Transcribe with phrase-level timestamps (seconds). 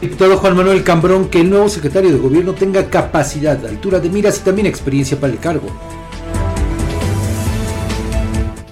[0.00, 4.38] Diputado Juan Manuel Cambrón, que el nuevo secretario de gobierno tenga capacidad, altura de miras
[4.38, 5.66] y también experiencia para el cargo.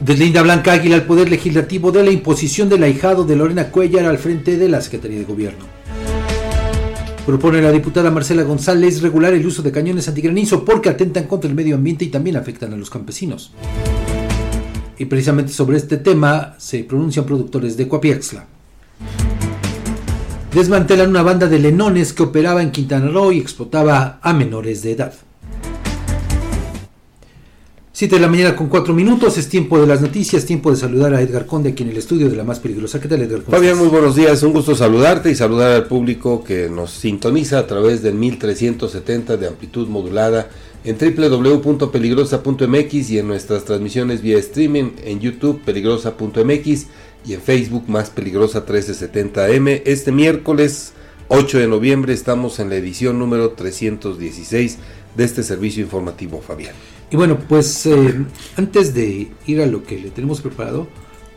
[0.00, 4.18] Deslinda Blanca Águila al Poder Legislativo de la imposición del ahijado de Lorena Cuellar al
[4.18, 5.64] frente de la Secretaría de Gobierno.
[7.26, 11.56] Propone la diputada Marcela González regular el uso de cañones antigranizo porque atentan contra el
[11.56, 13.50] medio ambiente y también afectan a los campesinos.
[14.96, 18.55] Y precisamente sobre este tema se pronuncian productores de Coapiaxla.
[20.56, 24.92] Desmantelan una banda de lenones que operaba en Quintana Roo y explotaba a menores de
[24.92, 25.12] edad.
[27.92, 31.12] 7 de la mañana con 4 minutos, es tiempo de las noticias, tiempo de saludar
[31.12, 32.98] a Edgar Conde aquí en el estudio de la más peligrosa.
[32.98, 33.42] ¿Qué tal, Edgar?
[33.42, 37.58] ¿Cómo Fabián, muy buenos días, un gusto saludarte y saludar al público que nos sintoniza
[37.58, 40.48] a través del 1370 de amplitud modulada
[40.84, 46.86] en www.peligrosa.mx y en nuestras transmisiones vía streaming en YouTube peligrosa.mx
[47.26, 49.82] y en Facebook más peligrosa 1370M.
[49.84, 50.92] Este miércoles
[51.28, 54.78] 8 de noviembre estamos en la edición número 316
[55.16, 56.74] de este servicio informativo, Fabián.
[57.10, 58.24] Y bueno, pues eh,
[58.56, 60.86] antes de ir a lo que le tenemos preparado,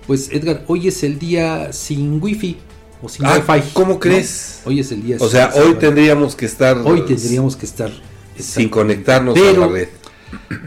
[0.05, 2.57] pues Edgar, hoy es el día sin wifi
[3.01, 3.69] o sin ah, wifi.
[3.73, 4.61] ¿Cómo crees?
[4.65, 5.17] Hoy es el día.
[5.19, 6.77] O sea, hoy tendríamos que estar.
[6.77, 7.91] Hoy tendríamos que estar
[8.37, 9.89] sin conectarnos a la red.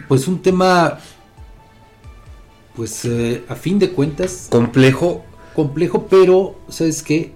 [0.08, 0.98] Pues un tema,
[2.74, 4.48] pues eh, a fin de cuentas.
[4.50, 5.24] Complejo.
[5.54, 7.32] Complejo, pero sabes qué,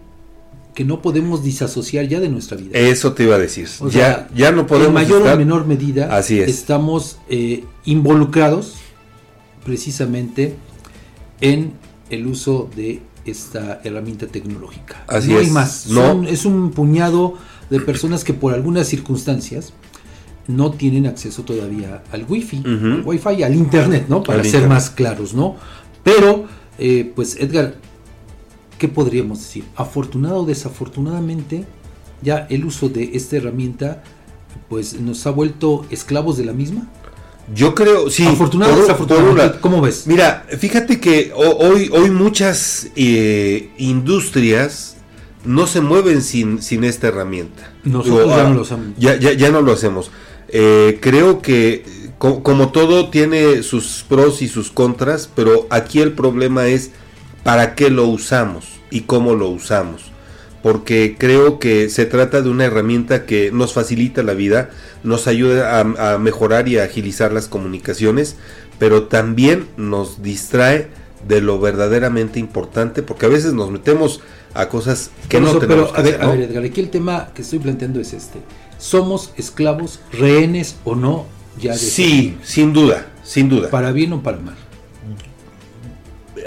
[0.74, 2.78] que no podemos disasociar ya de nuestra vida.
[2.78, 3.68] Eso te iba a decir.
[3.90, 4.88] ya, ya no podemos.
[4.88, 6.48] En mayor o menor medida, Así es.
[6.48, 8.76] estamos eh, involucrados
[9.64, 10.54] precisamente
[11.40, 11.72] en
[12.08, 15.04] el uso de esta herramienta tecnológica.
[15.08, 15.46] Así no es.
[15.46, 15.86] hay más.
[15.88, 16.26] No.
[16.26, 17.34] es un puñado
[17.68, 19.72] de personas que por algunas circunstancias
[20.48, 24.22] no tienen acceso todavía al wifi, al wifi, al internet, ¿no?
[24.22, 25.56] Para ser más claros, ¿no?
[26.04, 26.46] Pero,
[26.78, 27.74] eh, pues Edgar,
[28.78, 29.64] ¿qué podríamos decir?
[29.74, 31.64] Afortunado o desafortunadamente,
[32.22, 34.02] ya el uso de esta herramienta
[34.68, 36.88] pues nos ha vuelto esclavos de la misma.
[37.54, 38.26] Yo creo, sí.
[38.26, 40.06] Afortunado o desafortunado, ¿cómo ves?
[40.06, 44.96] Mira, fíjate que hoy, hoy muchas eh, industrias
[45.44, 47.72] no se mueven sin, sin esta herramienta.
[47.84, 48.96] Nosotros ya, no lo hacemos.
[48.98, 50.10] Ya, no lo hacemos.
[50.48, 51.84] Eh, creo que
[52.18, 56.90] como todo tiene sus pros y sus contras, pero aquí el problema es
[57.44, 60.10] para qué lo usamos y cómo lo usamos.
[60.62, 64.70] Porque creo que se trata de una herramienta que nos facilita la vida,
[65.04, 68.36] nos ayuda a, mejorar y agilizar las comunicaciones,
[68.78, 70.88] pero también nos distrae
[71.26, 74.20] de lo verdaderamente importante, porque a veces nos metemos
[74.54, 77.42] a cosas que no tenemos pero, a ver, a ver, Edgar, aquí el tema que
[77.42, 78.38] estoy planteando es este.
[78.78, 81.26] ¿Somos esclavos, rehenes o no
[81.58, 83.70] ya de Sí, sin duda, sin duda.
[83.70, 84.56] ¿Para bien o para mal?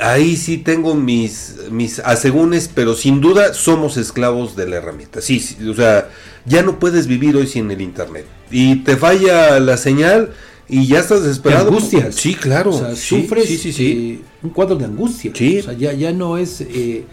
[0.02, 5.22] ahí sí tengo mis, mis asegúnes, pero sin duda somos esclavos de la herramienta.
[5.22, 6.10] Sí, o sea,
[6.46, 8.26] ya no puedes vivir hoy sin el Internet.
[8.52, 10.34] Y te falla la señal
[10.70, 11.70] y ya estás desesperado.
[11.70, 12.12] Angustia.
[12.12, 12.72] Sí, claro.
[12.72, 15.32] O sea, sufres sí, sí, eh, un cuadro de angustia.
[15.36, 15.60] Sí.
[15.60, 16.62] O sea, ya, ya no es...
[16.62, 17.06] Eh,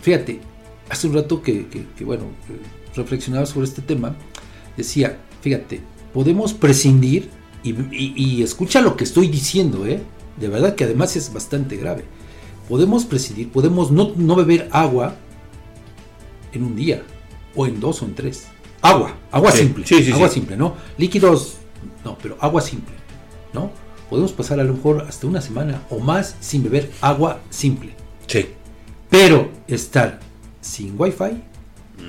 [0.00, 0.40] fíjate,
[0.88, 2.24] hace un rato que, que, bueno,
[2.94, 4.16] reflexionaba sobre este tema,
[4.76, 5.80] decía, fíjate,
[6.14, 7.28] podemos prescindir,
[7.62, 10.00] y, y escucha lo que estoy diciendo, ¿eh?
[10.38, 12.04] De verdad que además es bastante grave.
[12.68, 15.16] Podemos presidir, podemos no, no beber agua
[16.52, 17.02] en un día,
[17.54, 18.46] o en dos o en tres.
[18.82, 19.84] Agua, agua simple.
[20.12, 20.76] agua simple, ¿no?
[20.98, 21.56] Líquidos,
[22.06, 22.94] no, pero agua simple,
[23.52, 23.70] ¿no?
[24.08, 27.94] Podemos pasar a lo mejor hasta una semana o más sin beber agua simple.
[28.28, 28.46] Sí.
[29.10, 30.20] Pero estar
[30.60, 31.42] sin wifi,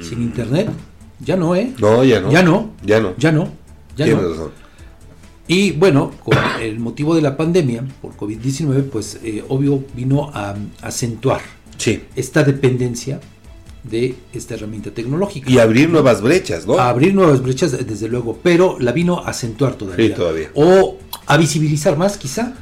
[0.02, 0.24] sin mm.
[0.24, 0.70] internet,
[1.20, 1.74] ya no, ¿eh?
[1.80, 2.30] No, ya no.
[2.32, 2.74] Ya no.
[2.84, 3.16] Ya no.
[3.18, 3.52] Ya no.
[3.96, 4.52] Ya no.
[5.48, 10.56] Y bueno, con el motivo de la pandemia por COVID-19, pues eh, obvio vino a,
[10.82, 11.42] acentuar
[12.16, 13.20] esta dependencia
[13.90, 15.50] de esta herramienta tecnológica.
[15.50, 16.80] Y abrir nuevas brechas, ¿no?
[16.80, 20.08] abrir nuevas brechas, desde luego, pero la vino a acentuar todavía.
[20.08, 20.50] Sí, todavía.
[20.56, 22.54] O a visibilizar más, quizá.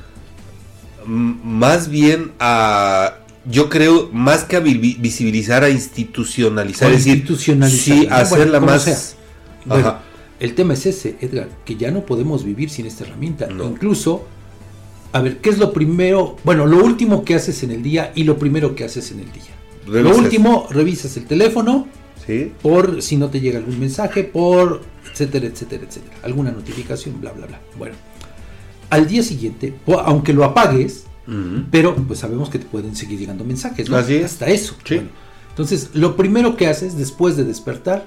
[1.06, 7.18] M- más bien a yo creo más que a vi- visibilizar a institucionalizar, es decir,
[7.18, 8.16] institucionalizar, sí ¿no?
[8.16, 8.98] hacerla Bueno, más sea.
[9.66, 10.02] Bueno, Ajá.
[10.40, 13.46] el tema es ese, Edgar, que ya no podemos vivir sin esta herramienta.
[13.48, 13.66] No.
[13.66, 14.26] Incluso,
[15.14, 16.38] a ver, ¿qué es lo primero?
[16.44, 19.32] Bueno, lo último que haces en el día y lo primero que haces en el
[19.32, 19.44] día.
[19.88, 21.88] Lo último, revisas el teléfono
[22.26, 26.16] sí por si no te llega algún mensaje, por etcétera, etcétera, etcétera.
[26.24, 27.62] Alguna notificación, bla, bla, bla.
[27.78, 27.96] Bueno,
[28.90, 29.74] al día siguiente,
[30.06, 31.06] aunque lo apagues,
[31.72, 33.98] pero pues sabemos que te pueden seguir llegando mensajes, ¿no?
[33.98, 34.26] Así es.
[34.26, 34.76] Hasta eso.
[34.84, 34.96] Sí.
[34.96, 35.10] Bueno,
[35.50, 38.06] entonces, lo primero que haces después de despertar,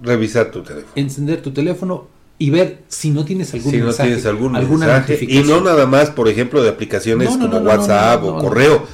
[0.00, 4.08] revisar tu teléfono encender tu teléfono y ver si no tienes algún si no mensaje,
[4.08, 7.54] tienes algún alguna mensaje y no nada más por ejemplo de aplicaciones No, no, como
[7.54, 8.86] no, no, WhatsApp no, no, o no, correo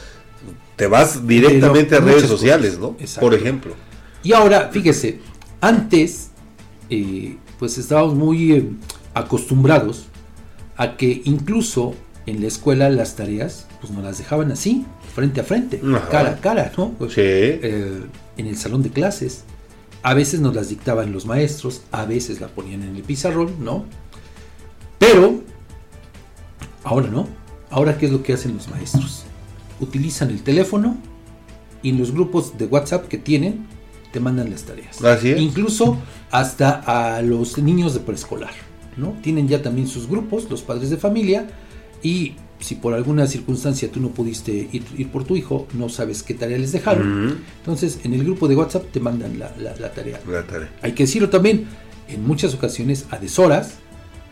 [0.78, 2.30] te vas directamente a redes cosas.
[2.30, 3.20] sociales no Exacto.
[3.20, 3.74] por ejemplo
[4.22, 5.20] Y ahora, fíjese,
[5.60, 6.30] antes,
[6.88, 8.70] eh, pues estábamos muy eh,
[9.12, 10.06] acostumbrados
[10.76, 11.94] a que incluso
[12.26, 16.08] en la escuela las tareas, pues nos las dejaban así, frente a frente, Ajá.
[16.08, 16.90] cara a cara, ¿no?
[16.90, 18.00] Pues, sí eh,
[18.36, 19.44] en el salón de clases.
[20.02, 23.84] A veces nos las dictaban los maestros, a veces la ponían en el pizarrón, ¿no?
[24.98, 25.42] Pero,
[26.84, 27.26] ahora no.
[27.70, 29.24] Ahora, ¿qué es lo que hacen los maestros?
[29.80, 30.96] Utilizan el teléfono
[31.82, 33.66] y en los grupos de WhatsApp que tienen,
[34.12, 35.02] te mandan las tareas.
[35.04, 35.40] Así es.
[35.40, 35.96] Incluso
[36.30, 36.70] hasta
[37.16, 38.50] a los niños de preescolar,
[38.96, 39.14] ¿no?
[39.22, 41.46] Tienen ya también sus grupos, los padres de familia,
[42.02, 46.22] y si por alguna circunstancia tú no pudiste ir, ir por tu hijo, no sabes
[46.24, 49.92] qué tarea les dejaron, entonces en el grupo de WhatsApp te mandan la, la- la
[49.92, 50.20] tarea.
[50.28, 50.68] La tarea.
[50.82, 51.66] Hay que decirlo también,
[52.08, 53.74] en muchas ocasiones a deshoras,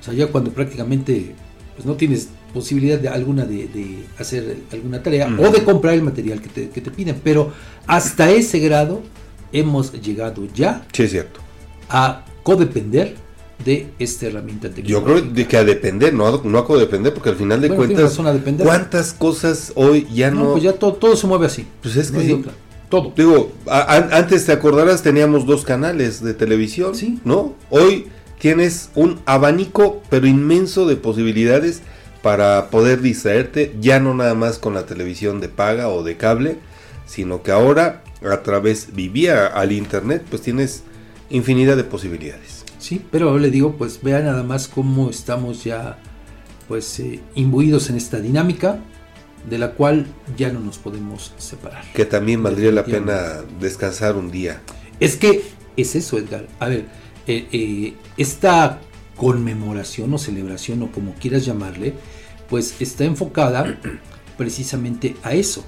[0.01, 1.35] o sea, ya cuando prácticamente
[1.77, 3.85] pues, no tienes posibilidad de alguna de, de
[4.19, 5.45] hacer alguna tarea Ujú.
[5.45, 7.53] o de comprar el material que te, que te piden, pero
[7.87, 9.03] hasta ese grado
[9.53, 11.41] hemos llegado ya sí es cierto
[11.91, 13.15] a codepender
[13.65, 15.21] de esta herramienta yo tecnológica.
[15.21, 17.85] creo de que a depender no a, no a codepender porque al final de Bueno,
[17.95, 21.67] cuentas a cuántas cosas hoy ya no, no, pues ya todo, todo se mueve así.
[21.83, 22.33] Pues es No que sí.
[22.33, 22.53] otra.
[22.89, 23.13] Todo.
[23.17, 27.19] Digo, a- an- antes te acordarás teníamos dos canales de televisión, Sí.
[27.25, 27.55] ¿no?
[27.71, 28.07] Hoy
[28.39, 31.81] tienes un abanico pero inmenso de posibilidades
[32.27, 36.59] para poder distraerte, ya no nada más con la televisión de paga o de cable,
[37.07, 40.83] sino que ahora a través vivía al internet, pues tienes
[41.31, 42.65] infinidad de posibilidades.
[42.81, 45.99] Sí, pero le digo, pues vea nada más cómo estamos ya
[46.67, 48.81] pues eh, imbuidos en esta dinámica
[49.49, 51.85] de la cual ya no nos podemos separar.
[51.93, 54.63] Que también valdría la pena descansar un día.
[54.99, 55.45] Es que
[55.77, 56.49] es eso, Edgar.
[56.59, 56.87] A ver,
[57.29, 58.81] eh, eh, esta
[59.17, 61.95] conmemoración o celebración o como quieras llamarle,
[62.49, 63.79] pues está enfocada
[64.37, 65.65] precisamente a eso,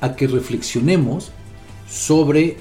[0.00, 1.30] a que reflexionemos
[1.88, 2.56] sobre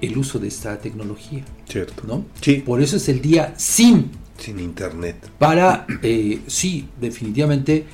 [0.00, 2.02] el uso de esta tecnología, ¿Cierto?
[2.06, 2.24] ¿no?
[2.40, 5.16] Sí, Por eso es el día sin sin internet.
[5.38, 7.84] para, eh, sí, definitivamente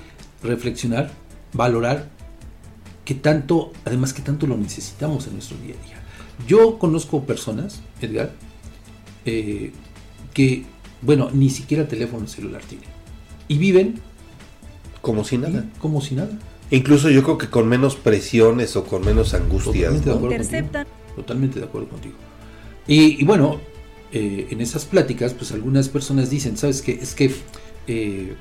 [0.42, 1.10] reflexionar,
[1.54, 2.10] valorar
[3.04, 6.02] que tanto, además que tanto lo necesitamos en nuestro día a día.
[6.46, 8.32] Yo conozco personas, Edgar,
[9.24, 9.72] eh,
[10.34, 10.64] que,
[11.00, 12.88] bueno, ni siquiera teléfono celular tienen.
[13.48, 14.00] Y viven
[15.04, 15.64] Como si nada.
[15.76, 16.30] y como si nada.
[16.70, 19.92] Incluso yo creo que con menos presiones o con menos angustias.
[19.92, 20.84] Totalmente de acuerdo Interceptan.
[20.84, 21.14] contigo.
[21.16, 22.14] Totalmente de acuerdo contigo.
[22.88, 23.60] Y, y bueno,
[24.12, 26.98] eh, en esas pláticas, pues algunas personas dicen, ¿sabes qué?
[27.00, 27.32] Es que,
[27.86, 28.34] eh,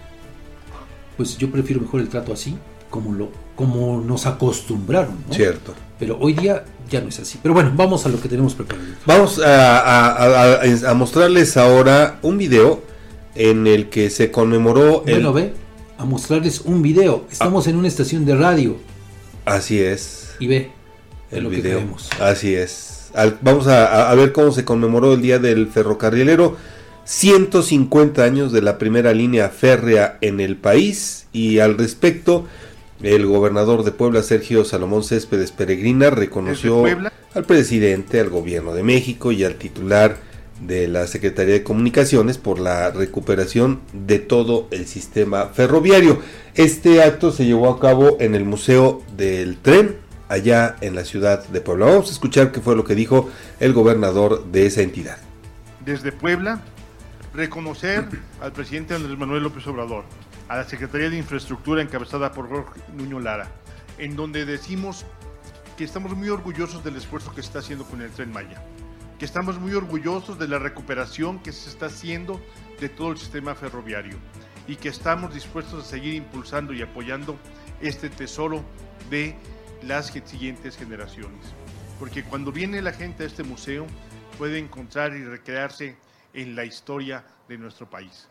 [1.17, 2.55] pues yo prefiero mejor el trato así,
[2.89, 5.33] como, lo, como nos acostumbraron, ¿no?
[5.33, 5.73] Cierto.
[5.99, 7.39] Pero hoy día ya no es así.
[7.41, 8.87] Pero bueno, vamos a lo que tenemos preparado.
[9.05, 12.81] Vamos a, a- a- a mostrarles ahora un video
[13.35, 15.13] en el que se conmemoró el...
[15.15, 15.53] Bueno, ve,
[15.97, 17.25] a mostrarles un video.
[17.31, 18.77] Estamos en una estación de radio
[19.45, 20.35] Así es.
[20.39, 20.71] y ve
[21.31, 21.77] El lo que video.
[21.79, 22.09] creemos.
[22.19, 23.09] Así es.
[23.13, 26.57] Al- vamos a, a- ver cómo se conmemoró el Día del Ferrocarrilero.
[27.05, 32.45] 150 años de la primera línea férrea en el país y al respecto
[33.01, 36.85] el gobernador de Puebla Sergio Salomón Céspedes Peregrina reconoció
[37.33, 40.15] al presidente, al gobierno de México y al titular
[40.61, 46.19] de la Secretaría de Comunicaciones por la recuperación de todo el sistema ferroviario.
[46.55, 49.97] Este acto se llevó a cabo en el Museo del Tren,
[50.29, 51.85] allá en la ciudad de Puebla.
[51.87, 53.29] Vamos a escuchar qué fue lo que dijo
[53.59, 55.17] el gobernador de esa entidad.
[55.85, 56.61] Desde Puebla,
[57.33, 58.07] reconocer
[58.41, 60.05] al presidente Andrés Manuel López Obrador,
[60.47, 63.49] a la Secretaría de Infraestructura encabezada por Jorge Nuño Lara,
[63.97, 65.05] en donde decimos
[65.77, 68.61] que estamos muy orgullosos del esfuerzo que está haciendo con el Tren Maya,
[69.19, 72.41] que estamos muy orgullosos de la recuperación que se está haciendo
[72.79, 74.17] de todo el sistema ferroviario
[74.67, 77.37] y que estamos dispuestos a seguir impulsando y apoyando
[77.81, 78.63] este tesoro
[79.09, 79.35] de
[79.83, 81.53] las siguientes generaciones.
[81.99, 83.85] porque cuando viene la gente a este museo
[84.37, 85.95] puede encontrar y recrearse
[86.33, 88.27] en la historia de nuestro país.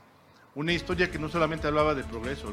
[0.54, 2.52] Una historia que no solamente hablaba de progreso,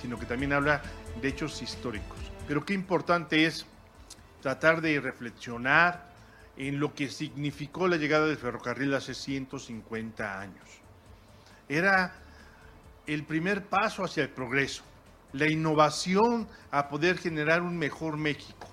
[0.00, 0.82] sino que también habla
[1.20, 2.18] de hechos históricos.
[2.46, 3.66] Pero qué importante es
[4.42, 6.13] tratar de reflexionar
[6.56, 10.68] en lo que significó la llegada del ferrocarril hace 150 años.
[11.68, 12.14] Era
[13.06, 14.84] el primer paso hacia el progreso,
[15.32, 18.68] la innovación a poder generar un mejor México,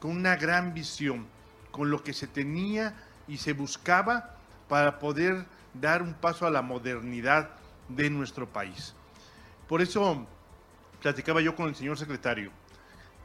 [0.00, 1.26] con una gran visión,
[1.70, 2.94] con lo que se tenía
[3.28, 4.36] y se buscaba
[4.68, 7.50] para poder dar un paso a la modernidad
[7.88, 8.94] de nuestro país.
[9.68, 10.26] Por eso
[11.00, 12.50] platicaba yo con el señor secretario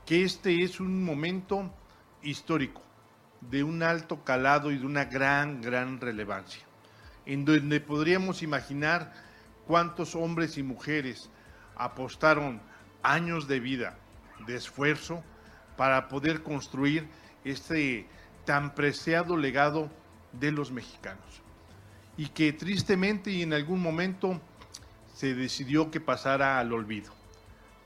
[0.06, 1.74] que este es un momento
[2.22, 2.85] histórico
[3.50, 6.64] de un alto calado y de una gran, gran relevancia,
[7.26, 9.14] en donde podríamos imaginar
[9.68, 11.30] cuántos hombres y mujeres
[11.76, 12.62] apostaron
[13.04, 13.98] años de vida,
[14.48, 15.24] de esfuerzo,
[15.78, 17.08] para poder construir
[17.44, 18.08] este
[18.46, 19.90] tan preciado legado
[20.32, 21.42] de los mexicanos.
[22.18, 24.40] Y que tristemente y en algún momento
[25.14, 27.12] se decidió que pasara al olvido.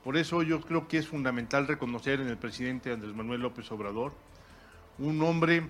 [0.04, 4.12] Por eso yo creo que es fundamental reconocer en el presidente Andrés Manuel López Obrador
[5.00, 5.66] un hombre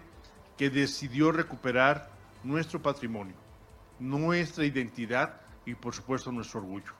[0.58, 2.10] que decidió recuperar
[2.42, 3.36] nuestro patrimonio,
[3.98, 6.92] nuestra identidad y por supuesto nuestro orgullo.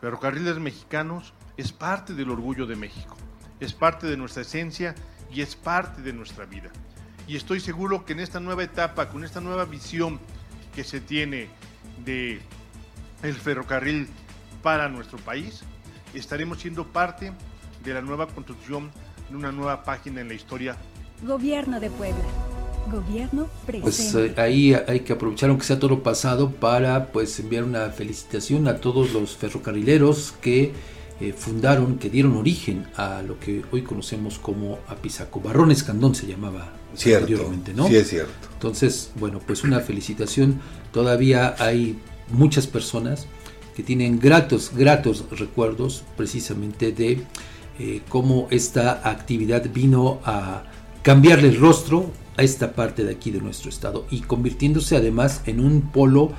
[0.00, 3.16] Ferrocarriles Mexicanos es parte del orgullo de México,
[3.60, 4.94] es parte de nuestra esencia
[5.30, 6.70] y es parte de nuestra vida.
[7.26, 10.18] Y estoy seguro que en esta nueva etapa, con esta nueva visión
[10.74, 11.50] que se tiene
[12.04, 12.40] de
[13.22, 14.08] el ferrocarril
[14.62, 15.64] para nuestro país,
[16.14, 17.32] estaremos siendo parte
[17.84, 18.90] de la nueva construcción
[19.28, 20.76] de una nueva página en la historia
[21.22, 22.24] Gobierno de Puebla.
[22.90, 23.82] Gobierno presente.
[23.82, 27.90] Pues eh, ahí hay que aprovechar aunque sea todo lo pasado para pues enviar una
[27.90, 30.72] felicitación a todos los ferrocarrileros que
[31.20, 35.40] eh, fundaron, que dieron origen a lo que hoy conocemos como Apizaco.
[35.40, 37.88] Barrón Escandón se llamaba Cierto, anteriormente, ¿no?
[37.88, 38.32] sí es cierto.
[38.54, 40.60] Entonces, bueno, pues una felicitación.
[40.92, 41.98] Todavía hay
[42.30, 43.26] muchas personas
[43.76, 47.22] que tienen gratos, gratos recuerdos precisamente de
[47.78, 50.64] eh, cómo esta actividad vino a
[51.08, 55.58] cambiarle el rostro a esta parte de aquí de nuestro estado y convirtiéndose además en
[55.58, 56.32] un polo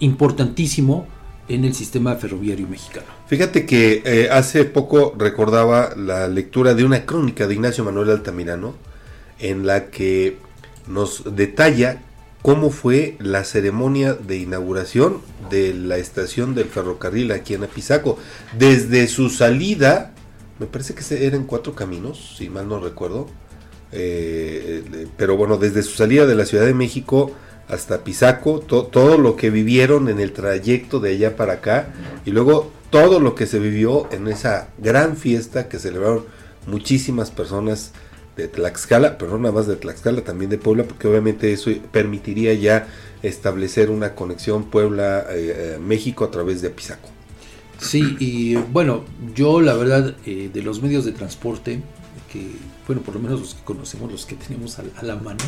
[0.00, 1.06] importantísimo
[1.48, 3.06] en el sistema ferroviario mexicano.
[3.28, 8.74] Fíjate que eh, hace poco recordaba la lectura de una crónica de Ignacio Manuel Altamirano
[9.38, 10.38] en la que
[10.88, 12.02] nos detalla
[12.42, 18.18] cómo fue la ceremonia de inauguración de la estación del ferrocarril aquí en Apizaco.
[18.58, 20.14] Desde su salida,
[20.58, 23.28] me parece que eran cuatro caminos, si mal no recuerdo,
[23.96, 27.32] eh, pero bueno, desde su salida de la Ciudad de México
[27.68, 31.88] hasta Pisaco, todo lo que vivieron en el trayecto de allá para acá
[32.24, 36.24] y luego todo lo que se vivió en esa gran fiesta que celebraron
[36.66, 37.92] muchísimas personas
[38.36, 42.52] de Tlaxcala, pero no nada más de Tlaxcala, también de Puebla, porque obviamente eso permitiría
[42.54, 42.86] ya
[43.22, 47.08] establecer una conexión Puebla-México eh, a través de Pisaco.
[47.78, 51.80] Sí, y bueno, yo la verdad eh, de los medios de transporte,
[52.36, 52.50] que
[52.86, 55.44] bueno, por lo menos los que conocemos, los que tenemos a, la mano,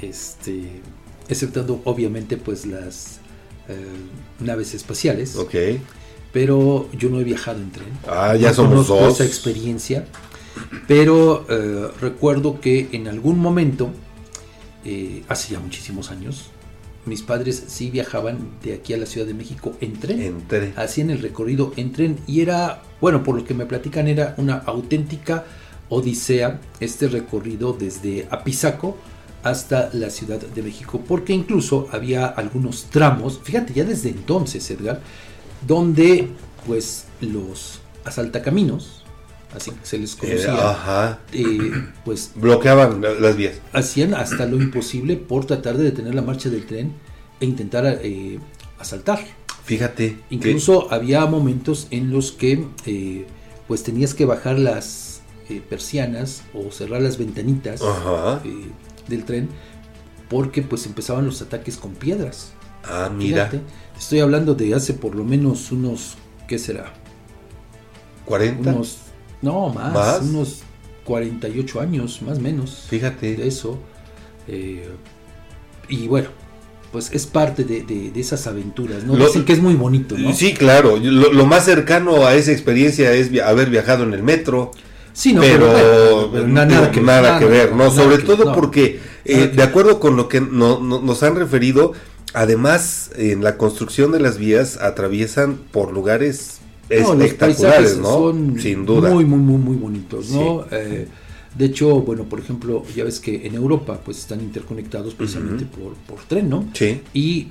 [0.00, 0.80] este,
[1.28, 3.18] exceptando obviamente pues las
[3.68, 3.76] eh,
[4.40, 5.36] naves espaciales.
[5.36, 5.54] Ok.
[6.32, 7.88] Pero yo no he viajado en tren.
[8.08, 9.14] Ah, ya somos dos.
[9.14, 10.06] esa experiencia.
[10.88, 13.90] Pero eh, recuerdo que en algún momento,
[14.84, 16.50] eh, hace ya muchísimos años,
[17.06, 20.22] mis padres sí viajaban de aquí a la Ciudad de México en tren.
[20.22, 20.72] En tren.
[20.76, 24.56] Hacían el recorrido en tren y era, bueno, por lo que me platican, era una
[24.56, 25.44] auténtica
[25.88, 28.96] odisea este recorrido desde Apizaco
[29.42, 35.00] hasta la Ciudad de México, porque incluso había algunos tramos, fíjate ya desde entonces, Edgar,
[35.66, 36.28] donde
[36.66, 39.04] pues los asaltacaminos,
[39.54, 41.72] así que se les conocía, eh,
[42.04, 43.60] pues bloqueaban las vías.
[43.72, 46.94] Hacían hasta lo imposible por tratar de detener la marcha del tren
[47.40, 48.38] e intentar eh,
[48.78, 49.20] asaltar.
[49.64, 50.18] Fíjate.
[50.30, 53.26] Incluso había momentos en los que eh,
[53.66, 55.03] pues tenías que bajar las
[55.48, 58.70] eh, persianas o cerrar las ventanitas eh,
[59.08, 59.48] del tren
[60.28, 62.52] porque pues empezaban los ataques con piedras.
[62.82, 63.50] Ah, mira.
[63.96, 66.16] estoy hablando de hace por lo menos unos,
[66.48, 66.92] ¿qué será?
[68.26, 68.58] ¿40?
[68.58, 68.98] Unos,
[69.42, 70.62] no, más, unos
[71.04, 72.86] 48 años, más o menos.
[72.88, 73.36] Fíjate.
[73.36, 73.78] De eso.
[74.48, 74.88] Eh,
[75.88, 76.28] y bueno,
[76.90, 79.16] pues es parte de, esas aventuras, ¿no?
[79.16, 80.32] Dicen que es muy bonito, ¿no?
[80.32, 80.96] Sí, claro.
[80.96, 84.72] Lo, lo, más cercano a esa experiencia es haber viajado en el metro.
[85.14, 87.90] Sí, no, pero, nada, que, nada, que ver, ¿no?
[87.90, 91.92] Sobre todo porque, eh, de acuerdo con lo que nos han referido,
[92.34, 98.08] además en la construcción de las vías atraviesan por lugares espectaculares, ¿no?
[98.08, 99.08] Son Sin duda.
[99.10, 100.66] Muy, muy, muy, muy bonitos, ¿no?
[100.72, 101.06] Eh,
[101.56, 105.94] De hecho, bueno, por ejemplo, ya ves que en Europa pues están interconectados precisamente por,
[105.94, 106.68] por tren, ¿no?
[106.74, 107.00] Sí.
[107.14, 107.46] Y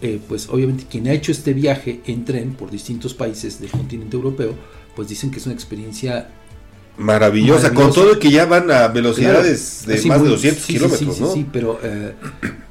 [0.00, 4.16] eh, pues obviamente quien ha hecho este viaje en tren por distintos países del continente
[4.16, 4.54] europeo,
[4.94, 6.30] pues dicen que es una experiencia
[6.98, 10.66] Maravillosa, con todo que ya van a velocidades Claro, de más muy- de 200 sí,
[10.66, 11.32] sí, kilómetros, sí, ¿no?
[11.32, 12.12] Sí, pero eh,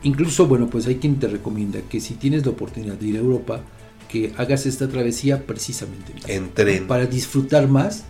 [0.04, 3.20] incluso, bueno, pues hay quien te recomienda que si tienes la oportunidad de ir a
[3.20, 3.62] Europa,
[4.08, 6.86] que hagas esta travesía precisamente En tren.
[6.88, 8.04] para disfrutar más,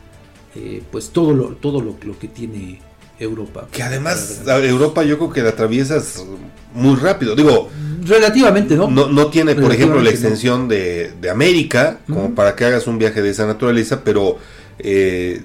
[0.56, 2.82] eh, pues todo lo todo lo, lo que tiene
[3.20, 3.68] Europa.
[3.72, 6.26] Que además Europa yo creo que la atraviesas
[6.74, 7.36] muy rápido.
[7.36, 7.70] Digo,
[8.04, 8.90] relativamente, ¿no?
[8.90, 12.98] no, no tiene, por ejemplo, la extensión de, de América, como para que hagas un
[12.98, 14.38] viaje de esa naturaleza, pero
[14.80, 15.42] eh,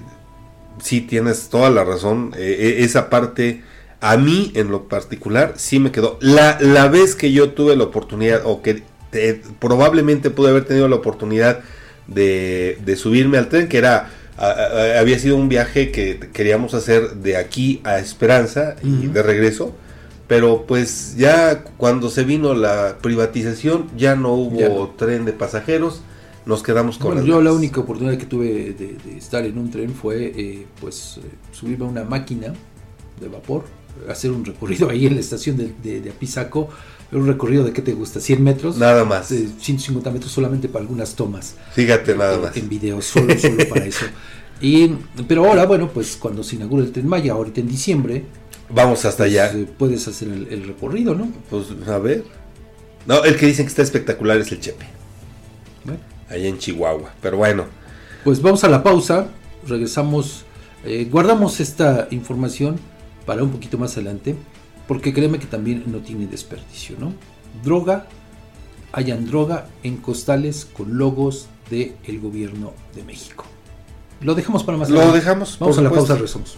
[0.81, 2.33] sí tienes toda la razón.
[2.37, 3.61] eh, eh, esa parte,
[4.01, 6.17] a mí en lo particular, sí me quedó.
[6.21, 10.87] La, la vez que yo tuve la oportunidad, o que eh, probablemente pude haber tenido
[10.87, 11.59] la oportunidad
[12.07, 14.11] de, de subirme al tren, que era...
[14.37, 19.23] a- a- había sido un viaje que queríamos hacer de aquí a Esperanza y de
[19.23, 19.75] regreso,
[20.27, 24.59] pero pues ya cuando se vino la privatización ya no hubo
[24.91, 24.97] Ya.
[24.97, 26.01] tren de pasajeros,
[26.47, 29.57] nos quedamos con Bueno, las yo la única oportunidad que tuve de, de estar en
[29.57, 32.53] un tren fue eh, pues eh, subirme a una máquina
[33.19, 33.65] de vapor,
[34.09, 36.69] hacer un recorrido ahí en la estación de, de, de Apizaco,
[37.11, 39.29] un recorrido de qué te gusta, 100 metros, Nada más.
[39.29, 41.55] de 150 metros solamente para algunas tomas.
[41.73, 42.57] Fíjate nada en- más.
[42.57, 44.05] En video, solo, solo para eso.
[44.61, 44.87] Y,
[45.27, 48.23] pero ahora, bueno, pues cuando se inaugura el Tren Maya, ahorita en diciembre,
[48.69, 49.51] Vamos hasta pues, allá.
[49.57, 51.31] eh, puedes hacer el, el recorrido, ¿no?
[51.49, 52.25] Pues a ver.
[53.05, 54.85] No, el que dicen que está espectacular es el Chepe,
[55.85, 57.13] Bueno, allá en Chihuahua.
[57.21, 57.65] Pero bueno,
[58.23, 59.27] pues vamos a la pausa,
[59.67, 60.45] regresamos,
[60.85, 62.79] eh, guardamos esta información
[63.25, 64.35] para un poquito más adelante,
[64.87, 67.13] porque créeme que también no tiene desperdicio, ¿no?
[67.63, 68.07] Droga,
[68.91, 73.45] hayan droga en costales con logos del el gobierno de México.
[74.21, 75.19] Lo dejamos para más lo adelante.
[75.19, 75.59] dejamos.
[75.59, 76.57] Vamos a la pausa, regresamos.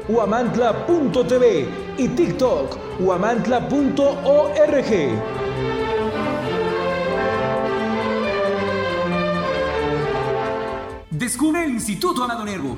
[0.11, 3.71] huamantla.tv y TikTok, huamantla.org.
[11.09, 12.77] Descubre el Instituto Amado Nervo,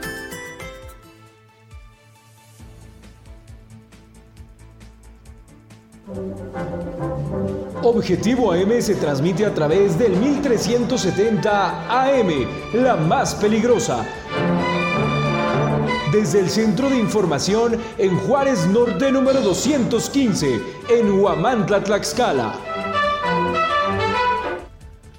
[7.83, 12.29] Objetivo AM se transmite a través del 1370 AM,
[12.73, 14.05] la más peligrosa.
[16.11, 22.59] Desde el Centro de Información en Juárez Norte número 215, en Huamantla, Tlaxcala.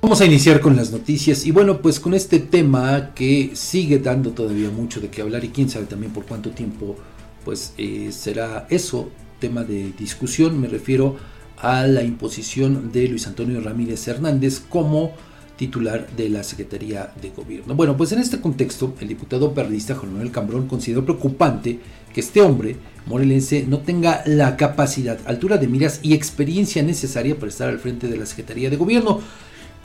[0.01, 4.33] Vamos a iniciar con las noticias y bueno, pues con este tema que sigue dando
[4.33, 6.97] todavía mucho de qué hablar y quién sabe también por cuánto tiempo
[7.45, 9.09] pues eh, será eso
[9.43, 11.17] tema de discusión, me refiero
[11.59, 15.15] a la imposición de Luis Antonio Ramírez Hernández como
[15.57, 17.75] titular de la Secretaría de Gobierno.
[17.75, 21.81] Bueno, pues en este contexto, el diputado periodista Juan Manuel Cambrón consideró preocupante
[22.15, 22.77] que este hombre
[23.07, 28.07] morelense no tenga la capacidad, altura de miras y experiencia necesaria para estar al frente
[28.07, 29.19] de la Secretaría de Gobierno.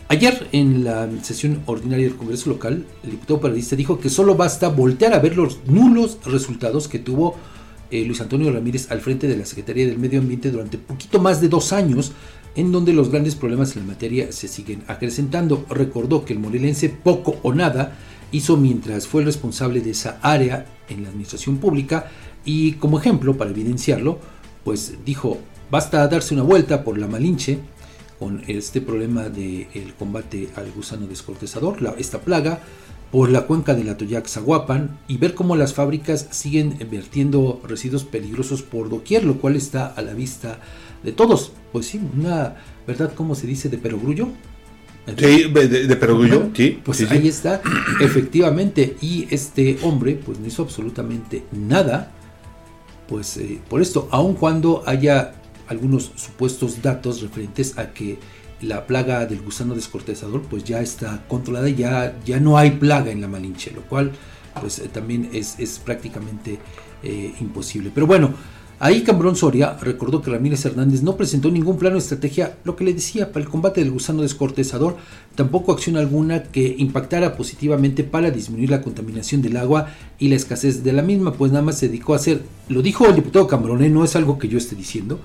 [0.07, 4.67] Ayer, en la sesión ordinaria del Congreso local, el diputado periodista dijo que solo basta
[4.67, 7.35] voltear a ver los nulos resultados que tuvo
[7.91, 11.41] eh, Luis Antonio Ramírez al frente de la Secretaría del Medio Ambiente durante poquito más
[11.41, 12.11] de dos años,
[12.55, 15.65] en donde los grandes problemas en la materia se siguen acrecentando.
[15.69, 17.97] Recordó que el morelense poco o nada
[18.31, 22.09] hizo mientras fue el responsable de esa área en la administración pública
[22.45, 24.19] y como ejemplo, para evidenciarlo,
[24.63, 25.37] pues dijo,
[25.69, 27.59] basta darse una vuelta por la Malinche,
[28.19, 32.61] con este problema del combate al gusano descortezador, la, esta plaga,
[33.11, 38.03] por la cuenca de la Toyac Zaguapan y ver cómo las fábricas siguen vertiendo residuos
[38.03, 40.59] peligrosos por doquier, lo cual está a la vista
[41.03, 41.53] de todos.
[41.71, 44.29] Pues sí, una verdad, como se dice, de perogrullo.
[45.17, 46.79] Sí, de, de perogrullo, sí.
[46.83, 47.27] Pues sí, ahí sí.
[47.29, 47.61] está,
[48.01, 48.97] efectivamente.
[49.01, 52.11] Y este hombre, pues no hizo absolutamente nada,
[53.07, 55.35] pues eh, por esto, aun cuando haya
[55.67, 58.19] algunos supuestos datos referentes a que
[58.61, 63.21] la plaga del gusano descortezador pues ya está controlada, ya, ya no hay plaga en
[63.21, 64.11] la Malinche, lo cual
[64.59, 66.59] pues eh, también es, es prácticamente
[67.03, 67.91] eh, imposible.
[67.93, 68.33] Pero bueno,
[68.79, 72.83] ahí Cambrón Soria recordó que Ramírez Hernández no presentó ningún plano de estrategia, lo que
[72.83, 74.97] le decía, para el combate del gusano descortezador,
[75.35, 80.83] tampoco acción alguna que impactara positivamente para disminuir la contaminación del agua y la escasez
[80.83, 83.83] de la misma, pues nada más se dedicó a hacer, lo dijo el diputado Cambrón,
[83.83, 83.89] ¿eh?
[83.89, 85.19] no es algo que yo esté diciendo,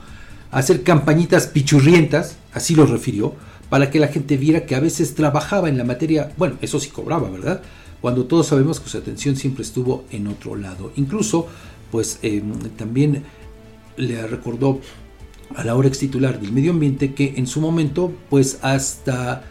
[0.53, 3.35] hacer campañitas pichurrientas, así lo refirió,
[3.69, 6.91] para que la gente viera que a veces trabajaba en la materia, bueno, eso sí
[6.91, 7.63] cobraba, ¿verdad?
[8.03, 10.93] Cuando todos sabemos que su atención siempre estuvo en otro lado.
[10.97, 11.49] Incluso,
[11.91, 12.43] pues eh,
[12.77, 13.25] también
[13.97, 14.81] le recordó
[15.57, 19.45] a la hora ex titular del medio ambiente que en su momento, pues hasta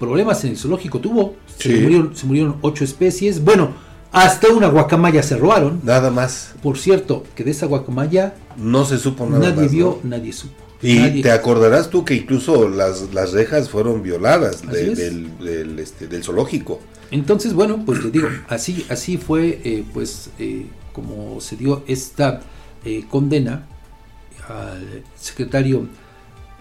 [0.00, 3.70] problemas en el zoológico tuvo, se, murieron, se murieron ocho especies, bueno,
[4.12, 5.80] hasta una guacamaya se robaron.
[5.84, 6.52] Nada más.
[6.62, 9.72] Por cierto, que de esa guacamaya No se supo nada nadie más.
[9.72, 10.10] vio, ¿no?
[10.16, 10.54] nadie supo.
[10.80, 15.78] Y Nadie- te acordarás tú que incluso las, las rejas fueron violadas de- del, del,
[15.80, 16.80] este, del zoológico.
[17.10, 22.40] Entonces, bueno, pues le digo, así, así fue, eh, pues, eh, como se dio esta
[22.84, 23.66] eh, condena
[24.48, 25.86] al secretario,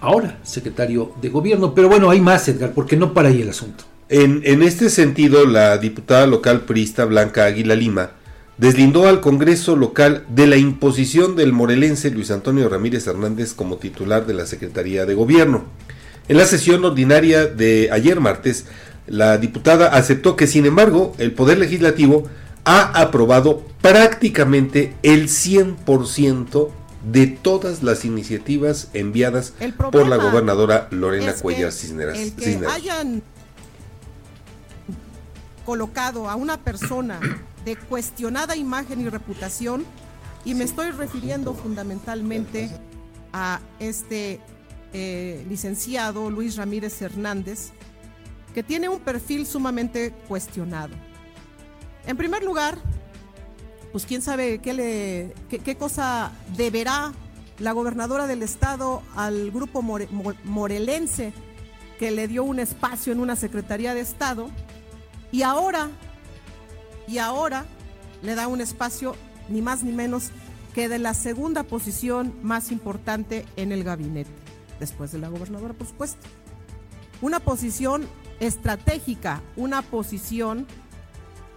[0.01, 1.73] ahora secretario de gobierno.
[1.75, 3.83] Pero bueno, hay más, Edgar, porque no para ahí el asunto.
[4.09, 8.11] En, en este sentido, la diputada local priista Blanca Águila Lima
[8.57, 14.25] deslindó al Congreso local de la imposición del morelense Luis Antonio Ramírez Hernández como titular
[14.25, 15.65] de la Secretaría de Gobierno.
[16.27, 18.65] En la sesión ordinaria de ayer martes,
[19.05, 22.27] la diputada aceptó que, sin embargo, el Poder Legislativo
[22.65, 26.69] ha aprobado prácticamente el 100%
[27.11, 29.53] de todas las iniciativas enviadas
[29.91, 32.17] por la gobernadora Lorena Cuellar Cisneros.
[35.67, 37.19] Colocado a una persona
[37.65, 39.83] de cuestionada imagen y reputación,
[40.45, 42.69] y me estoy refiriendo fundamentalmente
[43.33, 44.39] a este
[44.93, 47.71] eh, licenciado Luis Ramírez Hernández,
[48.53, 50.95] que tiene un perfil sumamente cuestionado.
[52.05, 52.77] En primer lugar,
[53.91, 57.11] pues quién sabe qué, le, qué, cosa deberá
[57.59, 61.33] la gobernadora del estado al grupo more- mo- morelense
[61.99, 64.49] que le dio un espacio en una secretaría de estado
[65.31, 65.89] y ahora
[67.07, 67.65] y ahora
[68.21, 69.15] le da un espacio
[69.49, 70.31] ni más ni menos
[70.73, 74.31] que de la segunda posición más importante en el gabinete
[74.79, 76.27] después de la gobernadora por supuesto.
[77.21, 78.07] Una posición
[78.39, 80.67] estratégica una posición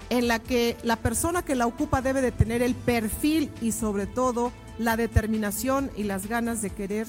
[0.08, 4.06] en la que la persona que la ocupa debe de tener el perfil y sobre
[4.06, 7.06] todo la determinación y las ganas de querer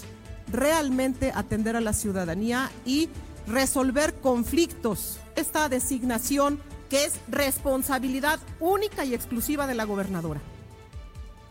[0.52, 3.10] realmente atender a la ciudadanía y
[3.48, 5.20] resolver conflictos.
[5.36, 10.42] Esta designación que es responsabilidad única y exclusiva de la gobernadora.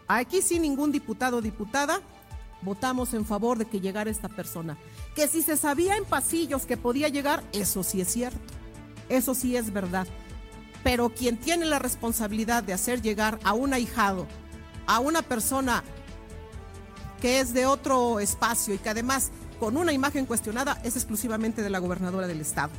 [0.07, 2.01] Aquí sin ningún diputado o diputada
[2.63, 4.77] votamos en favor de que llegara esta persona.
[5.15, 8.39] Que si se sabía en pasillos que podía llegar, eso sí es cierto.
[9.09, 10.07] Eso sí es verdad
[10.83, 14.27] pero quien tiene la responsabilidad de hacer llegar a un ahijado,
[14.87, 15.83] a una persona
[17.21, 21.69] que es de otro espacio y que además con una imagen cuestionada es exclusivamente de
[21.69, 22.73] la gobernadora del estado.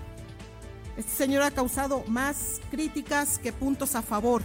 [0.98, 4.42] Este señor ha causado más críticas que puntos a favor.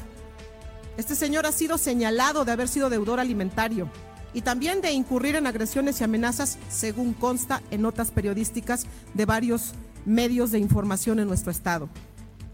[0.98, 3.90] Este señor ha sido señalado de haber sido deudor alimentario
[4.34, 9.72] y también de incurrir en agresiones y amenazas, según consta en notas periodísticas de varios
[10.04, 11.88] medios de información en nuestro estado.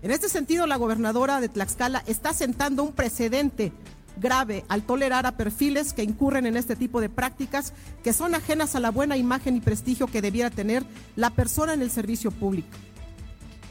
[0.00, 3.72] En este sentido, la gobernadora de Tlaxcala está sentando un precedente
[4.16, 7.72] grave al tolerar a perfiles que incurren en este tipo de prácticas
[8.02, 10.84] que son ajenas a la buena imagen y prestigio que debiera tener
[11.16, 12.68] la persona en el servicio público.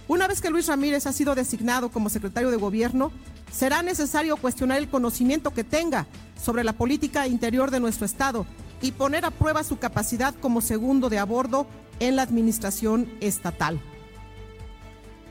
[0.07, 3.11] Una vez que Luis Ramírez ha sido designado como secretario de gobierno,
[3.51, 6.07] será necesario cuestionar el conocimiento que tenga
[6.41, 8.45] sobre la política interior de nuestro Estado
[8.81, 11.67] y poner a prueba su capacidad como segundo de a bordo
[11.99, 13.79] en la administración estatal.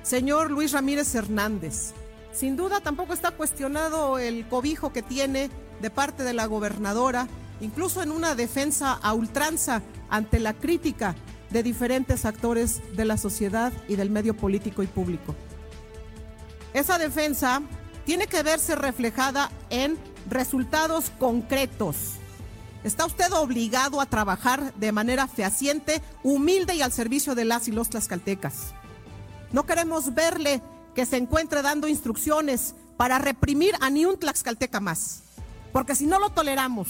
[0.02, 1.92] Señor Luis Ramírez Hernández,
[2.32, 7.26] sin duda tampoco está cuestionado el cobijo que tiene de parte de la gobernadora,
[7.60, 11.14] incluso en una defensa a ultranza ante la crítica
[11.50, 15.34] de diferentes actores de la sociedad y del medio político y público.
[16.72, 17.62] Esa defensa
[18.04, 22.14] tiene que verse reflejada en resultados concretos.
[22.84, 27.72] Está usted obligado a trabajar de manera fehaciente, humilde y al servicio de las y
[27.72, 28.72] los tlaxcaltecas.
[29.52, 30.62] No queremos verle
[30.94, 35.22] que se encuentre dando instrucciones para reprimir a ni un tlaxcalteca más.
[35.72, 36.88] Porque si no lo toleramos,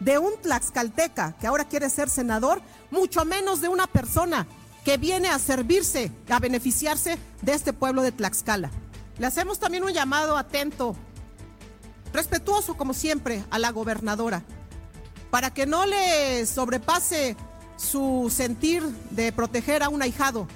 [0.00, 4.46] de un tlaxcalteca que ahora quiere ser senador, mucho menos de una persona
[4.84, 8.70] que viene a servirse, a beneficiarse de este pueblo de Tlaxcala.
[9.18, 10.94] Le hacemos también un llamado atento,
[12.12, 14.42] respetuoso como siempre, a la gobernadora,
[15.30, 17.36] para que no le sobrepase
[17.76, 20.46] su sentir de proteger a un ahijado,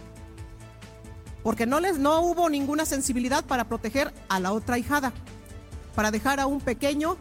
[1.43, 5.13] porque no, les, no hubo ninguna sensibilidad para proteger a la otra ahijada,
[5.95, 7.17] para dejar a un pequeño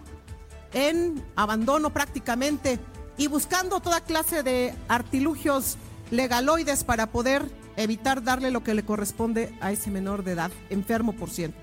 [0.73, 2.79] en abandono prácticamente
[3.17, 5.77] y buscando toda clase de artilugios
[6.11, 7.43] legaloides para poder
[7.75, 11.57] evitar darle lo que le corresponde a ese menor de edad, enfermo por ciento.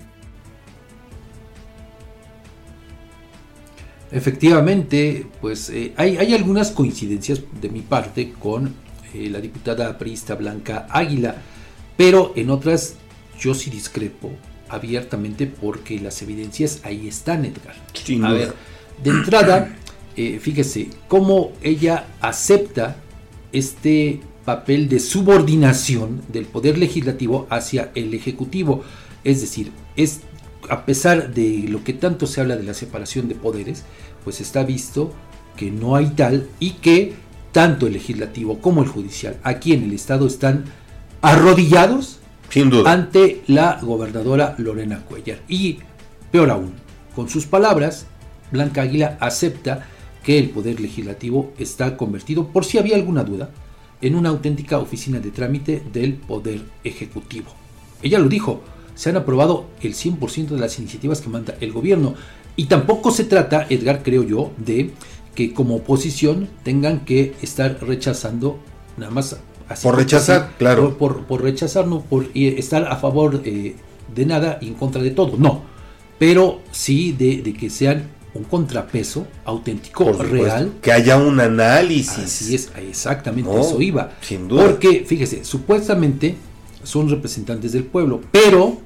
[4.11, 8.73] Efectivamente, pues eh, hay, hay, algunas coincidencias de mi parte con
[9.13, 11.35] eh, la diputada priista Blanca Águila,
[11.97, 12.95] pero en otras
[13.39, 14.31] yo sí discrepo
[14.69, 17.75] abiertamente porque las evidencias ahí están, Edgar.
[18.23, 18.53] A ver,
[19.03, 19.75] de entrada,
[20.15, 22.97] eh, fíjese cómo ella acepta
[23.51, 28.83] este papel de subordinación del poder legislativo hacia el ejecutivo.
[29.23, 30.21] Es decir, es
[30.69, 33.83] a pesar de lo que tanto se habla de la separación de poderes,
[34.23, 35.13] pues está visto
[35.55, 37.13] que no hay tal y que
[37.51, 40.65] tanto el legislativo como el judicial aquí en el estado están
[41.27, 42.91] arrodillados Sin duda.
[42.91, 45.39] ante la gobernadora Lorena Cuellar.
[45.47, 45.79] Y
[46.31, 46.73] peor aún,
[47.15, 48.05] con sus palabras,
[48.51, 49.87] Blanca Águila acepta
[50.23, 53.49] que el Poder Legislativo está convertido, por si había alguna duda,
[54.01, 57.47] en una auténtica oficina de trámite del Poder Ejecutivo.
[58.01, 58.61] Ella lo dijo,
[58.95, 62.15] se han aprobado el 100% de las iniciativas que manda el gobierno.
[62.55, 64.91] Y tampoco se trata, Edgar, creo yo, de
[65.35, 68.59] que como oposición tengan que estar rechazando
[68.97, 69.37] nada más.
[69.69, 70.97] Así por rechazar, así, claro.
[70.97, 73.75] Por, por, por, rechazar, no por estar a favor eh,
[74.13, 75.61] de nada y en contra de todo, no.
[76.19, 80.73] Pero sí de, de que sean un contrapeso auténtico, real.
[80.81, 82.17] Que haya un análisis.
[82.17, 84.11] Así es, exactamente, no, eso iba.
[84.21, 84.67] Sin duda.
[84.67, 86.35] Porque, fíjese, supuestamente
[86.83, 88.77] son representantes del pueblo, pero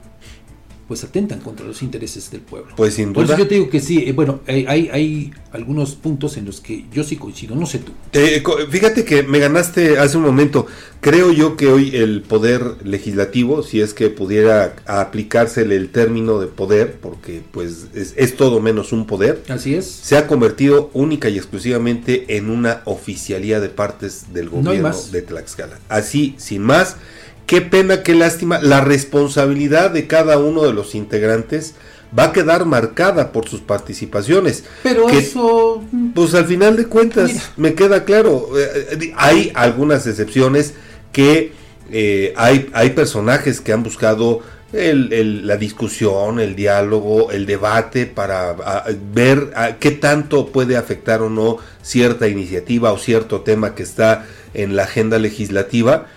[0.91, 2.73] pues atentan contra los intereses del pueblo.
[2.75, 3.13] Pues sin duda.
[3.13, 6.43] Por eso yo te digo que sí, eh, bueno, hay, hay, hay, algunos puntos en
[6.43, 7.93] los que yo sí coincido, no sé tú.
[8.11, 10.67] Eh, fíjate que me ganaste hace un momento.
[10.99, 16.47] Creo yo que hoy el poder legislativo, si es que pudiera aplicársele el término de
[16.47, 19.41] poder, porque pues es, es todo menos un poder.
[19.47, 19.85] Así es.
[19.85, 25.21] Se ha convertido única y exclusivamente en una oficialía de partes del gobierno no de
[25.21, 25.79] Tlaxcala.
[25.87, 26.97] Así, sin más
[27.51, 28.59] qué pena, qué lástima.
[28.61, 31.75] La responsabilidad de cada uno de los integrantes
[32.17, 34.63] va a quedar marcada por sus participaciones.
[34.83, 35.83] Pero que, eso.
[36.15, 37.43] Pues al final de cuentas, Mira.
[37.57, 38.47] me queda claro.
[38.57, 40.75] Eh, hay algunas excepciones
[41.11, 41.51] que
[41.91, 44.39] eh, hay, hay personajes que han buscado
[44.71, 50.77] el, el, la discusión, el diálogo, el debate para a, ver a, qué tanto puede
[50.77, 56.07] afectar o no cierta iniciativa o cierto tema que está en la agenda legislativa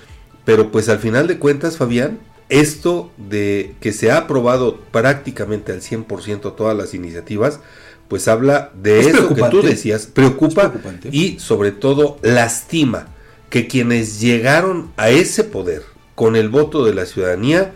[0.44, 5.80] pero pues al final de cuentas, Fabián, esto de que se ha aprobado prácticamente al
[5.80, 7.60] 100% todas las iniciativas,
[8.08, 10.72] pues habla de es eso que tú decías, preocupa
[11.10, 13.08] y sobre todo lastima
[13.48, 15.82] que quienes llegaron a ese poder
[16.14, 17.72] con el voto de la ciudadanía,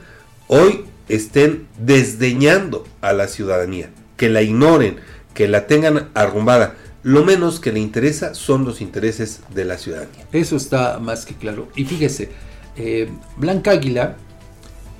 [0.46, 4.96] hoy estén desdeñando a la ciudadanía, que la ignoren,
[5.34, 6.76] que la tengan arrumbada.
[7.02, 10.26] Lo menos que le interesa son los intereses de la ciudadanía.
[10.32, 11.68] Eso está más que claro.
[11.74, 12.30] Y fíjese,
[12.78, 14.16] eh, Blanca Águila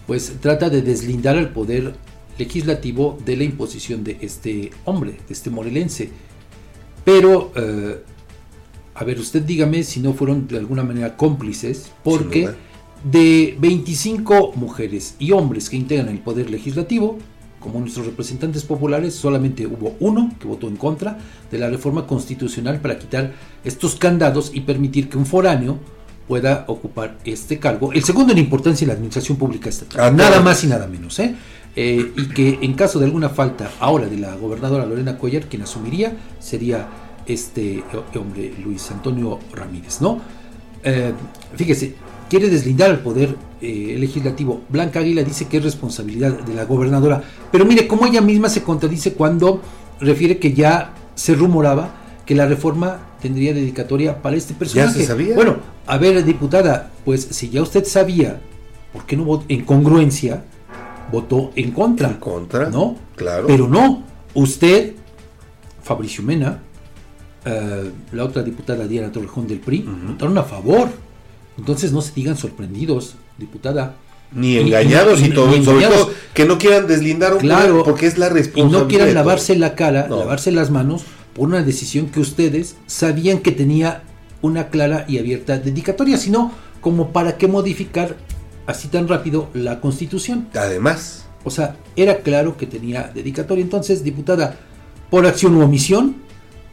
[0.06, 1.94] pues trata de deslindar al poder
[2.38, 6.10] legislativo de la imposición de este hombre, de este morelense.
[7.04, 8.02] Pero, eh,
[8.94, 12.48] a ver, usted dígame si no fueron de alguna manera cómplices, porque
[13.04, 17.18] de 25 mujeres y hombres que integran el poder legislativo,
[17.60, 21.18] como nuestros representantes populares, solamente hubo uno que votó en contra
[21.50, 25.78] de la reforma constitucional para quitar estos candados y permitir que un foráneo
[26.28, 30.40] pueda ocupar este cargo, el segundo en importancia en la administración pública estatal, Ah, nada
[30.40, 31.34] más y nada menos, ¿eh?
[31.74, 35.62] Eh, y que en caso de alguna falta ahora de la gobernadora Lorena Cuellar, quien
[35.62, 36.86] asumiría sería
[37.26, 37.82] este
[38.14, 40.20] hombre Luis Antonio Ramírez, ¿no?
[40.82, 41.12] Eh,
[41.56, 41.94] fíjese,
[42.28, 44.62] quiere deslindar al poder eh, legislativo.
[44.68, 48.62] Blanca Águila dice que es responsabilidad de la gobernadora, pero mire cómo ella misma se
[48.62, 49.60] contradice cuando
[50.00, 51.90] refiere que ya se rumoraba
[52.28, 55.00] que la reforma tendría dedicatoria para este personaje.
[55.00, 55.34] se sabía.
[55.34, 58.38] Bueno, a ver, diputada, pues si ya usted sabía,
[58.92, 60.44] ¿por qué no votó en congruencia?
[61.10, 62.08] Votó en contra.
[62.08, 62.96] En contra, ¿No?
[63.16, 63.46] claro.
[63.46, 64.02] Pero no,
[64.34, 64.92] usted,
[65.82, 66.58] Fabricio Mena,
[67.46, 70.90] eh, la otra diputada Diana Torrejón del PRI, votaron a favor.
[71.56, 73.94] Entonces no se digan sorprendidos, diputada.
[74.32, 76.06] Ni Y- engañados y, ni- todo, ni sobre engañados.
[76.08, 77.82] todo que no quieran deslindar un Claro.
[77.84, 78.82] porque es la Y responsabilidad.
[78.82, 80.18] no quieran lavarse la cara, No.
[80.18, 81.04] lavarse las manos
[81.38, 84.02] por una decisión que ustedes sabían que tenía
[84.42, 88.16] una clara y abierta dedicatoria, sino como para qué modificar
[88.66, 90.48] así tan rápido la constitución.
[90.54, 93.62] Además, O sea, era claro que tenía dedicatoria.
[93.62, 94.56] Entonces, diputada,
[95.08, 96.16] por acción u omisión,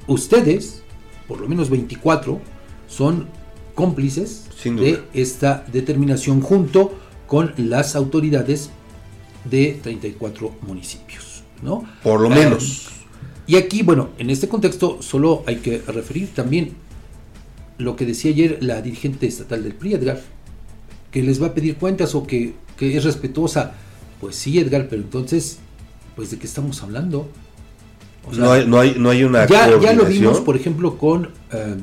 [0.08, 0.82] ustedes,
[1.28, 2.42] por lo menos 24,
[2.88, 3.28] son
[3.76, 6.98] cómplices de esta determinación junto
[7.28, 8.72] con las autoridades
[9.46, 11.44] de 34 municipios.
[11.62, 11.84] ¿no?
[12.04, 12.90] por lo Ah, menos.
[13.48, 16.74] Y aquí, bueno, en este contexto solo hay que referir también
[17.78, 20.22] lo que decía ayer la dirigente estatal del PRI, Edgar,
[21.12, 23.74] que les va a pedir cuentas o que, que es respetuosa.
[24.22, 25.60] Pues sí, Edgar, pero entonces,
[26.16, 27.28] pues de qué estamos hablando.
[28.28, 30.98] O sea, no, hay, no, hay, no hay una ya, ya lo vimos, por ejemplo,
[30.98, 31.76] con eh,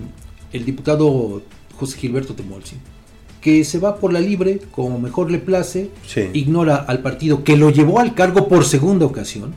[0.53, 1.43] el diputado
[1.79, 2.77] José Gilberto Temolsi,
[3.41, 6.23] que se va por la libre como mejor le place, Sí.
[6.33, 9.55] ignora al partido que lo llevó al cargo por segunda ocasión,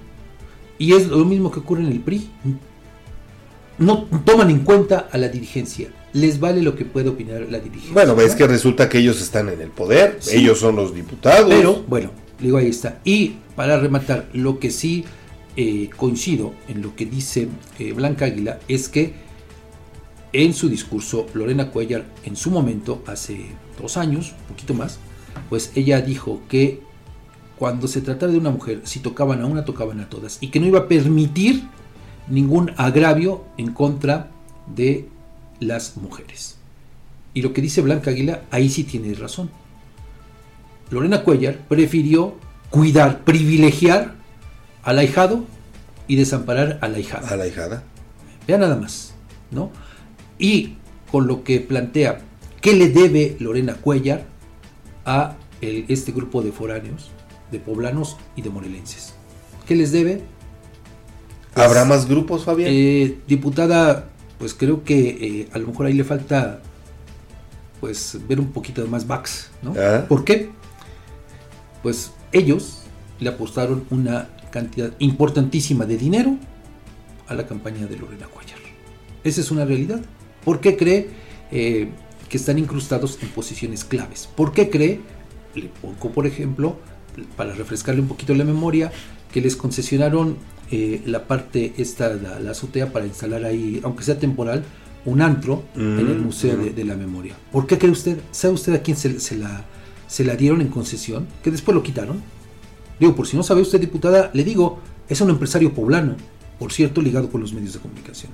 [0.77, 2.29] y es lo mismo que ocurre en el PRI.
[3.77, 7.93] No toman en cuenta a la dirigencia, les vale lo que puede opinar la dirigencia.
[7.93, 10.37] Bueno, es que resulta que ellos están en el poder, Sí.
[10.37, 11.49] ellos son los diputados.
[11.49, 12.99] Pero, bueno, digo, ahí está.
[13.03, 15.03] Y para rematar, lo que sí
[15.57, 17.47] eh, coincido en lo que dice
[17.79, 19.13] eh, Blanca Águila es que
[20.31, 23.45] en su discurso, Lorena Cuellar, en su momento, hace
[23.81, 24.99] dos años, un poquito más,
[25.49, 26.81] pues ella dijo que
[27.57, 30.59] cuando se tratara de una mujer, si tocaban a una, tocaban a todas, y que
[30.59, 31.63] no iba a permitir
[32.27, 34.29] ningún agravio en contra
[34.73, 35.07] de
[35.59, 36.57] las mujeres.
[37.33, 39.49] Y lo que dice Blanca Águila, ahí sí tiene razón.
[40.89, 42.35] Lorena Cuellar prefirió
[42.69, 44.15] cuidar, privilegiar
[44.83, 45.43] al ahijado
[46.07, 47.27] y desamparar a la hijada.
[47.29, 47.83] A la hijada.
[48.47, 49.13] Vea nada más,
[49.51, 49.71] ¿no?
[50.37, 50.73] Y
[51.11, 52.19] con lo que plantea,
[52.61, 54.25] ¿qué le debe Lorena Cuellar
[55.05, 57.09] a el- este grupo de foráneos,
[57.51, 59.13] de poblanos y de morelenses?
[59.65, 60.21] ¿Qué les debe?
[61.53, 62.69] Pues, ¿Habrá más grupos, Fabián?
[62.71, 66.61] Eh, diputada, pues creo que eh, a lo mejor ahí le falta
[67.79, 69.73] pues ver un poquito más backs, ¿no?
[69.77, 70.05] Ah.
[70.07, 70.49] ¿Por qué?
[71.83, 72.81] Pues ellos
[73.19, 76.37] le apostaron una cantidad importantísima de dinero
[77.27, 78.59] a la campaña de Lorena Cuellar.
[79.23, 80.01] Esa es una realidad.
[80.43, 81.09] ¿Por qué cree
[81.51, 81.89] eh,
[82.29, 84.29] que están incrustados en posiciones claves?
[84.35, 85.01] ¿Por qué cree,
[85.55, 86.77] le pongo por ejemplo,
[87.35, 88.91] para refrescarle un poquito la memoria,
[89.31, 90.37] que les concesionaron
[90.71, 94.63] eh, la parte esta, la, la azotea para instalar ahí, aunque sea temporal,
[95.05, 97.35] un antro en el Mm, Museo de, de la Memoria.
[97.51, 98.17] ¿Por qué cree usted?
[98.31, 99.63] ¿Sabe usted a quién se, se la,
[100.07, 101.27] se la dieron en concesión?
[101.43, 102.23] Que después lo quitaron.
[102.99, 106.15] Digo, por si no sabe usted, diputada, le digo, es un empresario poblano,
[106.57, 108.31] por cierto, ligado con los medios de comunicación,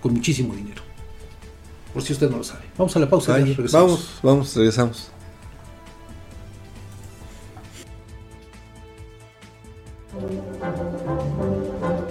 [0.00, 0.82] con muchísimo dinero.
[1.92, 2.64] Por si usted no lo sabe.
[2.78, 3.34] Vamos a la pausa.
[3.34, 3.90] Ay, ya regresamos.
[3.90, 5.10] vamos, vamos, regresamos.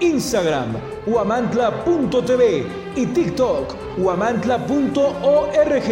[0.00, 5.88] Instagram, huamantla.tv y TikTok, huamantla.org.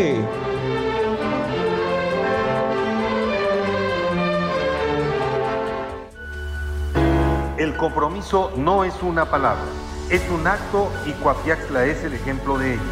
[7.59, 9.65] El compromiso no es una palabra,
[10.11, 12.83] es un acto y Coapiaxla es el ejemplo de ello.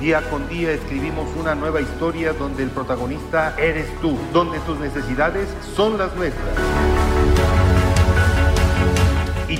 [0.00, 5.48] Día con día escribimos una nueva historia donde el protagonista eres tú, donde tus necesidades
[5.74, 6.97] son las nuestras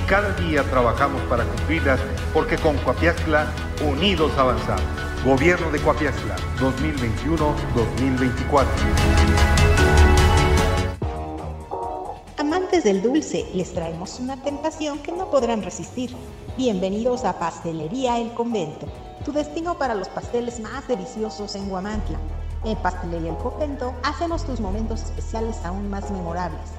[0.09, 2.01] cada día trabajamos para cumplirlas
[2.33, 3.45] porque con Coapiazcla
[3.87, 4.83] unidos avanzamos.
[5.23, 8.65] Gobierno de Coapiazcla 2021-2024.
[12.37, 16.09] Amantes del dulce, les traemos una tentación que no podrán resistir.
[16.57, 18.87] Bienvenidos a Pastelería El Convento,
[19.23, 22.17] tu destino para los pasteles más deliciosos en Guamantla.
[22.63, 26.78] En Pastelería El Convento hacemos tus momentos especiales aún más memorables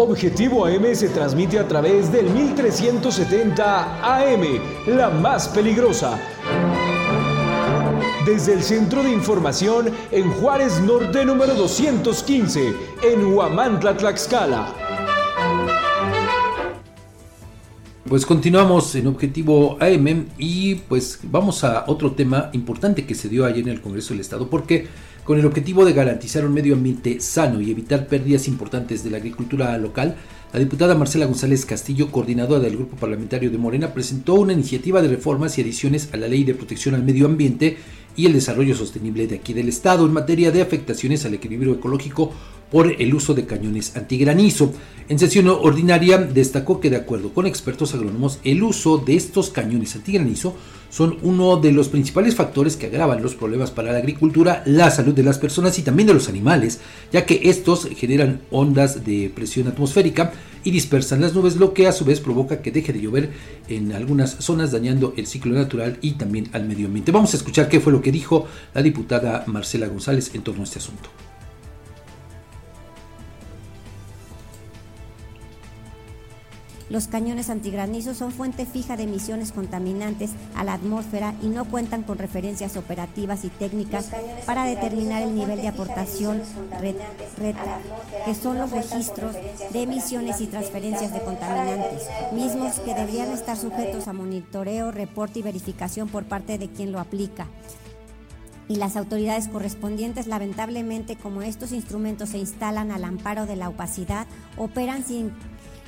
[0.00, 4.42] Objetivo AM se transmite a través del 1370 AM,
[4.86, 6.16] la más peligrosa.
[8.24, 14.72] Desde el Centro de Información en Juárez Norte número 215, en Huamantla, Tlaxcala.
[18.08, 23.44] Pues continuamos en Objetivo AM y pues vamos a otro tema importante que se dio
[23.44, 24.86] ayer en el Congreso del Estado porque
[25.28, 29.18] con el objetivo de garantizar un medio ambiente sano y evitar pérdidas importantes de la
[29.18, 30.16] agricultura local,
[30.54, 35.08] la diputada Marcela González Castillo, coordinadora del Grupo Parlamentario de Morena, presentó una iniciativa de
[35.08, 37.76] reformas y adiciones a la Ley de Protección al Medio Ambiente
[38.16, 42.32] y el Desarrollo Sostenible de aquí del Estado en materia de afectaciones al equilibrio ecológico
[42.70, 44.72] por el uso de cañones antigranizo.
[45.10, 49.94] En sesión ordinaria destacó que de acuerdo con expertos agrónomos, el uso de estos cañones
[49.94, 50.56] antigranizo
[50.90, 55.14] son uno de los principales factores que agravan los problemas para la agricultura, la salud
[55.14, 56.80] de las personas y también de los animales,
[57.12, 60.32] ya que estos generan ondas de presión atmosférica
[60.64, 63.30] y dispersan las nubes, lo que a su vez provoca que deje de llover
[63.68, 67.12] en algunas zonas, dañando el ciclo natural y también al medio ambiente.
[67.12, 70.64] Vamos a escuchar qué fue lo que dijo la diputada Marcela González en torno a
[70.64, 71.27] este asunto.
[76.90, 82.02] Los cañones antigranizo son fuente fija de emisiones contaminantes a la atmósfera y no cuentan
[82.02, 84.10] con referencias operativas y técnicas
[84.46, 86.40] para determinar el nivel de aportación
[88.24, 94.08] que son los registros de emisiones y transferencias de contaminantes, mismos que deberían estar sujetos
[94.08, 97.46] a monitoreo, reporte y verificación por parte de quien lo aplica.
[98.68, 104.26] Y las autoridades correspondientes, lamentablemente, como estos instrumentos se instalan al amparo de la opacidad,
[104.58, 105.32] operan sin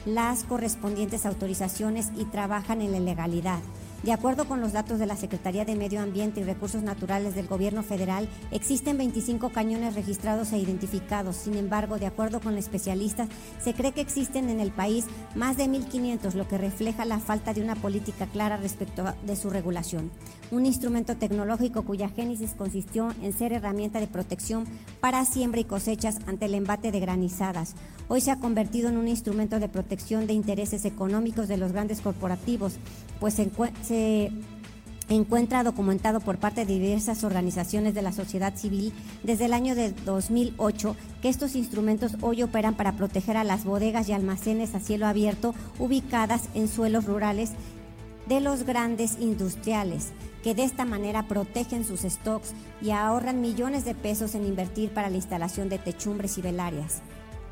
[0.07, 3.61] las correspondientes autorizaciones y trabajan en la ilegalidad.
[4.03, 7.46] De acuerdo con los datos de la Secretaría de Medio Ambiente y Recursos Naturales del
[7.46, 11.36] Gobierno Federal, existen 25 cañones registrados e identificados.
[11.36, 13.28] Sin embargo, de acuerdo con especialistas,
[13.62, 17.53] se cree que existen en el país más de 1.500, lo que refleja la falta
[17.53, 20.11] de una política clara respecto de su regulación.
[20.51, 24.64] Un instrumento tecnológico cuya génesis consistió en ser herramienta de protección
[25.01, 27.74] para siembra y cosechas ante el embate de granizadas.
[28.12, 32.00] Hoy se ha convertido en un instrumento de protección de intereses económicos de los grandes
[32.00, 32.72] corporativos,
[33.20, 34.32] pues se,
[35.08, 38.92] encuentra documentado por parte de diversas organizaciones de la sociedad civil
[39.22, 44.08] desde el año de 2008 que estos instrumentos hoy operan para proteger a las bodegas
[44.08, 47.52] y almacenes a cielo abierto ubicadas en suelos rurales
[48.28, 50.08] de los grandes industriales,
[50.42, 55.11] que de esta manera protegen sus stocks y ahorran millones de pesos en invertir para
[55.11, 57.02] la instalación de techumbres y velarias.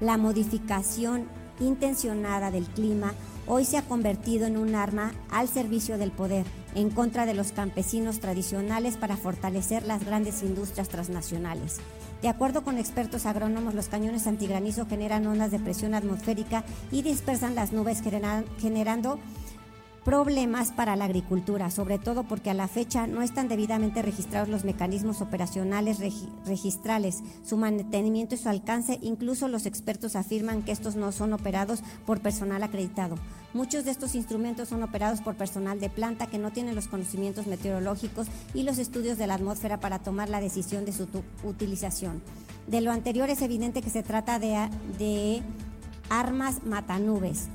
[0.01, 1.27] La modificación
[1.59, 3.15] intencionada del clima
[3.49, 6.47] hoy se ha convertido en un arma al servicio del poder,
[6.77, 11.79] en contra de los campesinos tradicionales para fortalecer las grandes industrias transnacionales.
[12.23, 17.57] De acuerdo con expertos agrónomos, los cañones antigranizo generan ondas de presión atmosférica y dispersan
[17.57, 18.01] las nubes
[18.61, 19.19] generando
[20.09, 24.65] problemas para la agricultura, sobre todo porque a la fecha no están debidamente registrados los
[24.65, 25.99] mecanismos operacionales
[26.47, 31.83] registrales, su mantenimiento y su alcance, incluso los expertos afirman que estos no son operados
[32.07, 33.17] por personal acreditado.
[33.53, 37.47] Muchos de estos instrumentos son operados por personal de planta que no tiene los conocimientos
[37.47, 41.07] meteorológicos y los estudios de la atmósfera para tomar la decisión de su
[41.45, 42.23] utilización.
[42.67, 45.43] De lo anterior es evidente que se trata de, de
[46.09, 47.49] armas matanubes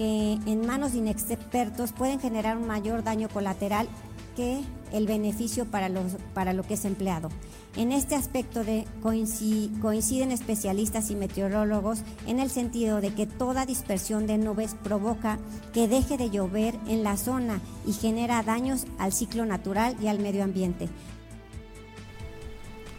[0.00, 3.86] que en manos de inexpertos pueden generar un mayor daño colateral
[4.34, 4.62] que
[4.94, 7.28] el beneficio para, los, para lo que es empleado.
[7.76, 14.26] En este aspecto de coinciden especialistas y meteorólogos en el sentido de que toda dispersión
[14.26, 15.38] de nubes provoca
[15.74, 20.18] que deje de llover en la zona y genera daños al ciclo natural y al
[20.18, 20.88] medio ambiente.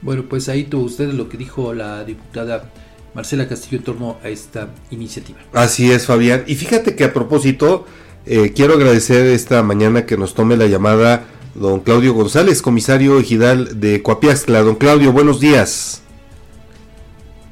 [0.03, 2.69] Bueno, pues ahí tuvo ustedes lo que dijo la diputada
[3.13, 5.39] Marcela Castillo en torno a esta iniciativa.
[5.53, 6.43] Así es, Fabián.
[6.47, 7.85] Y fíjate que a propósito,
[8.25, 13.79] eh, quiero agradecer esta mañana que nos tome la llamada don Claudio González, comisario ejidal
[13.79, 14.61] de Coapiaxtla.
[14.61, 16.01] Don Claudio, buenos días.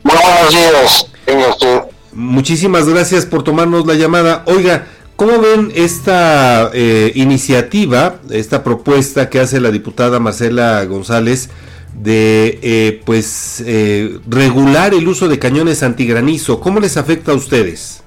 [0.03, 1.05] buenos días.
[1.49, 1.80] Usted.
[2.14, 4.43] Muchísimas gracias por tomarnos la llamada.
[4.47, 11.49] Oiga, ¿cómo ven esta eh, iniciativa, esta propuesta que hace la diputada Marcela González
[11.94, 16.60] de eh, pues eh, regular el uso de cañones antigranizo?
[16.60, 18.04] ¿Cómo les afecta a ustedes?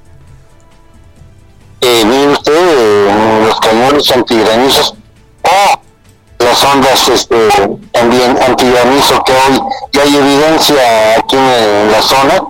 [1.85, 4.95] Eh, mire usted, eh, los cañones antigranizos
[5.43, 5.80] o
[6.39, 7.49] las ondas este,
[7.91, 9.61] también antigranizo que hoy
[9.91, 12.45] ya hay evidencia aquí en, la zona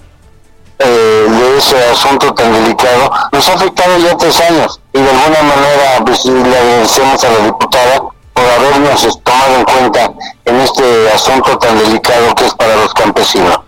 [0.78, 5.43] eh, de ese asunto tan delicado, nos ha afectado ya tres años y de alguna
[5.43, 8.03] manera pues, le agradecemos a la diputada
[8.43, 10.12] por habernos tomado en cuenta
[10.45, 13.61] en este asunto tan delicado que es para los campesinos.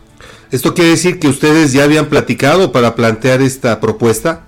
[0.50, 4.42] ¿Esto quiere decir que ustedes ya habían platicado para plantear esta propuesta?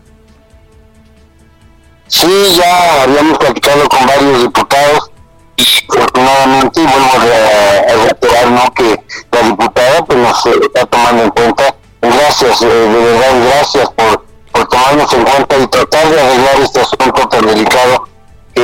[2.09, 5.11] Sí, ya habíamos platicado con varios diputados
[5.57, 8.73] y afortunadamente vuelvo a, a reiterar ¿no?
[8.75, 9.03] que
[9.33, 11.75] la diputada pues nos está tomando en cuenta.
[12.03, 16.81] Gracias, eh, de verdad, gracias por, por tomarnos en cuenta y tratar de arreglar este
[16.81, 18.06] asunto tan delicado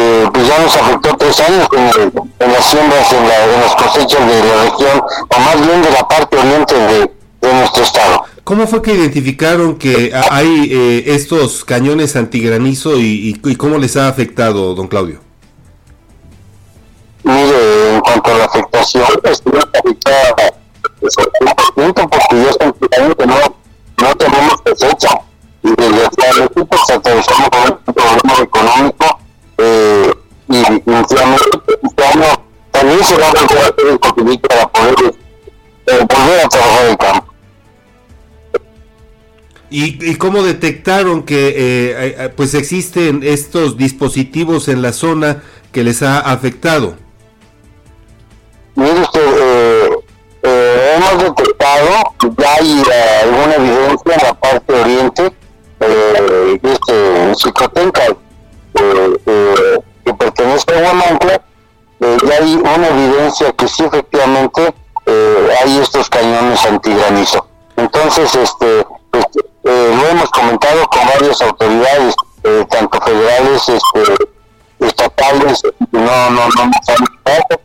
[0.02, 4.20] que pues ya nos afectó tres años en, las siembras, en, la- en las cosechas
[4.26, 6.98] de la región, o más bien de la parte oriente de,
[7.40, 8.24] de nuestro estado.
[8.44, 13.96] ¿Cómo fue que identificaron que hay eh, estos cañones antigranizo y, y- y cómo les
[13.96, 15.20] ha afectado, don Claudio?
[17.24, 20.34] Mire, en cuanto a la afectación, estuvo afectada
[21.00, 23.36] pues, al 100% porque ya explicando que no,
[24.02, 25.08] no tenemos cosecha.
[25.64, 29.18] Y desgraciadamente pues atravesamos por un problema económico
[29.58, 30.12] eh,
[30.48, 31.44] y definitivamente
[31.82, 33.48] este año también se va a hacer
[33.88, 35.14] el para poder
[35.86, 37.32] eh, volver a trabajar el campo.
[39.70, 45.42] ¿Y, y cómo detectaron que eh, eh, eh, pues existen estos dispositivos en la zona
[45.72, 46.96] que les ha afectado?
[48.74, 49.90] Mire usted, eh,
[50.42, 51.88] eh, hemos detectado,
[52.38, 52.82] ya hay
[53.22, 55.32] alguna evidencia en la parte oriente,
[55.80, 58.02] eh, de este Chicotenca,
[58.74, 61.40] eh, eh, que pertenece a Huamantla,
[62.00, 64.74] eh, ya hay una evidencia que sí efectivamente
[65.06, 67.46] eh, hay estos cañones antigranizo.
[67.76, 69.24] Entonces, este, pues,
[69.64, 72.14] eh, lo hemos comentado con varias autoridades,
[72.70, 74.14] tanto federales, este,
[74.80, 75.62] estatales,
[75.92, 76.70] no, no, no
[77.24, 77.60] caso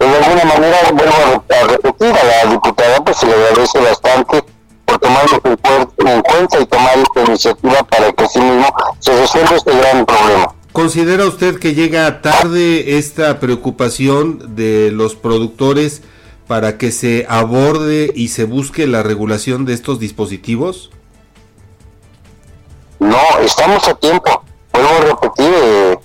[0.00, 4.44] de alguna manera vuelvo a repetir a la diputada pues se le agradece bastante
[4.90, 8.66] por tomarlo en, en cuenta y tomar esta iniciativa para que así mismo
[8.98, 10.54] se resuelva este gran problema.
[10.72, 16.02] ¿Considera usted que llega tarde esta preocupación de los productores
[16.46, 20.90] para que se aborde y se busque la regulación de estos dispositivos?
[22.98, 24.42] No, estamos a tiempo.
[24.72, 25.98] Vuelvo a repetir, eh,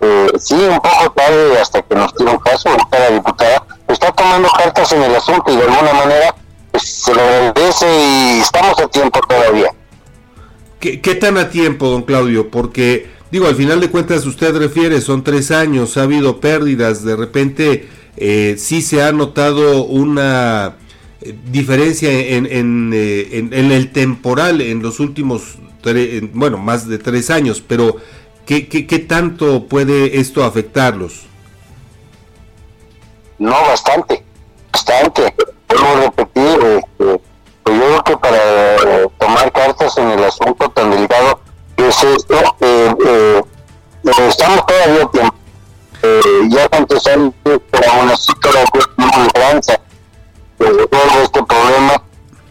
[0.00, 4.48] eh, sí, un poco tarde hasta que nos tire un caso, la diputada está tomando
[4.56, 6.34] cartas en el asunto y de alguna manera
[6.82, 9.68] se le agradece y estamos a tiempo todavía.
[10.80, 12.50] ¿Qué, qué tan a tiempo, don Claudio?
[12.50, 17.16] Porque, digo, al final de cuentas usted refiere, son tres años, ha habido pérdidas, de
[17.16, 20.76] repente eh, sí se ha notado una
[21.22, 26.58] eh, diferencia en, en, eh, en- en el temporal en los últimos, tre- en- bueno,
[26.58, 27.96] más de tres años, pero
[28.46, 31.22] ¿qué, qué, qué tanto puede esto afectarlos?
[33.38, 34.22] No, bastante,
[34.72, 35.34] bastante.
[35.68, 37.20] Repetir, este,
[37.62, 38.36] pues yo creo que para
[38.76, 41.40] eh, tomar cartas en el asunto tan delicado
[41.76, 43.42] que es esto, eh, eh,
[44.28, 45.34] estamos todavía tiempo.
[46.02, 49.80] Eh, ya cuántos años, pero aún así todavía tenemos esperanza
[50.58, 52.02] de resolver este problema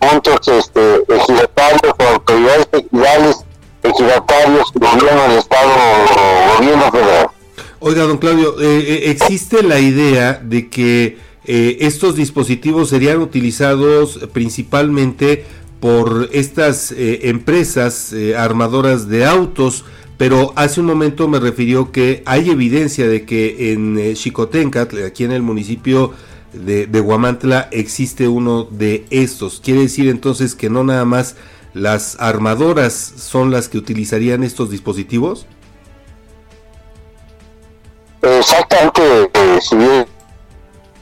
[0.02, 3.46] juntos, este, ejidatarios o autoridades ejidales,
[3.84, 5.70] ejidatarios, gobierno del Estado
[6.58, 7.30] gobierno federal.
[7.80, 15.46] Oiga, don Claudio, eh, existe la idea de que eh, estos dispositivos serían utilizados principalmente
[15.80, 19.84] por estas eh, empresas eh, armadoras de autos,
[20.18, 25.34] pero hace un momento me refirió que hay evidencia de que en Xicoténcatl, aquí en
[25.34, 26.14] el municipio
[26.54, 29.60] de, de Huamantla, existe uno de estos.
[29.60, 31.36] Quiere decir entonces que no nada más
[31.74, 35.46] las armadoras son las que utilizarían estos dispositivos.
[38.22, 39.02] Exactamente,
[39.60, 40.06] si bien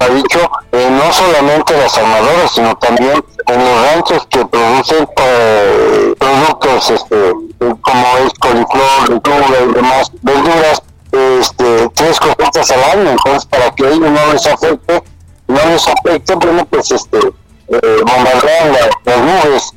[0.02, 0.40] ha dicho,
[0.72, 7.32] eh, no solamente las armadoras, sino también en los ranchos que producen eh, productos este,
[7.60, 10.82] como es coliflor, lechuga y demás verduras,
[11.12, 15.04] este, tres cosechas al año, entonces para que ellos no les afecte,
[15.48, 19.72] no les afecte, bueno, pues este, eh, bombardean la- las nubes,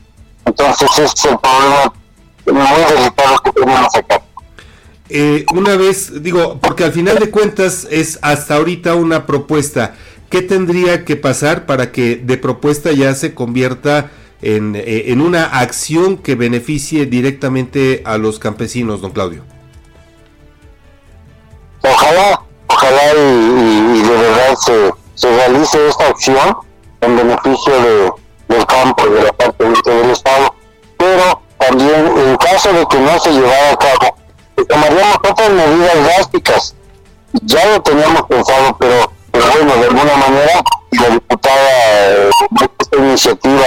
[0.47, 1.93] entonces ese es el problema
[2.47, 4.21] muy delicado que tenemos acá.
[5.11, 9.95] Eh, una vez, digo, porque al final de cuentas es hasta ahorita una propuesta.
[10.35, 14.11] ¿Qué tendría que pasar para que de propuesta ya se convierta
[14.43, 19.45] en, eh, en una acción que beneficie directamente a los campesinos, don Claudio.
[21.83, 26.57] Ojalá, ojalá y, y- y de verdad se, se realice esta acción
[27.03, 28.13] en beneficio de,
[28.57, 30.53] del campo, de la parte del Estado,
[30.99, 34.17] pero también en caso de que no se llevara a cabo,
[34.69, 36.75] tomaríamos otras medidas drásticas.
[37.45, 40.63] Ya lo teníamos pensado, pero, pero bueno, de alguna manera,
[40.93, 42.31] la diputada eh,
[42.81, 43.65] esta iniciativa,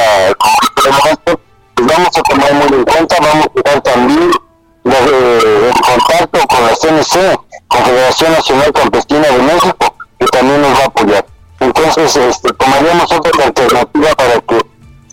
[1.75, 4.31] pues vamos a tomar muy en cuenta, vamos a estar también
[4.85, 7.37] de- en contacto con la CNC,
[7.67, 11.25] Confederación Nacional Campesina de México, que también nos va a apoyar.
[11.59, 14.61] Entonces, este, tomaríamos otra alternativa para que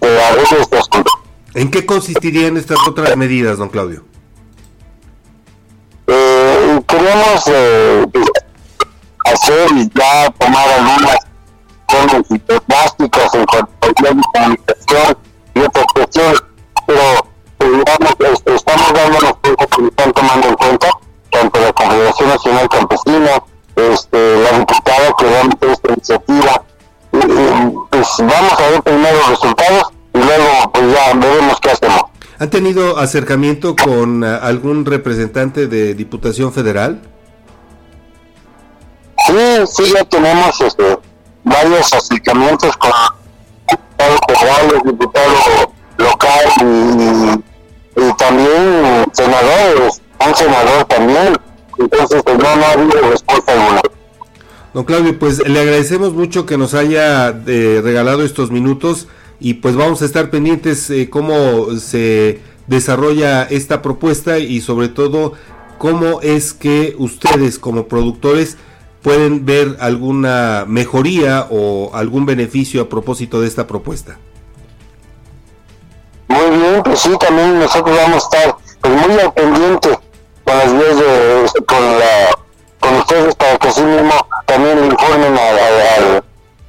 [0.01, 1.11] se arregle este asunto.
[1.55, 4.05] ¿En qué consistirían estas otras medidas, don Claudio?
[6.07, 8.07] Eh, queríamos eh,
[9.25, 11.17] hacer y ya tomar algunas
[11.87, 15.19] acciones drásticas en cuanto a la comunicación
[15.55, 16.43] y otras cuestiones,
[16.87, 17.01] pero
[17.61, 20.89] eh, digamos, este, estamos dándonos cuenta que están tomando en cuenta
[21.31, 23.43] tanto la Confederación Nacional Campesina,
[23.77, 26.65] este, la diputada que da esta iniciativa,
[27.13, 27.19] y,
[27.91, 32.03] pues vamos a ver primero los resultados y luego pues ya veremos qué hacemos.
[32.39, 37.01] ¿Han tenido acercamiento con ah, algún representante de Diputación Federal?
[39.27, 40.99] Sí, sí, ya tenemos este,
[41.45, 42.91] varios acercamientos con
[43.69, 51.37] diputados federales, diputado local y, y también senadores, un senador también.
[51.79, 53.83] Entonces, pues, no, no ha habido respuesta alguna.
[54.75, 59.07] Don Claudio, pues le agradecemos mucho que nos haya eh, regalado estos minutos
[59.39, 65.35] y pues vamos a estar pendientes eh, cómo se desarrolla esta propuesta y sobre todo
[65.79, 68.57] cómo es que ustedes como productores
[69.05, 74.17] pueden ver alguna mejoría o algún beneficio a propósito de esta propuesta.
[76.27, 79.91] Muy bien, pues sí, también nosotros vamos a estar pues, muy al pendiente
[80.45, 82.39] con las vías de, con, la,
[82.81, 84.13] con ustedes para que así mismo
[84.47, 86.25] también informen a, a- a-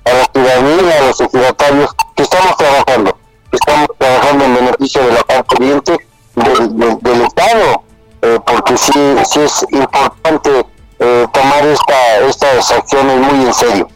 [0.08, 3.18] a la ciudadanía, a los ejidatarios, que estamos trabajando,
[3.52, 5.98] estamos trabajando en beneficio de la parte oriente
[6.36, 7.84] del Estado,
[8.22, 10.66] eh, porque sí, sí es importante
[11.00, 13.88] eh, tomar esta, estas acciones muy en serio.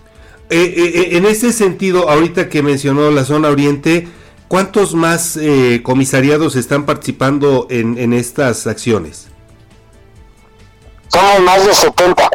[0.49, 4.07] Eh, eh, en ese sentido, ahorita que mencionó la zona oriente,
[4.47, 9.27] ¿cuántos más eh, comisariados están participando en, en estas acciones?
[11.07, 12.29] Somos más de 70.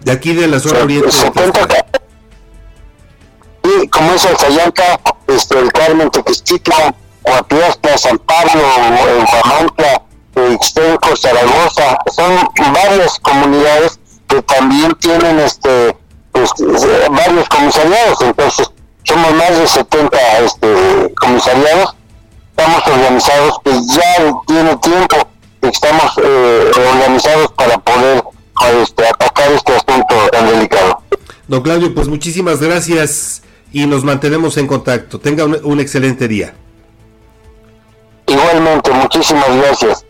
[0.00, 1.06] De aquí de la zona oriente.
[1.06, 1.84] de 70 Tlaxcala.
[3.64, 9.24] y como es Alzayanca, este, el Carmen Tequesquitla, Guapiasca, San Pablo, eh,
[9.78, 9.98] eh,
[10.52, 18.70] Ixtenco, Zaragoza, son varias comunidades que también tienen este, eh, varios comisariados, entonces
[19.04, 21.96] somos más de 70 este, comisariados,
[22.50, 25.16] estamos organizados, que ya tiene tiempo
[25.60, 28.22] que estamos eh, organizados para poder
[28.82, 31.02] este, atacar este asunto tan delicado.
[31.46, 35.18] Don Claudio, pues muchísimas gracias y nos mantenemos en contacto.
[35.18, 36.54] Tenga un, un excelente día.
[38.26, 40.04] Igualmente, muchísimas gracias.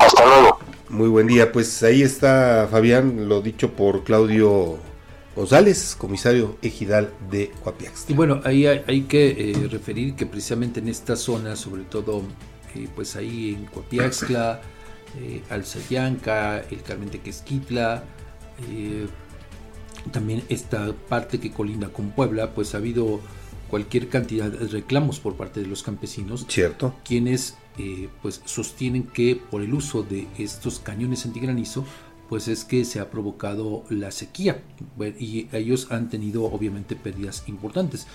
[0.00, 0.58] Hasta luego.
[0.88, 1.52] Muy buen día.
[1.52, 4.78] Pues ahí está Fabián, lo dicho por Claudio
[5.36, 8.06] González, comisario ejidal de Coapiax.
[8.08, 12.22] Y bueno, ahí hay, hay que eh, referir que precisamente en esta zona, sobre todo
[12.74, 14.60] eh, pues ahí en Coapiaxtla,
[15.20, 18.04] eh, Alzayanca, el Carmen de Quesquitla,
[18.70, 19.06] eh,
[20.12, 23.20] también esta parte que colinda con Puebla, pues ha habido
[23.68, 26.94] cualquier cantidad de reclamos por parte de los campesinos, Cierto.
[27.04, 31.86] quienes eh, pues sostienen que por el uso de estos cañones antigranizo,
[32.28, 34.62] pues es que se ha provocado la sequía
[35.18, 38.06] y ellos han tenido obviamente pérdidas importantes.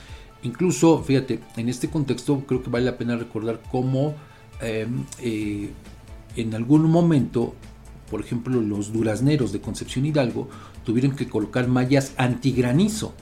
[0.43, 4.13] Incluso, fíjate, en este contexto creo que vale la pena recordar cómo
[4.61, 4.85] eh,
[5.19, 5.71] eh,
[6.35, 7.55] en algún momento,
[8.11, 10.47] por ejemplo, los durazneros de Concepción Hidalgo
[10.83, 13.15] tuvieron que colocar mallas antigranizo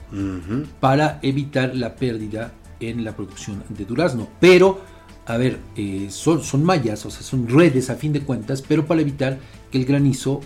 [0.78, 4.28] para evitar la pérdida en la producción de durazno.
[4.40, 4.80] Pero,
[5.26, 8.86] a ver, eh, son, son mallas, o sea, son redes a fin de cuentas, pero
[8.86, 9.38] para evitar
[9.70, 10.40] que el granizo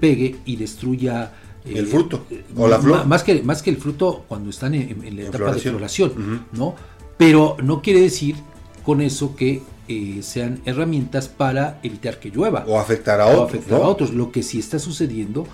[0.00, 1.32] pegue y destruya
[1.64, 2.24] eh, El fruto,
[2.56, 3.06] o la flor.
[3.06, 5.64] Más que, más que el fruto cuando están en, en la etapa floración.
[5.64, 6.74] de floración, ¿no?
[7.18, 8.36] Pero no quiere decir
[8.84, 12.64] con eso que eh, sean herramientas para evitar que llueva.
[12.66, 13.48] O afectar a O otros.
[13.48, 13.84] afectar ¿no?
[13.84, 14.12] a otros.
[14.12, 15.46] Lo que sí está sucediendo,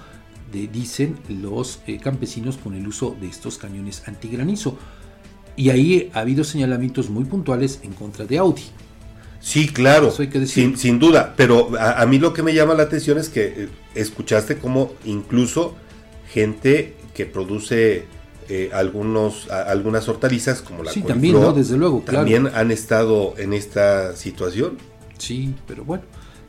[0.52, 4.76] de- dicen los eh, campesinos con el uso de estos cañones antigranizo.
[5.57, 8.62] Y ahí ha habido señalamientos muy puntuales en contra de Audi.
[9.40, 10.70] Sí, claro, Eso hay que decirlo.
[10.70, 13.44] sin, sin duda, pero a, a mí lo que me llama la atención es que
[13.64, 15.74] eh, escuchaste como incluso
[16.32, 18.05] gente que produce
[18.48, 21.53] eh, algunos, a- algunas hortalizas como la Sí, también, ¿no?
[21.53, 22.18] Desde luego, claro.
[22.20, 24.78] También han estado en esta situación.
[25.18, 26.05] Sí, pero bueno,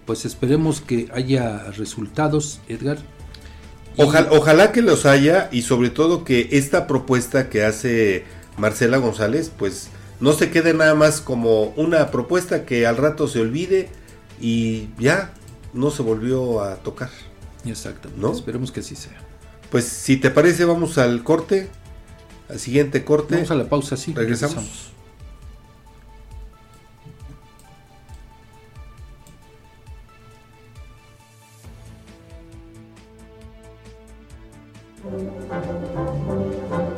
[0.06, 3.00] pues esperemos que haya resultados, Edgar.
[3.98, 8.24] Ojalá, ojalá que los haya y sobre todo que esta propuesta que hace
[8.58, 9.90] Marcela González, pues
[10.20, 13.90] no se quede nada más como una propuesta que al rato se olvide
[14.40, 15.34] y ya
[15.74, 17.10] no se volvió a tocar.
[17.66, 18.22] Exactamente.
[18.22, 18.32] ¿No?
[18.32, 19.20] Esperemos que así sea.
[19.72, 21.70] Pues si te parece vamos al corte,
[22.50, 23.36] al siguiente corte.
[23.36, 24.14] Vamos a la pausa, sí.
[24.14, 24.56] Regresamos.
[24.56, 24.93] regresamos.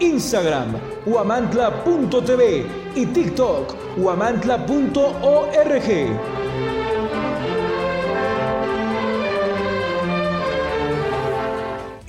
[0.00, 0.76] Instagram,
[1.06, 5.88] huamantla.tv y TikTok, huamantla.org.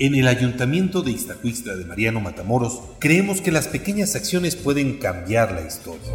[0.02, 5.52] En el Ayuntamiento de Iztacuixtla de Mariano Matamoros creemos que las pequeñas acciones pueden cambiar
[5.52, 6.10] la historia.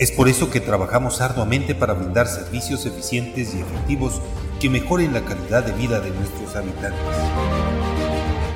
[0.00, 4.20] Es por eso que trabajamos arduamente para brindar servicios eficientes y efectivos
[4.60, 7.77] que mejoren la calidad de vida de nuestros habitantes.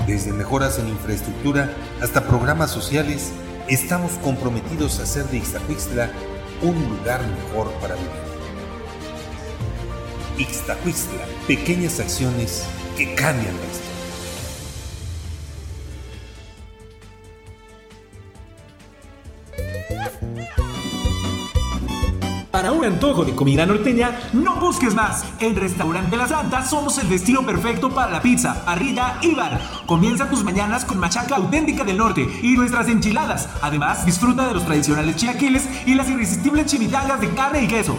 [0.07, 3.31] Desde mejoras en infraestructura hasta programas sociales,
[3.69, 6.11] estamos comprometidos a hacer de Ixtacuixtla
[6.61, 8.11] un lugar mejor para vivir.
[10.39, 12.65] Ixtacuixtla, pequeñas acciones
[12.97, 13.93] que cambian la historia.
[22.63, 25.25] Para un antojo de comida norteña, no busques más.
[25.41, 29.61] En Restaurante La Santa somos el destino perfecto para la pizza, parrilla y bar.
[29.85, 33.49] Comienza tus mañanas con machaca auténtica del norte y nuestras enchiladas.
[33.63, 37.99] Además, disfruta de los tradicionales chilaquiles y las irresistibles chimichangas de carne y queso.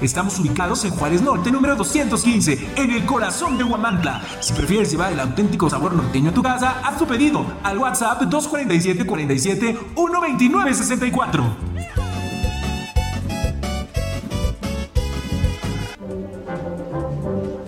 [0.00, 4.20] Estamos ubicados en Juárez Norte, número 215, en el corazón de Huamantla.
[4.40, 8.22] Si prefieres llevar el auténtico sabor norteño a tu casa, haz tu pedido al WhatsApp
[8.22, 11.56] 247 47 129 64.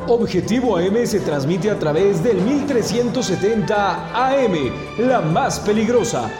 [0.08, 4.54] Objetivo AM se transmite a través del 1370 AM,
[4.98, 6.30] la más peligrosa.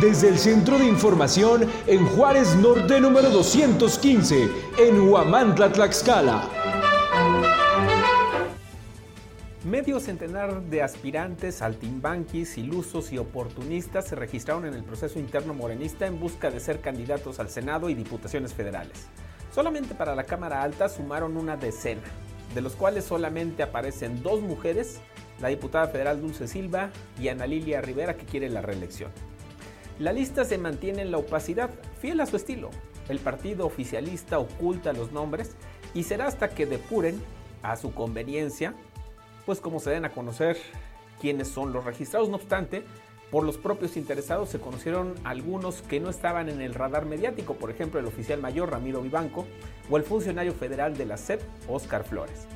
[0.00, 4.48] Desde el Centro de Información en Juárez Norte número 215,
[4.78, 6.48] en Huamantla, Tlaxcala.
[9.62, 16.06] Medio centenar de aspirantes, saltimbanquis, ilusos y oportunistas se registraron en el proceso interno morenista
[16.06, 19.08] en busca de ser candidatos al Senado y diputaciones federales.
[19.54, 22.00] Solamente para la Cámara Alta sumaron una decena,
[22.54, 24.98] de los cuales solamente aparecen dos mujeres,
[25.42, 26.88] la diputada federal Dulce Silva
[27.20, 29.10] y Ana Lilia Rivera que quiere la reelección.
[30.00, 31.68] La lista se mantiene en la opacidad,
[32.00, 32.70] fiel a su estilo.
[33.10, 35.50] El partido oficialista oculta los nombres
[35.92, 37.20] y será hasta que depuren
[37.62, 38.72] a su conveniencia,
[39.44, 40.56] pues como se den a conocer
[41.20, 42.30] quiénes son los registrados.
[42.30, 42.82] No obstante,
[43.30, 47.70] por los propios interesados se conocieron algunos que no estaban en el radar mediático, por
[47.70, 49.44] ejemplo el oficial mayor Ramiro Vivanco
[49.90, 52.46] o el funcionario federal de la SEP, Oscar Flores.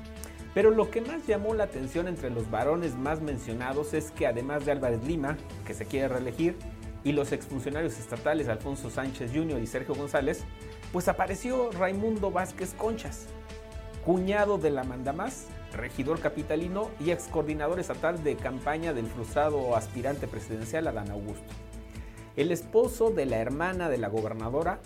[0.54, 4.64] Pero lo que más llamó la atención entre los varones más mencionados es que además
[4.64, 5.36] de Álvarez Lima,
[5.66, 6.56] que se quiere reelegir,
[7.04, 9.62] y los exfuncionarios estatales Alfonso Sánchez Jr.
[9.62, 10.42] y Sergio González,
[10.92, 13.26] pues apareció Raimundo Vázquez Conchas,
[14.04, 20.26] cuñado de la mandamás, regidor capitalino y ex coordinador estatal de campaña del frustrado aspirante
[20.26, 21.52] presidencial Adán Augusto.
[22.36, 24.80] El esposo de la hermana de la gobernadora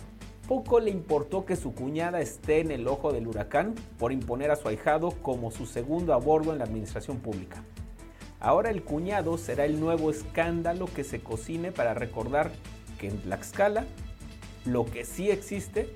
[0.47, 4.55] poco le importó que su cuñada esté en el ojo del huracán por imponer a
[4.55, 7.63] su ahijado como su segundo a bordo en la administración pública.
[8.39, 12.51] Ahora el cuñado será el nuevo escándalo que se cocine para recordar
[12.97, 13.85] que en Tlaxcala
[14.65, 15.93] lo que sí existe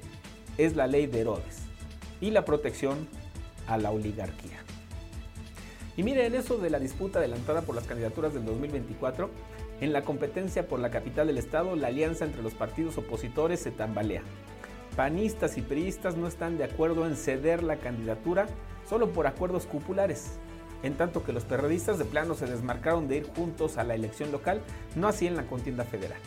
[0.58, 1.60] es la ley de Herodes
[2.20, 3.08] y la protección
[3.68, 4.60] a la oligarquía.
[5.96, 9.30] Y miren eso de la disputa adelantada por las candidaturas del 2024.
[9.80, 13.72] En la competencia por la capital del estado, la alianza entre los partidos opositores se
[13.72, 14.24] tambalea.
[14.96, 18.48] Panistas y priistas no están de acuerdo en ceder la candidatura
[18.88, 20.40] solo por acuerdos cupulares,
[20.84, 24.32] en tanto que los perredistas de plano se desmarcaron de ir juntos a la elección
[24.32, 24.62] local,
[24.96, 26.20] no así en la contienda federal.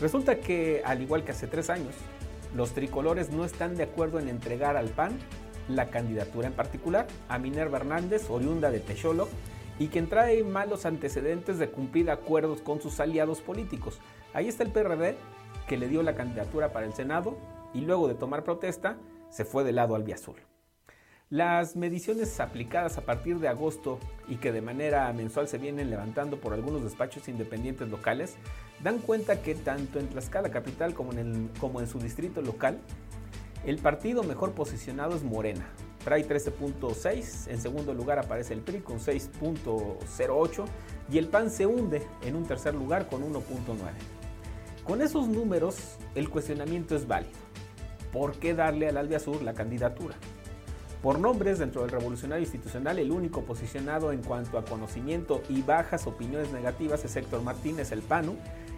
[0.00, 1.94] Resulta que, al igual que hace tres años,
[2.54, 5.18] los tricolores no están de acuerdo en entregar al PAN
[5.68, 9.28] la candidatura en particular a Minerva Hernández, oriunda de Techolo,
[9.78, 13.98] y quien trae malos antecedentes de cumplir acuerdos con sus aliados políticos.
[14.34, 15.16] Ahí está el PRD,
[15.66, 17.36] que le dio la candidatura para el Senado
[17.72, 18.96] y luego de tomar protesta
[19.30, 20.49] se fue del lado albiazul.
[21.30, 26.40] Las mediciones aplicadas a partir de agosto y que de manera mensual se vienen levantando
[26.40, 28.34] por algunos despachos independientes locales
[28.82, 32.80] dan cuenta que tanto en Tlaxcala capital como en, su distrito local,
[33.64, 35.68] el partido mejor posicionado es Morena.
[36.02, 40.64] Trae 13.6, en segundo lugar aparece el PRI con 6.08
[41.12, 43.42] y el PAN se hunde en un tercer lugar con 1.9.
[44.82, 47.38] Con esos números el cuestionamiento es válido.
[48.12, 50.16] ¿Por qué darle al Albiazur la candidatura?
[51.02, 56.06] Por nombres dentro del revolucionario institucional, el único posicionado en cuanto a conocimiento y bajas
[56.06, 58.36] opiniones negativas es Héctor Martínez, el PANU,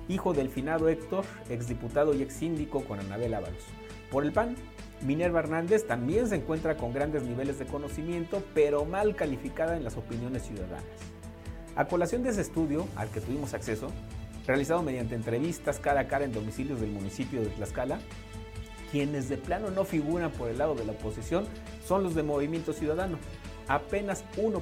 [0.08, 3.64] hijo del finado Héctor, exdiputado y ex síndico con Anabel Ábalos.
[4.08, 4.54] Por el PAN,
[5.04, 9.96] Minerva Hernández también se encuentra con grandes niveles de conocimiento, pero mal calificada en las
[9.96, 10.84] opiniones ciudadanas.
[11.74, 13.88] A colación de ese estudio, al que tuvimos acceso,
[14.46, 17.98] realizado mediante entrevistas cara a cara en domicilios del municipio de Tlaxcala,
[18.92, 21.46] quienes de plano no figuran por el lado de la oposición
[21.84, 23.18] son los de Movimiento Ciudadano,
[23.66, 24.60] apenas 1%.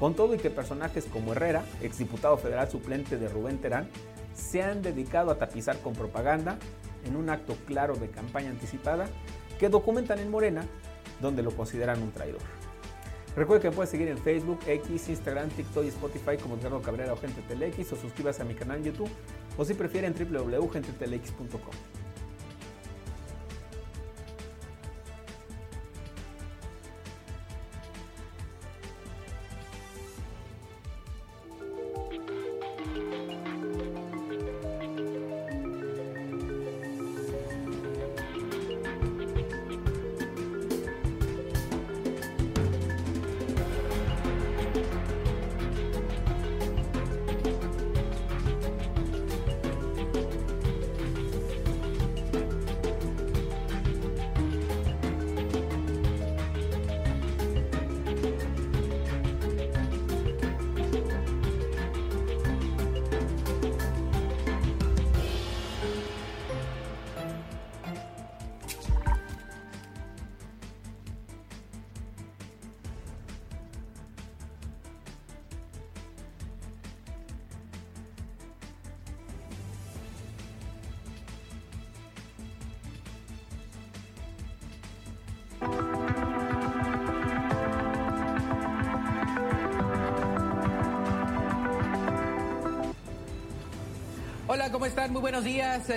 [0.00, 3.88] Con todo y que personajes como Herrera, exdiputado federal suplente de Rubén Terán,
[4.34, 6.58] se han dedicado a tapizar con propaganda
[7.04, 9.06] en un acto claro de campaña anticipada
[9.58, 10.64] que documentan en Morena,
[11.20, 12.40] donde lo consideran un traidor.
[13.36, 17.16] Recuerde que puede seguir en Facebook, X, Instagram, TikTok y Spotify como Edgardo Cabrera o
[17.16, 19.10] Gente Telex o suscríbase a mi canal en YouTube
[19.58, 21.99] o si prefieren www.gentetelex.com.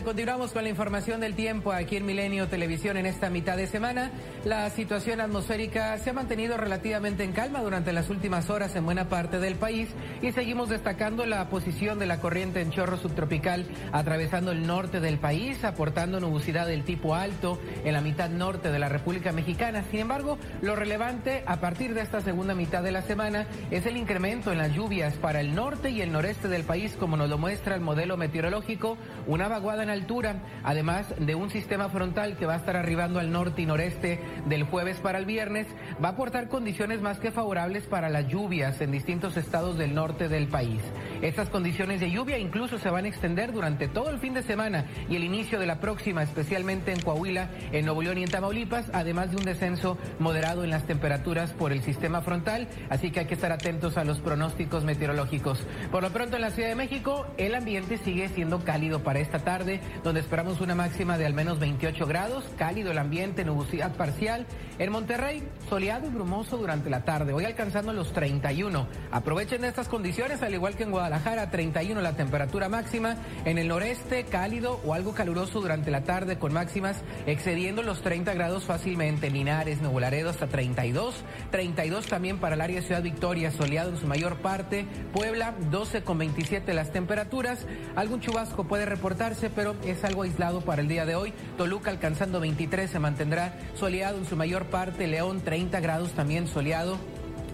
[0.02, 4.10] Continuamos con la información del tiempo aquí en Milenio Televisión en esta mitad de semana.
[4.44, 9.08] La situación atmosférica se ha mantenido relativamente en calma durante las últimas horas en buena
[9.08, 9.89] parte del país
[10.24, 15.19] y seguimos destacando la posición de la corriente en chorro subtropical atravesando el norte del
[15.19, 19.84] país, aportando nubosidad del tipo alto en la mitad norte de la República Mexicana.
[19.91, 23.97] Sin embargo, lo relevante a partir de esta segunda mitad de la semana es el
[23.97, 27.38] incremento en las lluvias para el norte y el noreste del país, como nos lo
[27.38, 28.97] muestra el modelo meteorológico,
[29.28, 33.30] una vaguada en altura, además de un sistema frontal que va a estar arribando al
[33.30, 35.67] norte y noreste del jueves para el viernes,
[36.01, 40.12] va a aportar condiciones más que favorables para las lluvias en distintos estados del norte
[40.20, 40.82] del país.
[41.24, 44.88] Estas condiciones de lluvia incluso se van a extender durante todo el fin de semana
[45.09, 48.91] y el inicio de la próxima, especialmente en Coahuila, en Nuevo León y en Tamaulipas,
[48.91, 53.26] además de un descenso moderado en las temperaturas por el sistema frontal, así que hay
[53.26, 55.65] que estar atentos a los pronósticos meteorológicos.
[55.93, 59.39] Por lo pronto en la Ciudad de México, el ambiente sigue siendo cálido para esta
[59.39, 64.45] tarde, donde esperamos una máxima de al menos 28 grados, cálido el ambiente, nubosidad parcial.
[64.78, 68.88] En Monterrey, soleado y brumoso durante la tarde, hoy alcanzando los 31.
[69.09, 73.18] Aprovechen estas condiciones, al igual que en Guadalajara, 31 la temperatura máxima.
[73.45, 76.97] En el noreste, cálido o algo caluroso durante la tarde con máximas
[77.28, 79.30] excediendo los 30 grados fácilmente.
[79.30, 81.16] Linares, Nuevo Laredo hasta 32.
[81.51, 84.86] 32 también para el área de Ciudad Victoria, soleado en su mayor parte.
[85.14, 87.66] Puebla, 12 con 27 las temperaturas.
[87.95, 91.34] Algún chubasco puede reportarse, pero es algo aislado para el día de hoy.
[91.57, 95.07] Toluca alcanzando 23 se mantendrá soleado en su mayor parte.
[95.07, 96.97] León, 30 grados también soleado.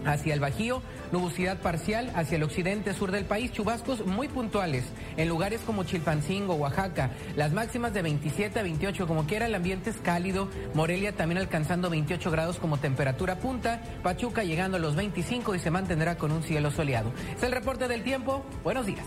[0.04, 0.82] Hacia el Bajío,
[1.12, 4.84] nubosidad parcial hacia el occidente sur del país, chubascos muy puntuales
[5.16, 9.90] en lugares como Chilpancingo, Oaxaca, las máximas de 27 a 28 como quiera, el ambiente
[9.90, 15.54] es cálido, Morelia también alcanzando 28 grados como temperatura punta, Pachuca llegando a los 25
[15.54, 17.12] y se mantendrá con un cielo soleado.
[17.36, 19.06] Es el reporte del tiempo, buenos días.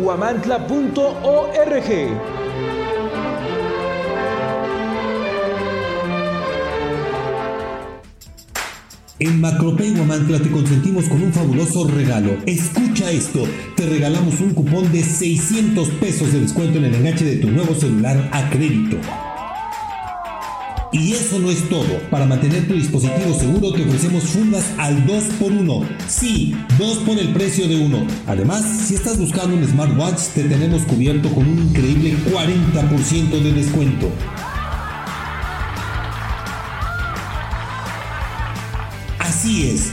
[0.00, 1.90] guamantla.org.
[9.18, 12.38] En Macropay Guamantla te consentimos con un fabuloso regalo.
[12.46, 13.44] Escucha esto,
[13.76, 17.74] te regalamos un cupón de 600 pesos de descuento en el enganche de tu nuevo
[17.74, 18.96] celular a crédito.
[20.92, 22.00] Y eso no es todo.
[22.10, 25.86] Para mantener tu dispositivo seguro te ofrecemos fundas al 2x1.
[26.08, 28.04] Sí, 2 por el precio de uno.
[28.26, 34.10] Además, si estás buscando un smartwatch, te tenemos cubierto con un increíble 40% de descuento.
[39.20, 39.92] Así es,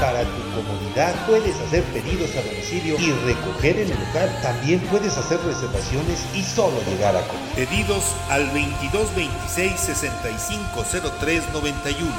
[0.00, 4.30] Para tu comodidad puedes hacer pedidos a domicilio y recoger en el local.
[4.42, 7.54] También puedes hacer reservaciones y solo llegar a comer.
[7.54, 12.12] Pedidos al 2226 650391.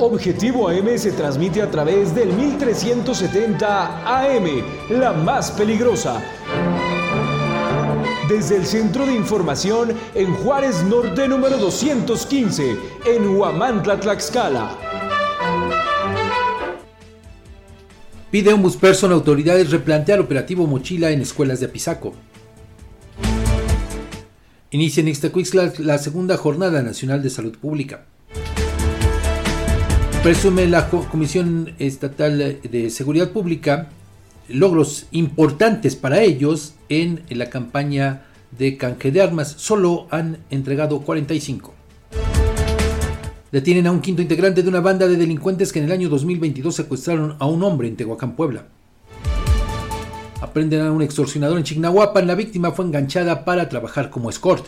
[0.00, 6.22] Objetivo AM se transmite a través del 1370 AM, la más peligrosa.
[8.28, 12.76] Desde el Centro de Información en Juárez Norte número 215,
[13.06, 14.76] en Huamantla, Tlaxcala.
[18.30, 22.12] Pide Ombudsperson a autoridades replantear operativo mochila en escuelas de Apizaco.
[24.72, 28.04] Inicia en Ixtacuixtla la segunda Jornada Nacional de Salud Pública.
[30.22, 33.88] Presume la Comisión Estatal de Seguridad Pública
[34.48, 39.54] logros importantes para ellos en la campaña de canje de armas.
[39.58, 41.74] Solo han entregado 45.
[43.50, 46.74] Detienen a un quinto integrante de una banda de delincuentes que en el año 2022
[46.74, 48.66] secuestraron a un hombre en Tehuacán, Puebla.
[50.40, 52.26] Aprenden a un extorsionador en Chignahuapan.
[52.26, 54.66] La víctima fue enganchada para trabajar como escort.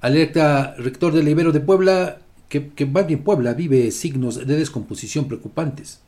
[0.00, 6.00] Alerta rector del Ibero de Puebla que, que más Puebla vive signos de descomposición preocupantes.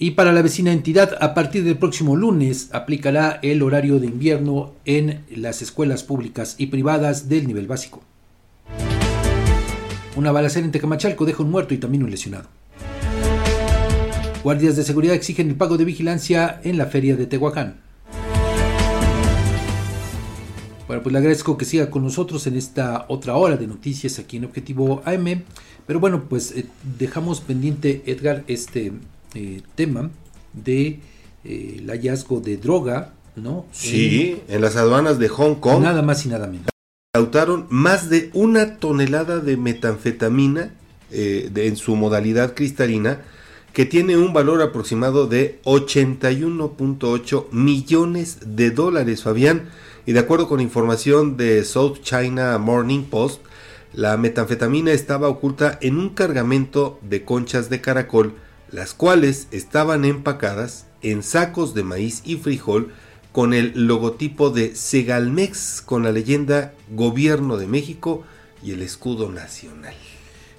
[0.00, 4.74] Y para la vecina entidad, a partir del próximo lunes aplicará el horario de invierno
[4.84, 8.00] en las escuelas públicas y privadas del nivel básico.
[10.14, 12.48] Una balacera en Tecamachalco deja un muerto y también un lesionado.
[14.44, 17.80] Guardias de seguridad exigen el pago de vigilancia en la feria de Tehuacán.
[20.86, 24.36] Bueno, pues le agradezco que siga con nosotros en esta otra hora de noticias aquí
[24.36, 25.42] en Objetivo AM.
[25.88, 26.66] Pero bueno, pues eh,
[26.98, 28.92] dejamos pendiente, Edgar, este
[29.34, 30.10] eh, tema
[30.52, 31.00] de
[31.44, 33.66] eh, el hallazgo de droga, ¿no?
[33.72, 35.82] Sí, en, en, las aduanas de Hong Kong.
[35.82, 36.66] Nada más y nada menos.
[37.14, 40.74] Incautaron más de una tonelada de metanfetamina
[41.10, 43.22] eh, de, en su modalidad cristalina
[43.72, 49.70] que tiene un valor aproximado de 81.8 millones de dólares, Fabián.
[50.04, 53.40] Y de acuerdo con información de South China Morning Post,
[53.92, 58.34] la metanfetamina estaba oculta en un cargamento de conchas de caracol,
[58.70, 62.92] las cuales estaban empacadas en sacos de maíz y frijol
[63.32, 68.24] con el logotipo de Segalmex con la leyenda Gobierno de México
[68.62, 69.94] y el escudo nacional.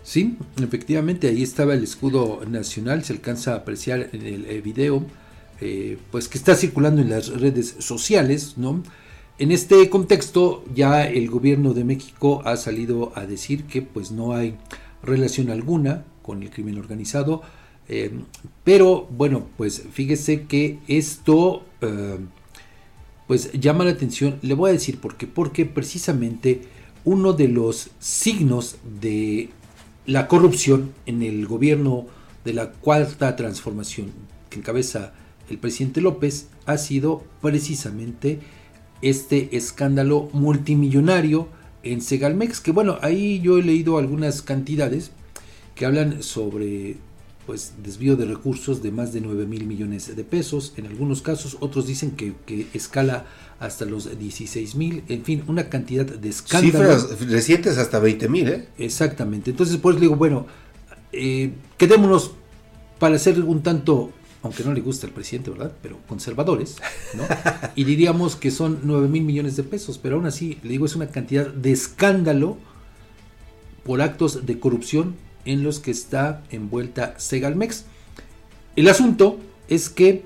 [0.04, 5.06] Sí, efectivamente ahí estaba el escudo nacional, se alcanza a apreciar en el eh, video,
[5.62, 8.82] eh, pues que está circulando en las redes sociales, ¿no?
[9.38, 14.34] En este contexto ya el gobierno de México ha salido a decir que pues no
[14.34, 14.56] hay
[15.04, 17.42] relación alguna con el crimen organizado,
[17.90, 18.12] eh,
[18.64, 21.64] pero bueno, pues fíjese que esto
[23.28, 26.62] pues llama la atención, le voy a decir por qué, porque precisamente
[27.06, 29.50] uno de los signos de
[30.06, 32.08] la corrupción en el gobierno
[32.44, 34.12] de la cuarta transformación
[34.50, 35.14] que encabeza
[35.50, 38.40] el presidente López ha sido precisamente
[39.02, 41.48] este escándalo multimillonario
[41.84, 45.12] en Segalmex, que bueno, ahí yo he leído algunas cantidades
[45.76, 46.98] que hablan sobre
[47.50, 50.72] pues desvío de recursos de más de 9 mil millones de pesos.
[50.78, 52.36] En algunos casos, otros dicen que,
[52.76, 53.26] escala
[53.60, 55.04] hasta los 16 mil.
[55.08, 57.10] En fin, una cantidad de escándalos.
[57.10, 58.68] Cifras recientes hasta 20 mil, ¿eh?
[58.78, 59.50] Exactamente.
[59.50, 60.46] Entonces, pues digo, bueno,
[61.12, 62.34] eh, quedémonos
[63.00, 64.12] para ser un tanto,
[64.44, 65.74] aunque no le gusta al presidente, ¿verdad?
[65.82, 66.76] Pero conservadores,
[67.16, 67.24] ¿no?
[67.76, 70.96] y diríamos que son 9 mil millones de pesos, pero aún así, le digo, es
[70.96, 72.60] una cantidad de escándalo
[73.84, 77.86] por actos de corrupción en los que está envuelta Segalmex.
[78.76, 79.38] El asunto
[79.68, 80.24] es que,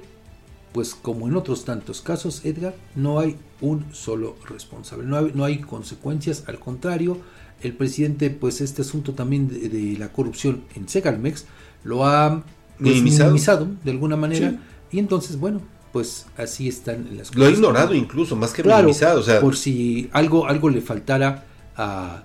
[0.72, 5.46] pues como en otros tantos casos, Edgar, no hay un solo responsable, no hay, no
[5.46, 7.18] hay consecuencias, al contrario,
[7.62, 11.46] el presidente, pues este asunto también de, la corrupción en Segalmex
[11.84, 12.44] lo ha
[12.80, 13.68] minimizado.
[13.84, 14.60] de alguna manera,
[14.92, 15.62] y entonces, bueno,
[15.92, 17.36] pues así están las cosas.
[17.36, 19.20] Lo ha ignorado incluso, más que minimizado.
[19.20, 21.46] O sea, por si algo, algo le faltara
[21.78, 22.24] a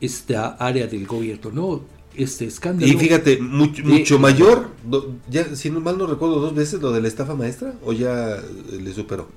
[0.00, 1.80] esta área del gobierno, ¿no?
[2.16, 2.90] Este escándalo.
[2.90, 4.70] Y fíjate, mucho, mayor,
[5.30, 8.42] ya, si no mal no recuerdo dos veces lo de la estafa maestra, o ya
[8.70, 9.28] le superó.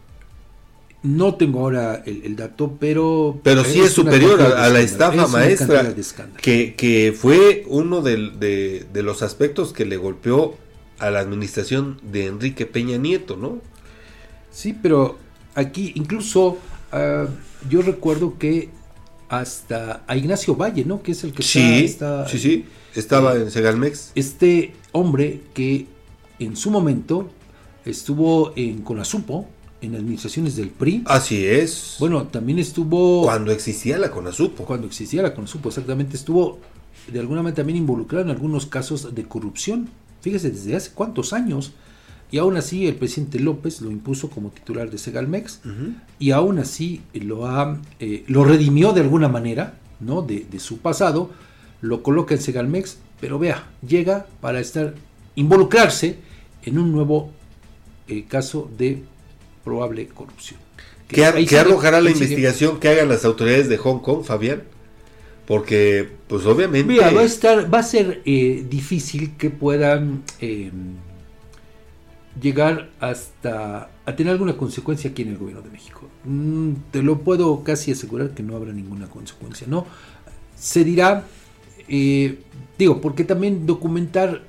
[1.04, 3.40] No tengo ahora el, dato, pero...
[3.44, 5.94] Pero sí es, superior a, la estafa maestra,
[6.42, 10.56] que, que fue uno de, de, los aspectos que le golpeó
[10.98, 13.62] a la administración de Enrique Peña Nieto, ¿no?
[14.52, 15.18] Sí, pero
[15.54, 16.58] aquí incluso
[16.92, 17.28] ah,
[17.70, 18.70] yo recuerdo que
[19.30, 21.02] hasta a Ignacio Valle, ¿no?
[21.02, 22.66] Que es el que sí, está, Sí, sí,
[22.96, 24.12] estaba en Segalmex.
[24.16, 25.88] Este hombre que
[26.40, 27.30] en su momento
[27.86, 29.48] estuvo en Conasupo,
[29.82, 31.04] en administraciones del PRI.
[31.06, 31.98] Así es.
[32.00, 33.24] Bueno, también estuvo...
[33.24, 34.66] Cuando existía la Conasupo.
[34.66, 36.16] Cuando existía la Conasupo, exactamente.
[36.16, 36.60] Estuvo
[37.12, 39.90] de alguna manera también involucrado en algunos casos de corrupción.
[40.22, 41.74] Fíjese, desde hace cuántos años
[42.32, 45.62] y aún así el presidente López lo impuso como titular de Segalmex
[46.20, 50.22] y aún así lo, ha, eh, lo redimió de alguna manera ¿no?
[50.22, 51.32] De, su pasado,
[51.82, 54.96] lo coloca en Segalmex, pero vea, llega para estar
[55.36, 56.18] involucrarse
[56.64, 57.32] en un nuevo
[58.08, 59.04] eh, caso de
[59.64, 60.60] probable corrupción.
[61.08, 64.64] ¿Qué, arrojará la investigación que hagan las autoridades de Hong Kong, Fabián?
[65.46, 66.92] Porque, pues obviamente...
[66.92, 70.24] Mira, va a, estar, va a ser eh, difícil que puedan
[72.42, 76.08] llegar hasta a tener alguna consecuencia aquí en el gobierno de México.
[76.26, 79.86] Mm, te lo puedo casi asegurar que no habrá ninguna consecuencia, ¿no?
[80.56, 81.26] Se dirá,
[81.88, 82.40] eh,
[82.78, 84.44] digo, porque también documentar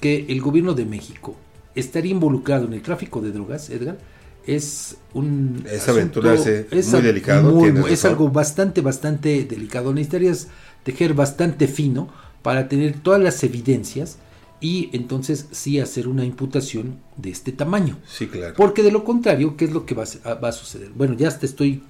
[0.00, 1.36] que el gobierno de México
[1.74, 3.98] estaría involucrado en el tráfico de drogas, Edgar,
[4.46, 5.64] es un...
[5.70, 7.86] Es aventurarse, es muy delicado.
[7.86, 9.92] es algo bastante, bastante delicado.
[9.92, 10.48] Necesitarías
[10.82, 12.08] tejer bastante fino
[12.42, 14.18] para tener todas las evidencias
[14.60, 17.98] y entonces sí hacer una imputación de este tamaño.
[18.06, 18.54] Sí, claro.
[18.56, 20.90] Porque de lo contrario, ¿qué es lo que va a, va a suceder?
[20.94, 21.82] Bueno, ya te estoy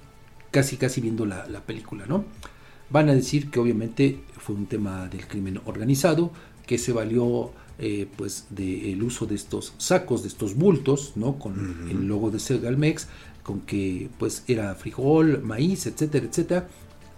[0.51, 2.25] casi casi viendo la, película, ¿no?
[2.89, 6.31] Van a decir que obviamente fue un tema del crimen organizado,
[6.65, 11.37] que se valió eh, pues del uso de estos sacos, de estos bultos, ¿no?
[11.37, 13.07] Con el logo de Segalmex,
[13.43, 16.67] con que pues era frijol, maíz, etcétera, etcétera.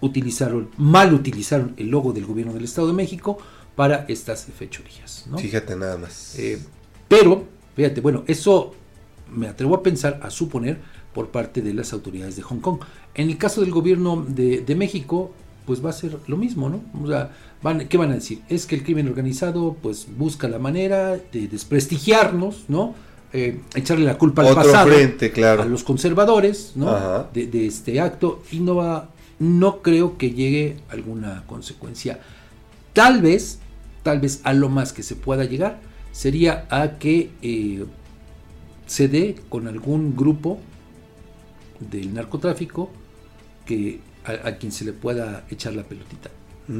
[0.01, 3.37] Utilizaron, mal utilizaron el logo del gobierno del Estado de México,
[3.75, 5.25] para estas fechorías.
[5.29, 5.37] ¿no?
[5.37, 6.37] Fíjate nada más.
[6.37, 6.59] Eh,
[7.07, 7.45] pero,
[7.75, 8.73] fíjate, bueno, eso
[9.33, 10.79] me atrevo a pensar, a suponer,
[11.13, 12.79] por parte de las autoridades de Hong Kong.
[13.13, 15.33] En el caso del gobierno de, México,
[15.65, 16.81] pues va a ser lo mismo, ¿no?
[17.01, 17.31] O sea,
[17.61, 18.41] van, ¿qué van a decir?
[18.49, 22.95] Es que el crimen organizado, pues busca la manera de desprestigiarnos, ¿no?
[23.33, 25.61] Eh, echarle la culpa al pasado, frente, claro.
[25.63, 27.27] a los conservadores, ¿no?
[27.33, 32.19] De, de, este acto y no va, no creo que llegue alguna consecuencia.
[32.93, 33.59] Tal vez
[34.03, 35.79] tal vez a lo más que se pueda llegar
[36.11, 37.85] sería a que eh,
[38.87, 40.59] se dé con algún grupo
[41.79, 42.89] del narcotráfico
[43.65, 46.29] que a, a quien se le pueda echar la pelotita.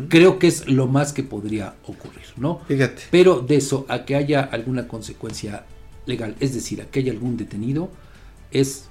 [0.10, 2.62] Creo que es lo más que podría ocurrir, ¿no?
[2.68, 3.04] Fíjate.
[3.12, 5.66] Pero de eso a que haya alguna consecuencia
[6.06, 7.90] legal, es decir, a que haya algún detenido,
[8.52, 8.86] es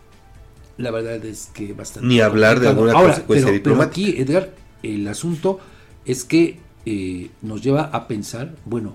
[0.78, 2.06] la verdad es que bastante.
[2.08, 4.08] Ni hablar de alguna Ahora, consecuencia pero- pero diplomática.
[4.10, 4.50] aquí, Edgar,
[4.82, 5.58] el asunto
[6.04, 8.94] es que eh, nos lleva a pensar, bueno,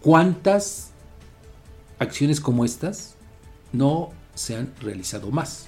[0.00, 0.90] ¿cuántas
[1.98, 3.14] acciones como estas
[3.72, 5.66] no se han realizado más?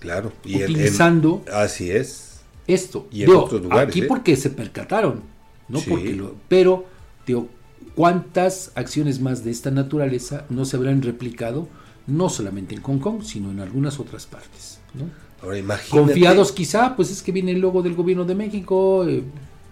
[0.00, 0.32] Claro.
[0.44, 2.40] Y en- en- Utilizando así es.
[2.66, 3.06] esto.
[3.10, 3.88] Y en Digo, otros lugares.
[3.88, 4.06] Aquí ¿eh?
[4.08, 5.22] porque se percataron,
[5.68, 5.90] no Sí.
[5.90, 6.84] porque lo, pero
[7.26, 7.48] digo,
[7.94, 11.68] ¿cuántas acciones más de esta naturaleza no se habrán replicado
[12.06, 14.78] no solamente en Hong Kong, sino en algunas otras partes?
[14.94, 15.04] ¿no?
[15.42, 15.90] Ahora imagínate.
[16.12, 19.22] Confiados quizá, pues es que viene el logo del gobierno de México, eh,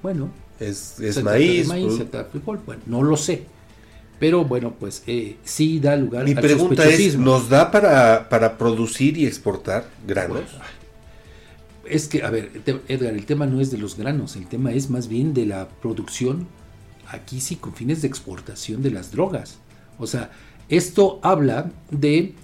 [0.03, 0.29] bueno,
[0.59, 1.69] Es, maíz.
[1.69, 3.45] de maíz, pues, se trata de frijol, bueno, no lo sé.
[4.19, 7.19] Pero bueno, pues eh, sí da lugar Mi al pregunta es.
[7.19, 10.45] ¿nos da para, para producir y exportar granos?
[11.85, 12.51] Es que, a ver,
[12.89, 15.69] Edgar, el tema no es de los granos, el tema es más bien de la
[15.69, 16.49] producción,
[17.09, 19.59] aquí sí con fines de exportación de las drogas.
[19.99, 20.31] O sea,
[20.69, 22.35] esto habla de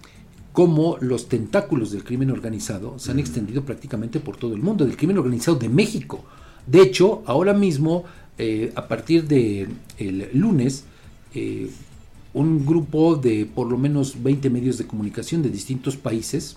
[0.53, 4.97] cómo los tentáculos del crimen organizado se han extendido prácticamente por todo el mundo, del
[4.97, 6.25] crimen organizado de México.
[6.67, 8.05] De hecho, ahora mismo,
[8.39, 9.69] eh, a partir de
[9.99, 10.85] el lunes,
[11.35, 11.71] eh,
[12.35, 16.57] un grupo de por lo menos 20 medios de comunicación de distintos países,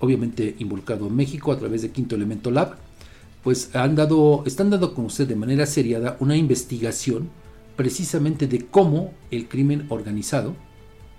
[0.00, 2.76] obviamente involucrado en México a través de Quinto Elemento Lab,
[3.44, 7.28] pues han dado, están dando con usted de manera seriada una investigación
[7.76, 10.54] precisamente de cómo el crimen organizado,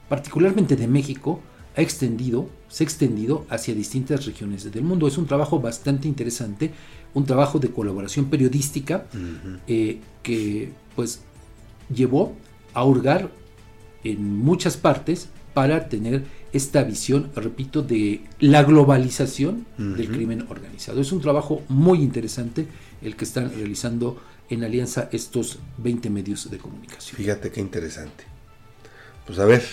[0.10, 1.42] particularmente de México,
[1.76, 5.08] ha extendido, se ha extendido hacia distintas regiones del mundo.
[5.08, 6.72] Es un trabajo bastante interesante,
[7.14, 9.06] un trabajo de colaboración periodística
[9.68, 11.22] eh, que pues
[11.94, 12.36] llevó
[12.74, 13.30] a hurgar
[14.04, 16.24] en muchas partes para tener
[16.54, 21.02] esta visión, repito, de la globalización del crimen organizado.
[21.02, 22.68] Es un trabajo muy interesante
[23.02, 27.18] el que están realizando en alianza estos 20 medios de comunicación.
[27.18, 28.26] Fíjate qué interesante.
[29.26, 29.64] Pues a ver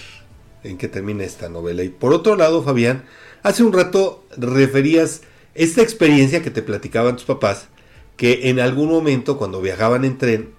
[0.65, 1.83] en qué termina esta novela.
[1.83, 3.05] Y por otro lado, Fabián,
[3.43, 5.23] hace un rato referías
[5.55, 7.69] esta experiencia que te platicaban tus papás,
[8.17, 10.51] que en algún momento cuando viajaban en tren,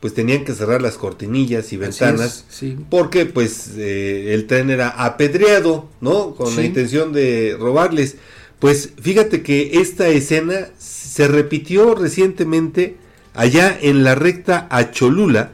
[0.00, 2.76] pues tenían que cerrar las cortinillas y ventanas, es, sí.
[2.90, 6.34] porque pues eh, el tren era apedreado, ¿no?
[6.34, 8.16] Con la intención de robarles.
[8.58, 12.96] Pues fíjate que esta escena se repitió recientemente
[13.32, 15.52] allá en la recta a Cholula,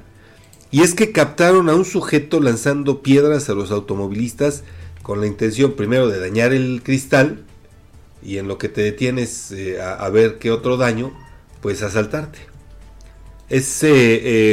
[0.72, 4.62] y es que captaron a un sujeto lanzando piedras a los automovilistas
[5.02, 7.42] con la intención primero de dañar el cristal
[8.22, 11.12] y en lo que te detienes eh, a, ver qué otro daño,
[11.62, 12.38] pues asaltarte.
[13.48, 13.88] Es eh,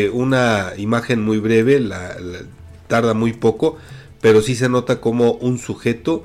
[0.05, 2.17] eh, una imagen muy breve, la-
[2.87, 3.77] tarda muy poco,
[4.21, 6.23] pero sí se nota como un sujeto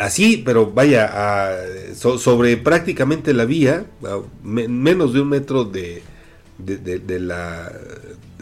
[0.00, 1.54] así, pero vaya,
[1.94, 3.84] sobre prácticamente la vía,
[4.42, 6.02] menos de un metro de-
[6.58, 7.70] de la,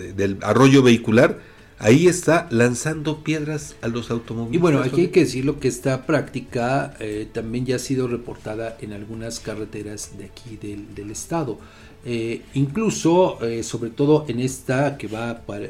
[0.00, 1.38] de- del arroyo vehicular,
[1.78, 4.54] ahí está lanzando piedras a los automovilistas.
[4.54, 8.76] Y bueno, aquí hay que decirlo que esta práctica eh, también ya ha sido reportada
[8.80, 11.58] en algunas carreteras de aquí del, del estado.
[12.04, 15.66] Eh, incluso, eh, sobre todo en esta que va para,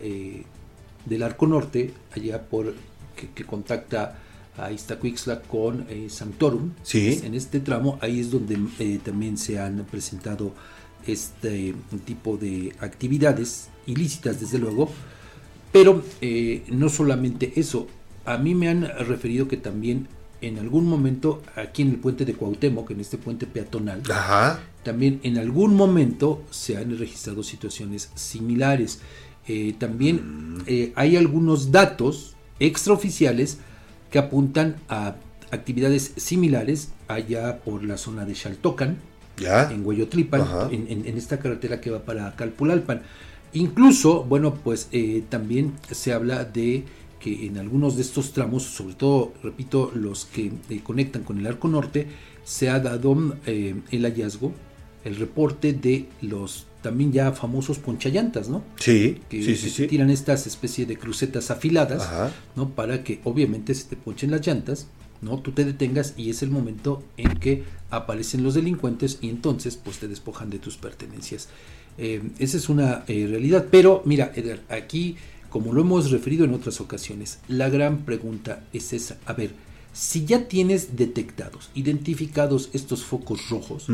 [1.06, 2.74] del Arco Norte, allá por
[3.16, 4.18] que, que contacta
[4.56, 6.72] a Iztacuixtla con Sanctorum.
[6.82, 7.20] Sí.
[7.24, 8.56] En este tramo, ahí es donde
[9.02, 10.52] también se han presentado
[11.06, 11.74] este
[12.04, 14.90] tipo de actividades ilícitas, desde luego.
[15.72, 17.86] Pero eh, no solamente eso,
[18.24, 20.08] a mí me han referido que también
[20.40, 24.02] en algún momento aquí en el puente de Cuauhtémoc, en este puente peatonal,
[24.82, 29.00] también en algún momento se han registrado situaciones similares.
[29.46, 33.58] Eh, también eh, hay algunos datos extraoficiales
[34.10, 35.16] que apuntan a
[35.50, 38.98] actividades similares allá por la zona de Xaltocan,
[39.40, 39.70] Ya.
[39.72, 43.02] en Hueyotlipan, en, en- en esta carretera que va para Calpulalpan.
[43.52, 46.84] Incluso, bueno, pues eh, también se habla de
[47.18, 51.46] que en algunos de estos tramos, sobre todo, repito, los que eh, conectan con el
[51.46, 52.06] arco norte,
[52.44, 54.52] se ha dado eh, el hallazgo,
[55.04, 58.62] el reporte de los también ya famosos ponchallantas, ¿no?
[58.76, 62.30] Sí, que sí, sí, tiran estas especies de crucetas afiladas, Ajá.
[62.56, 62.70] ¿no?
[62.70, 64.86] Para que obviamente se te ponchen las llantas,
[65.22, 65.38] ¿no?
[65.38, 69.98] Tú te detengas y es el momento en que aparecen los delincuentes y entonces pues
[69.98, 71.48] te despojan de tus pertenencias.
[71.98, 75.16] Eh, esa es una eh, realidad, pero mira, Edgar, aquí,
[75.50, 79.50] como lo hemos referido en otras ocasiones, la gran pregunta es esa, a ver,
[79.92, 83.86] si ya tienes detectados, identificados estos focos rojos,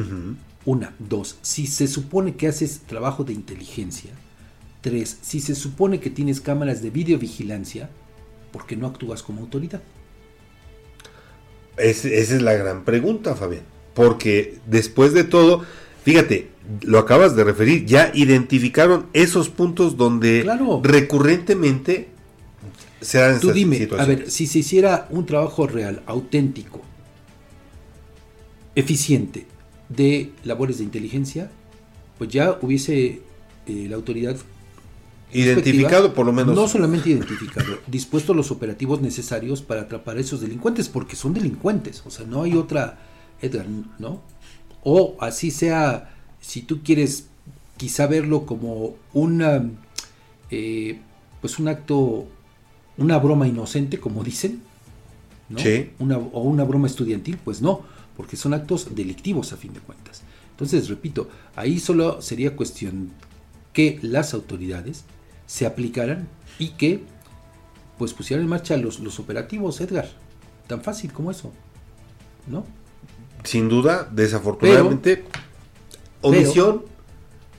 [0.66, 4.10] una, dos, si se supone que haces trabajo de inteligencia.
[4.82, 7.88] Tres, si se supone que tienes cámaras de videovigilancia,
[8.52, 9.82] ¿por qué no actúas como autoridad?
[11.76, 13.62] Esa es la gran pregunta, Fabián.
[13.94, 15.64] Porque después de todo,
[16.04, 16.48] fíjate,
[16.82, 20.46] lo acabas de referir, ya identificaron esos puntos donde
[20.82, 22.08] recurrentemente
[23.00, 26.82] se dan Tú dime, a ver, si se hiciera un trabajo real, auténtico,
[28.74, 29.46] eficiente
[29.88, 31.50] de labores de inteligencia,
[32.18, 33.20] pues ya hubiese
[33.66, 34.36] eh, la autoridad
[35.32, 36.54] identificado por lo menos.
[36.54, 42.02] No solamente identificado, dispuesto los operativos necesarios para atrapar a esos delincuentes, porque son delincuentes,
[42.06, 42.98] o sea, no hay otra,
[43.40, 43.66] Edgar,
[43.98, 44.22] ¿no?
[44.82, 47.26] O así sea, si tú quieres
[47.76, 49.68] quizá verlo como una,
[50.50, 51.00] eh,
[51.40, 52.26] pues un acto,
[52.96, 54.62] una broma inocente, como dicen,
[55.48, 55.58] ¿no?
[55.98, 57.82] Una, o una broma estudiantil, pues no,
[58.16, 60.22] porque son actos delictivos a fin de cuentas.
[60.52, 63.10] Entonces, repito, ahí solo sería cuestión
[63.72, 65.04] que las autoridades
[65.46, 66.28] se aplicaran
[66.58, 67.02] y que
[67.98, 70.08] pues pusieran en marcha los, los operativos, Edgar.
[70.66, 71.52] Tan fácil como eso.
[72.46, 72.66] ¿No?
[73.44, 75.24] Sin duda, desafortunadamente,
[76.20, 76.84] omisión.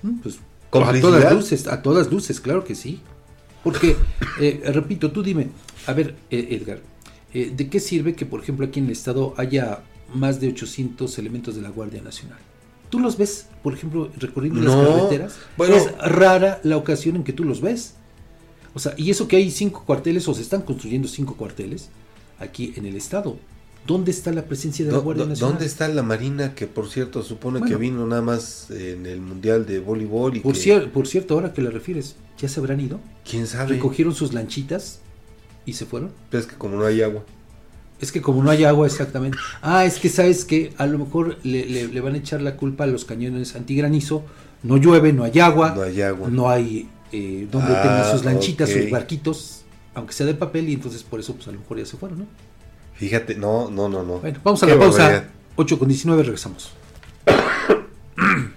[0.04, 0.40] Mm, pues,
[0.72, 3.00] a todas luces, a todas luces, claro que sí.
[3.64, 3.96] Porque,
[4.40, 5.50] eh, repito, tú dime,
[5.88, 6.80] a ver, eh, Edgar,
[7.34, 9.80] eh, ¿de qué sirve que, por ejemplo, aquí en el Estado haya
[10.14, 12.40] más de 800 elementos de la Guardia Nacional?
[12.90, 15.36] Tú los ves, por ejemplo, recorriendo las carreteras.
[15.58, 17.96] Bueno, es rara la ocasión en que tú los ves.
[18.74, 21.90] O sea, y eso que hay cinco cuarteles o se están construyendo cinco cuarteles
[22.40, 23.38] aquí en el estado.
[23.86, 25.54] ¿Dónde está la presencia de la Guardia Nacional?
[25.54, 29.66] ¿Dónde está la Marina que, por cierto, supone que vino nada más en el Mundial
[29.66, 30.36] de Voleibol?
[30.36, 30.56] Y por,
[30.92, 33.00] por cierto, ahora que la refieres, ¿ya se habrán ido?
[33.30, 33.76] ¿Quién sabe?
[33.76, 35.00] ¿Recogieron sus lanchitas
[35.66, 36.12] y se fueron?
[36.30, 37.24] Pero es que como no hay agua.
[38.00, 39.38] Es que como no hay agua exactamente.
[39.62, 42.88] Ah, es que sabes que a lo mejor le, van a echar la culpa a
[42.88, 44.24] los cañones antigranizo.
[44.64, 45.74] No llueve, no hay agua.
[45.76, 46.30] No hay agua.
[46.30, 49.62] No hay eh, donde ah, tengan sus lanchitas, sus barquitos,
[49.96, 52.20] aunque sea de papel, y entonces por eso pues a lo mejor ya se fueron,
[52.20, 52.26] ¿no?
[52.96, 54.20] Fíjate, no, no, no, no.
[54.20, 55.26] Bueno, vamos a la pausa.
[55.56, 56.72] 8 con 19, regresamos.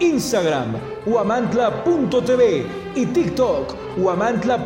[0.00, 4.60] Instagram, huamantla.tv y TikTok, huamantla.org.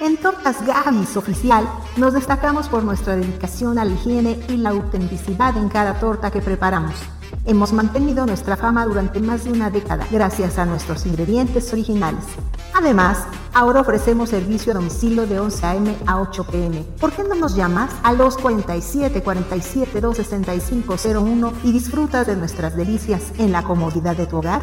[0.00, 5.56] En Tortas Gamis Oficial nos destacamos por nuestra dedicación a la higiene y la autenticidad
[5.56, 6.94] en cada torta que preparamos.
[7.44, 12.24] Hemos mantenido nuestra fama durante más de una década gracias a nuestros ingredientes originales.
[12.74, 15.96] Además, ahora ofrecemos servicio a domicilio de 11 a.m.
[16.06, 16.84] a 8 p.m.
[17.00, 22.76] ¿Por qué no nos llamas a los 47 47 265 01 y disfrutas de nuestras
[22.76, 24.62] delicias en la comodidad de tu hogar?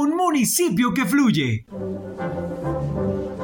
[0.00, 1.66] un municipio que fluye.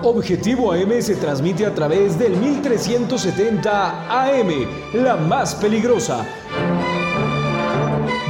[0.02, 4.48] Objetivo AM se transmite a través del 1370 AM,
[4.94, 6.26] la más peligrosa.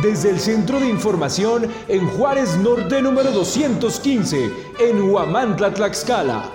[0.03, 4.51] Desde el Centro de Información en Juárez Norte número 215,
[4.81, 6.51] en Huamantla, Tlaxcala.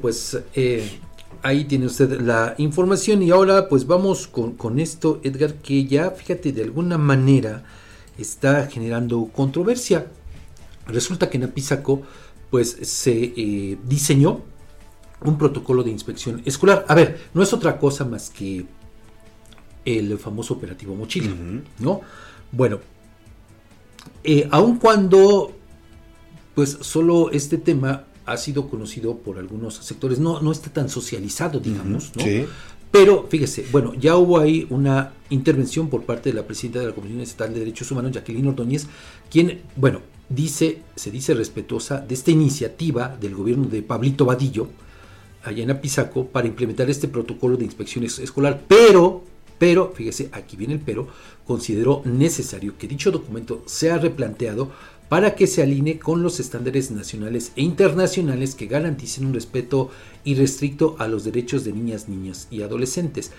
[0.00, 1.00] Pues eh,
[1.42, 6.10] ahí tiene usted la información y ahora pues vamos con, con esto, Edgar, que ya
[6.10, 7.64] fíjate de alguna manera
[8.22, 10.06] está generando controversia.
[10.86, 12.02] Resulta que en Apizaco
[12.50, 14.42] pues se eh, diseñó
[15.22, 16.84] un protocolo de inspección escolar.
[16.88, 18.66] A ver, no es otra cosa más que
[19.84, 21.32] el famoso operativo mochila,
[21.78, 22.00] ¿no?
[22.52, 22.80] Bueno,
[24.24, 25.52] eh, aun cuando
[26.54, 31.60] pues solo este tema ha sido conocido por algunos sectores, no, no está tan socializado,
[31.60, 32.24] digamos, ¿no?
[32.90, 36.92] Pero fíjese, bueno, ya hubo ahí una intervención por parte de la presidenta de la
[36.94, 38.88] Comisión Estatal de Derechos Humanos, Jacqueline Ordóñez,
[39.30, 44.68] quien, bueno, dice, se dice respetuosa de esta iniciativa del gobierno de Pablito Vadillo,
[45.44, 48.60] allá en Apizaco, para implementar este protocolo de inspección es- escolar.
[48.66, 49.22] Pero,
[49.58, 51.06] pero, fíjese, aquí viene el pero,
[51.46, 54.70] consideró necesario que dicho documento sea replanteado
[55.10, 59.90] para que se alinee con los estándares nacionales e internacionales que garanticen un respeto
[60.24, 63.32] irrestricto a los derechos de niñas, niños y adolescentes.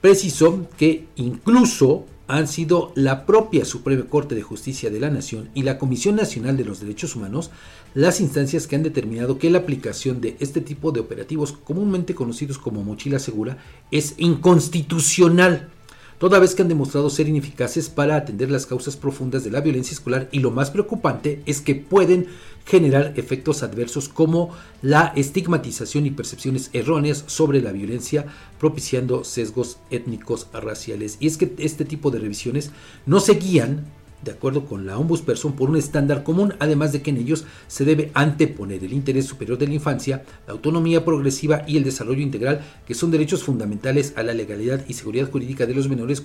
[0.00, 5.64] Precisó que incluso han sido la propia Suprema Corte de Justicia de la Nación y
[5.64, 7.50] la Comisión Nacional de los Derechos Humanos
[7.94, 12.58] las instancias que han determinado que la aplicación de este tipo de operativos, comúnmente conocidos
[12.58, 13.58] como mochila segura,
[13.90, 15.70] es inconstitucional,
[16.18, 19.94] toda vez que han demostrado ser ineficaces para atender las causas profundas de la violencia
[19.94, 22.26] escolar y lo más preocupante es que pueden
[22.64, 24.50] generar efectos adversos como
[24.82, 28.26] la estigmatización y percepciones erróneas sobre la violencia,
[28.58, 31.16] propiciando sesgos étnicos raciales.
[31.20, 32.70] Y es que este tipo de revisiones
[33.06, 33.86] no se guían
[34.22, 37.84] de acuerdo con la Ombudsperson por un estándar común, además de que en ellos se
[37.84, 42.62] debe anteponer el interés superior de la infancia, la autonomía progresiva y el desarrollo integral,
[42.86, 46.20] que son derechos fundamentales a la legalidad y seguridad jurídica de los menores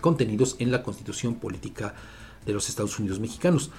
[0.00, 1.94] contenidos en la Constitución Política
[2.44, 3.70] de los Estados Unidos Mexicanos.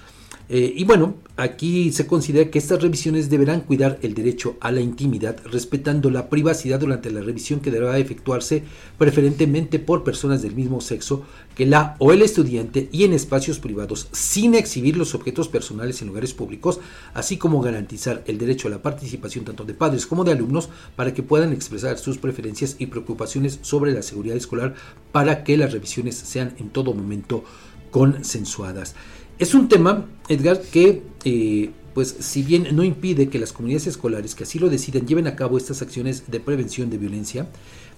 [0.51, 4.81] Eh, y bueno, aquí se considera que estas revisiones deberán cuidar el derecho a la
[4.81, 8.63] intimidad, respetando la privacidad durante la revisión que deberá efectuarse
[8.97, 11.23] preferentemente por personas del mismo sexo
[11.53, 16.07] que la o el estudiante y en espacios privados, sin exhibir los objetos personales en
[16.07, 16.79] lugares públicos,
[17.13, 21.13] así como garantizar el derecho a la participación tanto de padres como de alumnos para
[21.13, 24.73] que puedan expresar sus preferencias y preocupaciones sobre la seguridad escolar
[25.11, 27.43] para que las revisiones sean en todo momento
[27.91, 28.95] consensuadas.
[29.39, 34.35] Es un tema, Edgar, que eh, pues si bien no impide que las comunidades escolares
[34.35, 37.47] que así lo deciden lleven a cabo estas acciones de prevención de violencia,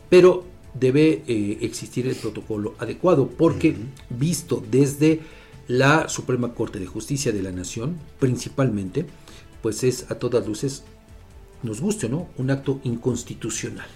[0.10, 3.76] pero debe eh, existir el protocolo adecuado, porque
[4.10, 5.20] visto desde
[5.68, 9.06] la Suprema Corte de Justicia de la Nación, principalmente,
[9.62, 10.84] pues es a todas luces,
[11.64, 13.88] nos guste o no, un acto inconstitucional,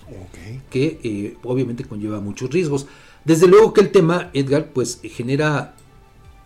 [0.70, 2.88] que eh, obviamente conlleva muchos riesgos.
[3.24, 5.76] Desde luego que el tema, Edgar, pues genera,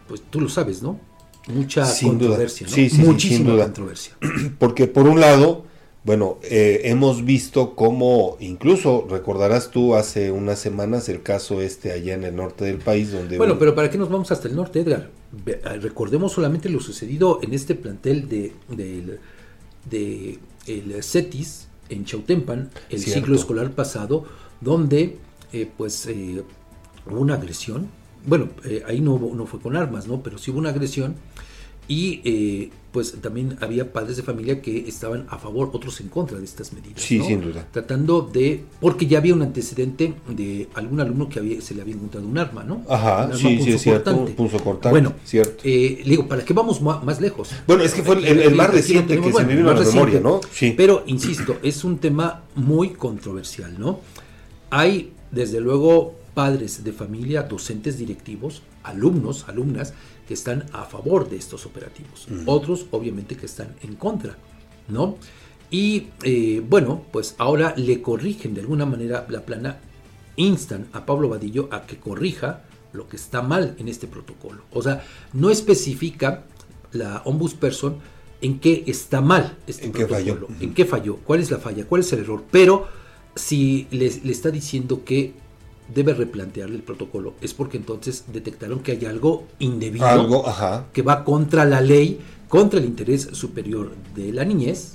[0.09, 0.99] pues tú lo sabes, ¿no?
[1.47, 2.27] Mucha Sin duda.
[2.29, 2.73] controversia, ¿no?
[2.73, 3.63] Sí, sí, Muchísima sin duda.
[3.63, 4.17] controversia.
[4.59, 5.63] Porque por un lado,
[6.03, 12.13] bueno, eh, hemos visto cómo, incluso recordarás tú hace unas semanas el caso este allá
[12.15, 13.37] en el norte del país, donde...
[13.37, 15.09] Bueno, un- pero ¿para qué nos vamos hasta el norte, Edgar?
[15.63, 19.19] Ah, Recordemos solamente lo sucedido en este plantel de, del-
[19.89, 23.19] de el CETIS en Chautempan el Cierto.
[23.21, 24.25] ciclo escolar pasado,
[24.61, 25.17] donde
[25.53, 26.43] eh, pues eh,
[27.09, 27.87] hubo una agresión.
[28.25, 30.21] Bueno, eh, ahí no, no fue con armas, ¿no?
[30.21, 31.15] Pero sí hubo una agresión
[31.87, 36.37] y eh, pues también había padres de familia que estaban a favor, otros en contra
[36.37, 37.01] de estas medidas.
[37.01, 37.25] Sí, ¿no?
[37.25, 37.67] sin duda.
[37.71, 41.95] Tratando de, porque ya había un antecedente de algún alumno que había, se le había
[41.95, 42.75] encontrado un arma, ¿no?
[42.87, 45.61] Un arma sí, sí, es cierto, un punzocortante, Bueno, cierto.
[45.63, 47.49] eh, le digo, ¿para qué vamos más lejos?
[47.65, 49.81] Bueno, es que fue el- el- el más reciente que se me vino a la
[49.81, 50.19] memoria.
[50.19, 50.41] ¿no?
[50.51, 50.73] Sí.
[50.77, 54.01] Pero, insisto, es un tema muy controversial, ¿no?
[54.69, 59.93] Hay, desde luego, padres de familia, docentes directivos, alumnos, alumnas,
[60.25, 62.27] que están a favor de estos operativos.
[62.45, 64.37] Otros, obviamente, que están en contra,
[64.87, 65.17] ¿no?
[65.69, 69.79] Y, eh, bueno, pues ahora le corrigen de alguna manera la plana,
[70.37, 72.61] instan a Pablo Vadillo a que corrija
[72.93, 74.61] lo que está mal en este protocolo.
[74.71, 75.03] O sea,
[75.33, 76.45] no especifica
[76.93, 77.97] la ombudsperson
[78.39, 80.61] en qué está mal este ¿En qué protocolo, falló?
[80.61, 82.45] en qué falló, cuál es la falla, cuál es el error.
[82.49, 82.87] Pero
[83.35, 85.48] si le, le está diciendo que
[85.93, 90.85] debe replantearle el protocolo, es porque entonces detectaron que hay algo indebido Algo, ajá.
[90.93, 94.93] que va contra la ley, contra el interés superior de la niñez,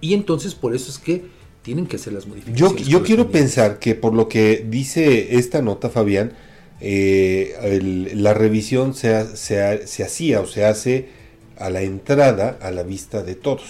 [0.00, 1.24] y entonces por eso es que
[1.62, 2.86] tienen que hacer las modificaciones.
[2.86, 6.32] yo quiero pensar que por lo que dice esta nota, Fabián,
[6.80, 11.08] eh, el- la revisión se, ha- se, ha- se hacía o se hace
[11.56, 13.62] a la entrada, a la vista de todos.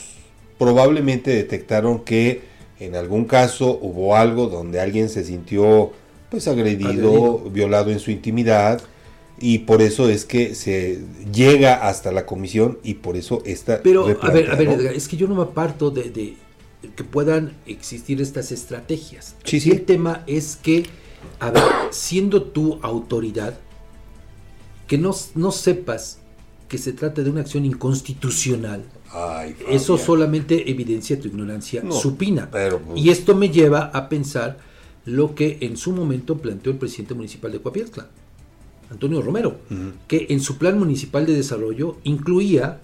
[0.58, 2.40] Probablemente detectaron que
[2.80, 5.92] en algún caso hubo algo donde alguien se sintió
[6.34, 7.38] pues agredido, Agredido.
[7.50, 8.82] violado en su intimidad
[9.40, 11.00] y por eso es que se
[11.32, 14.68] llega hasta la comisión y por eso esta Pero, a ver, a ver.
[14.68, 16.34] Edgar, es que yo no me aparto de, de
[16.96, 19.36] que puedan existir estas estrategias.
[19.44, 19.70] Sí, sí.
[19.70, 20.84] El tema es que,
[21.38, 23.54] a ver, siendo tu autoridad,
[24.86, 26.18] que no, no sepas
[26.68, 32.48] que se trata de una acción inconstitucional, Ay, eso solamente evidencia tu ignorancia No, supina.
[32.50, 34.58] pero, pues- Y esto me lleva a pensar
[35.06, 38.08] lo que en su momento planteó el presidente municipal de Coapiazcla,
[38.90, 39.56] Antonio Romero,
[40.08, 42.80] que en su plan municipal de desarrollo incluía,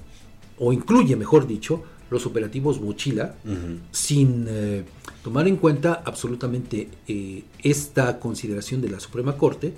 [0.59, 3.37] o incluye, mejor dicho, los operativos Mochila,
[3.93, 4.85] sin eh,
[5.23, 9.73] tomar en cuenta absolutamente eh, esta consideración de la Suprema Corte,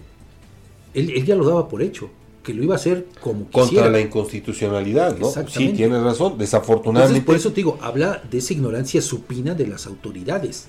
[0.94, 2.10] él, él ya lo daba por hecho.
[2.42, 3.90] que lo iba a hacer como Contra quisiera.
[3.90, 5.30] la inconstitucionalidad, ¿no?
[5.48, 6.38] Sí, tienes razón.
[6.38, 7.18] Desafortunadamente.
[7.18, 10.66] Entonces, por eso te digo, habla de esa ignorancia supina de las autoridades,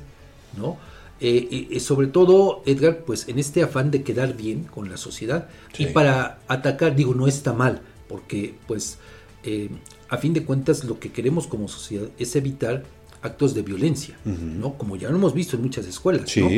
[0.57, 0.77] ¿no?
[1.25, 5.47] Eh, eh, sobre todo, Edgar, pues en este afán de quedar bien con la sociedad
[5.77, 8.97] y para atacar, digo, no está mal, porque pues
[9.45, 9.69] eh,
[10.09, 12.83] a fin de cuentas lo que queremos como sociedad es evitar
[13.21, 14.77] actos de violencia, ¿no?
[14.77, 16.41] Como ya lo hemos visto en muchas escuelas, Sí.
[16.41, 16.49] ¿no?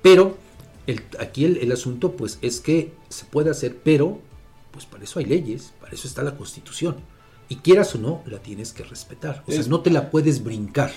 [0.00, 0.38] Pero
[0.86, 4.20] el- aquí el, el asunto pues es que se puede hacer, pero
[4.70, 6.96] pues para eso hay leyes, para eso está la constitución.
[7.50, 9.44] Y quieras o no, la tienes que respetar.
[9.46, 10.92] O sea, Es- no te la puedes brincar.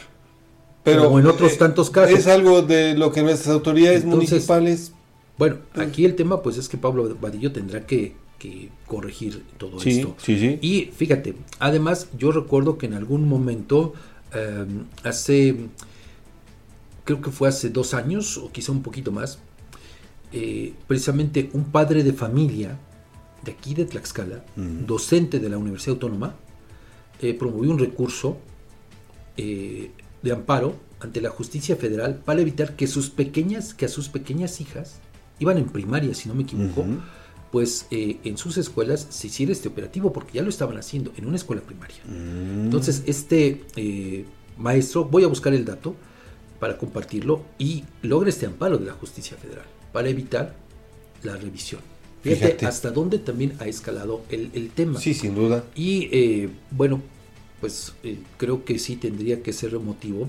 [0.91, 2.17] Pero como en otros eh, tantos casos.
[2.17, 4.91] Es algo de lo que nuestras autoridades Entonces, municipales.
[5.37, 9.99] Bueno, aquí el tema pues es que Pablo Vadillo tendrá que, que corregir todo Sí,
[9.99, 10.15] esto.
[10.17, 10.57] sí, sí.
[10.61, 13.93] Y fíjate, además yo recuerdo que en algún momento,
[14.33, 14.65] eh,
[15.03, 15.55] hace,
[17.05, 19.39] creo que fue hace dos años o quizá un poquito más,
[20.33, 22.79] eh, precisamente un padre de familia
[23.43, 26.35] de aquí de Tlaxcala, docente de la Universidad Autónoma,
[27.21, 28.37] eh, promovió un recurso
[29.37, 29.91] eh,
[30.21, 34.61] de amparo ante la justicia federal para evitar que sus pequeñas, que a sus pequeñas
[34.61, 34.99] hijas,
[35.39, 36.85] iban en primaria, si no me equivoco,
[37.51, 41.25] pues eh, en sus escuelas se hiciera este operativo, porque ya lo estaban haciendo en
[41.25, 41.97] una escuela primaria.
[42.05, 42.65] Mm.
[42.65, 44.25] Entonces, este eh,
[44.57, 45.95] maestro, voy a buscar el dato
[46.59, 50.55] para compartirlo y logra este amparo de la justicia federal para evitar
[51.23, 51.81] la revisión.
[52.23, 52.65] Fíjate, Fíjate.
[52.65, 54.99] hasta dónde también ha escalado el, el tema.
[54.99, 55.63] Sí, sin duda.
[55.75, 57.01] Y eh, bueno,
[57.59, 60.27] pues eh, creo que sí tendría que ser motivo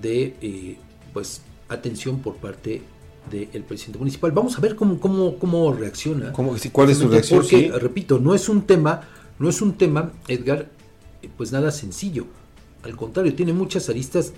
[0.00, 0.76] de eh,
[1.12, 2.82] pues atención por parte
[3.30, 4.32] del presidente municipal.
[4.32, 6.32] Vamos a ver cómo, cómo, cómo reacciona.
[6.32, 6.54] ¿Cómo?
[6.72, 7.40] ¿Cuál es su reacción?
[7.40, 7.68] Porque, Sí.
[7.70, 9.02] repito, no es un tema,
[9.38, 10.70] no es un tema, Edgar,
[11.22, 12.26] eh, pues nada sencillo.
[12.82, 14.32] Al contrario, tiene muchas aristas,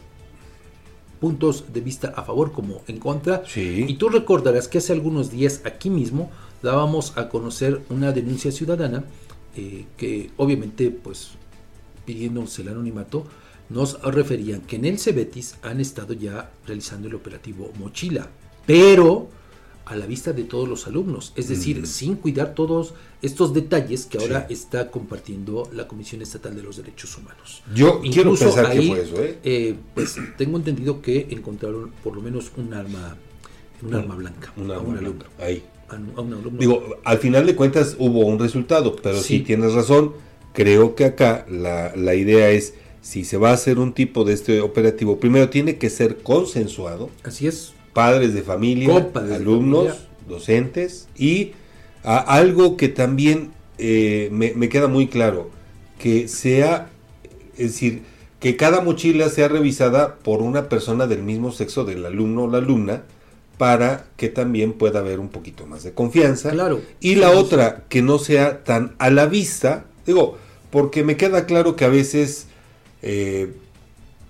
[1.21, 3.45] puntos de vista a favor como en contra.
[3.55, 6.31] Y tú recordarás que hace algunos días aquí mismo
[6.63, 9.05] dábamos a conocer una denuncia ciudadana
[9.57, 11.33] eh, que obviamente pues
[12.15, 13.25] pidiéndose el anonimato
[13.69, 18.27] nos referían que en el Cebetis han estado ya realizando el operativo Mochila,
[18.67, 19.29] pero
[19.87, 24.19] a la vista de todos los alumnos, es decir, sin cuidar todos estos detalles que
[24.19, 27.63] ahora está compartiendo la Comisión Estatal de los Derechos Humanos.
[27.75, 29.77] Yo quiero pensar que fue eso, ¿eh?
[29.95, 33.17] pues tengo entendido que encontraron por lo menos un arma,
[33.83, 35.25] un arma blanca Un a arma un blanca, alumno.
[35.41, 35.63] ahí.
[35.89, 36.59] A un- a un alumno.
[36.61, 39.41] Digo, al final de cuentas hubo un resultado, pero sí, Sí.
[39.41, 40.13] tienes razón.
[40.63, 44.35] Creo que acá la, la idea es, si se va a hacer un tipo de
[44.35, 47.09] este operativo, primero tiene que ser consensuado.
[47.25, 47.73] Así es.
[47.95, 50.09] Padres de familia, de alumnos, familia.
[50.29, 51.53] docentes y
[52.05, 55.49] a- algo que también eh, me, me queda muy claro,
[55.99, 56.91] que sea,
[57.57, 58.03] es decir,
[58.39, 62.59] que cada mochila sea revisada por una persona del mismo sexo del alumno o la
[62.59, 63.05] alumna
[63.57, 66.51] para que también pueda haber un poquito más de confianza.
[66.51, 66.81] Claro.
[67.01, 70.37] Y la otra, que no sea tan a la vista, digo,
[70.71, 72.47] porque me queda claro que a veces
[73.03, 73.53] eh,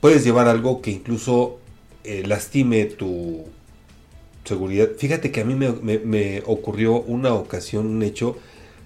[0.00, 1.58] puedes llevar algo que incluso
[2.04, 3.44] eh, lastime tu
[4.44, 4.88] seguridad.
[4.98, 8.36] Fíjate que a mí me, me- me ocurrió una ocasión, un hecho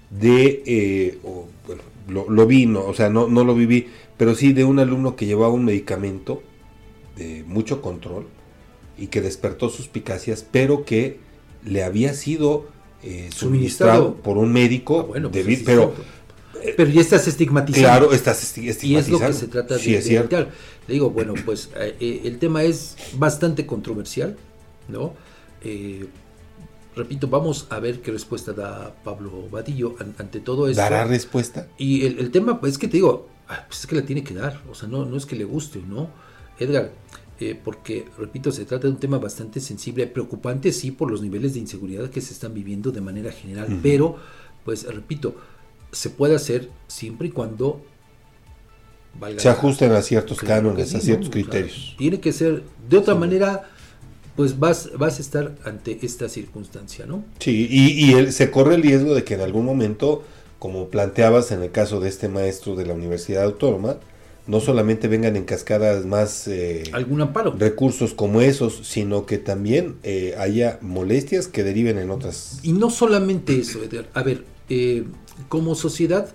[0.09, 3.87] de, eh, o, bueno, lo, lo vi, no, o sea, no, no lo viví,
[4.17, 6.43] pero sí de un alumno que llevaba un medicamento
[7.17, 8.27] de mucho control
[8.97, 11.19] y que despertó suspicacias, pero que
[11.65, 12.67] le había sido
[13.03, 14.15] eh, suministrado Suministrado.
[14.15, 15.93] por un médico, bueno, pues pero.
[16.77, 17.87] Pero ya estás estigmatizando.
[17.87, 20.49] Claro, estás esti- Y es lo que se trata de, es de evitar.
[20.87, 24.35] Le digo, bueno, pues eh, eh, el tema es bastante controversial,
[24.87, 25.13] ¿no?
[25.63, 26.05] Eh,
[26.95, 30.81] repito, vamos a ver qué respuesta da Pablo Vadillo an- ante todo esto.
[30.81, 31.67] ¿Dará respuesta?
[31.77, 34.23] Y el, el tema, pues es que te digo, ah, pues es que la tiene
[34.23, 36.09] que dar, o sea, no, no es que le guste no,
[36.59, 36.91] Edgar,
[37.39, 41.53] eh, porque, repito, se trata de un tema bastante sensible, preocupante, sí, por los niveles
[41.53, 44.15] de inseguridad que se están viviendo de manera general, pero,
[44.63, 45.35] pues, repito,
[45.95, 47.81] se puede hacer siempre y cuando
[49.19, 51.95] valga Se ajusten a ciertos cánones, a ciertos criterios.
[51.97, 53.69] tiene que ser, de otra manera,
[54.35, 57.23] pues vas, vas a estar ante esta circunstancia, ¿no?
[57.39, 60.23] Sí, y, y el- se corre el riesgo de que en algún momento,
[60.59, 63.97] como planteabas en el caso de este maestro de la Universidad Autónoma,
[64.47, 69.95] no solamente vengan en cascadas más eh, algún amparo recursos como esos, sino que también
[70.03, 72.59] eh, haya molestias que deriven en otras.
[72.61, 74.07] Y no solamente eso, Edgar.
[74.13, 75.03] A ver, eh,
[75.49, 76.33] como sociedad,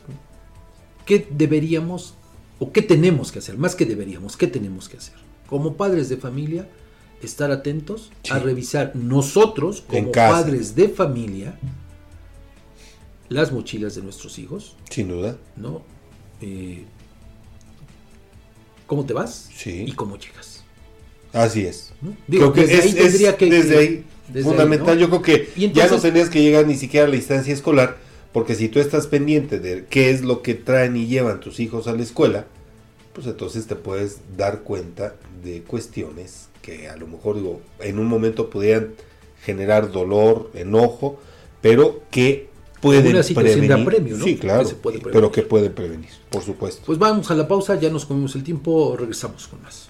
[1.06, 2.14] ¿qué deberíamos
[2.58, 3.56] o qué tenemos que hacer?
[3.58, 5.14] Más que deberíamos, ¿qué tenemos que hacer?
[5.48, 6.68] Como padres de familia,
[7.22, 11.58] estar atentos a revisar nosotros, como padres de familia,
[13.28, 14.76] las mochilas de nuestros hijos.
[14.90, 15.36] Sin duda.
[15.56, 15.82] ¿No?
[16.40, 16.84] Eh,
[18.86, 19.48] ¿Cómo te vas?
[19.54, 19.84] Sí.
[19.86, 20.64] Y cómo llegas.
[21.32, 21.92] Así es.
[22.02, 22.16] ¿no?
[22.26, 24.88] Digo, Creo que desde es, ahí tendría es que- desde ahí desde fundamental.
[24.90, 25.00] ahí, ¿no?
[25.00, 27.98] Yo creo que ya no tenías que llegar ni siquiera a la instancia escolar
[28.32, 31.88] Porque si tú estás pendiente de qué es lo que traen y llevan tus hijos
[31.88, 32.46] a la escuela,
[33.12, 38.06] pues entonces te puedes dar cuenta de cuestiones que a lo mejor digo, en un
[38.06, 38.94] momento podrían
[39.42, 41.18] generar dolor, enojo,
[41.60, 42.48] pero que
[42.80, 43.86] pueden Una situación de prevenir.
[43.86, 44.24] apremio, ¿no?
[44.24, 45.12] Sí, claro, Que puede prevenir.
[45.20, 46.82] pero que pueden prevenir, por supuesto.
[46.86, 49.89] Pues vamos a la pausa, ya nos comimos el tiempo, regresamos con más.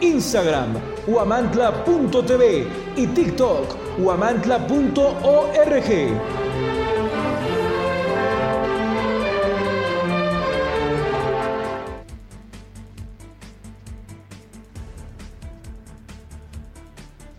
[0.00, 0.74] Instagram,
[1.06, 2.66] huamantla.tv
[2.96, 5.86] y TikTok, huamantla.org.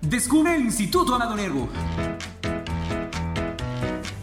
[0.01, 1.67] Descubre el Instituto Amado Nervo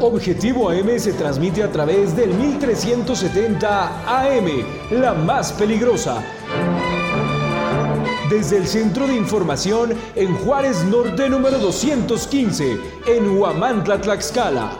[0.00, 4.46] Objetivo AM se transmite a través del 1370 AM,
[4.90, 6.22] la más peligrosa.
[8.30, 14.72] Desde el Centro de Información en Juárez Norte número 215, en Huamantla, Tlaxcala.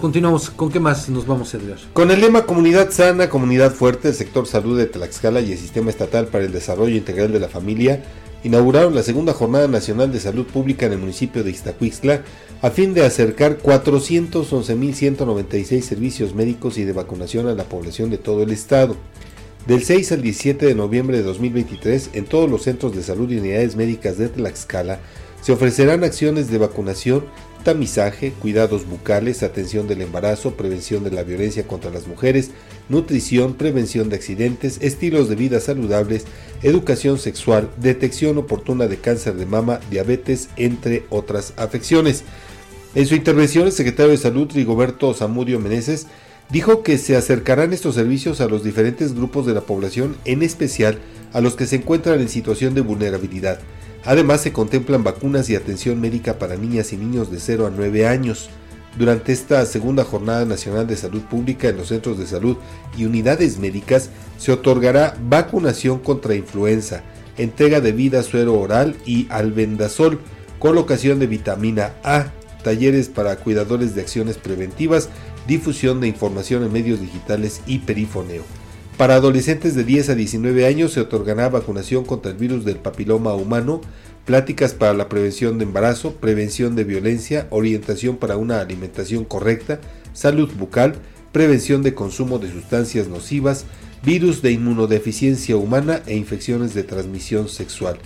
[0.00, 1.78] Continuamos, ¿con qué más nos vamos a ayudar?
[1.92, 5.90] Con el lema Comunidad Sana, Comunidad Fuerte, el sector salud de Tlaxcala y el Sistema
[5.90, 8.02] Estatal para el Desarrollo Integral de la Familia
[8.46, 12.22] inauguraron la segunda Jornada Nacional de Salud Pública en el municipio de Iztacuixtla
[12.62, 18.44] a fin de acercar 411.196 servicios médicos y de vacunación a la población de todo
[18.44, 18.94] el estado.
[19.66, 23.38] Del 6 al 17 de noviembre de 2023, en todos los centros de salud y
[23.38, 25.00] unidades médicas de Tlaxcala,
[25.42, 27.24] se ofrecerán acciones de vacunación,
[27.66, 32.52] tamizaje, cuidados bucales, atención del embarazo, prevención de la violencia contra las mujeres,
[32.88, 36.26] nutrición, prevención de accidentes, estilos de vida saludables,
[36.62, 42.22] educación sexual, detección oportuna de cáncer de mama, diabetes, entre otras afecciones.
[42.94, 46.06] En su intervención, el secretario de Salud, Rigoberto Zamudio Meneses,
[46.50, 51.00] dijo que se acercarán estos servicios a los diferentes grupos de la población, en especial
[51.32, 53.58] a los que se encuentran en situación de vulnerabilidad.
[54.06, 58.06] Además, se contemplan vacunas y atención médica para niñas y niños de 0 a 9
[58.06, 58.48] años.
[58.96, 62.56] Durante esta segunda Jornada Nacional de Salud Pública en los centros de salud
[62.96, 67.02] y unidades médicas se otorgará vacunación contra influenza,
[67.36, 70.20] entrega de vida suero oral y albendazol,
[70.58, 75.10] colocación de vitamina A, talleres para cuidadores de acciones preventivas,
[75.46, 78.44] difusión de información en medios digitales y perifoneo.
[78.96, 83.34] Para adolescentes de 10 a 19 años se otorgará vacunación contra el virus del papiloma
[83.34, 83.82] humano,
[84.24, 89.80] pláticas para la prevención de embarazo, prevención de violencia, orientación para una alimentación correcta,
[90.14, 90.94] salud bucal,
[91.30, 93.66] prevención de consumo de sustancias nocivas,
[94.02, 97.98] virus de inmunodeficiencia humana e infecciones de transmisión sexual.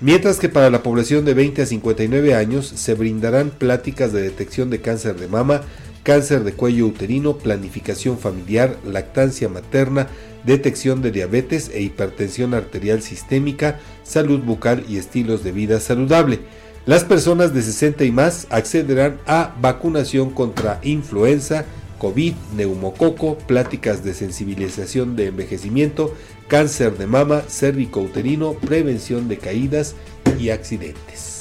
[0.00, 4.70] Mientras que para la población de 20 a 59 años se brindarán pláticas de detección
[4.70, 5.60] de cáncer de mama,
[6.02, 10.08] cáncer de cuello uterino, planificación familiar, lactancia materna,
[10.44, 16.40] detección de diabetes e hipertensión arterial sistémica, salud bucal y estilos de vida saludable.
[16.84, 21.64] Las personas de 60 y más accederán a vacunación contra influenza,
[21.98, 26.12] COVID, neumococo, pláticas de sensibilización de envejecimiento,
[26.48, 29.94] cáncer de mama, cérvico-uterino, prevención de caídas
[30.40, 31.31] y accidentes.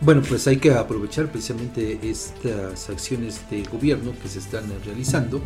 [0.00, 5.42] Bueno, pues hay que aprovechar precisamente estas acciones de gobierno que se están realizando,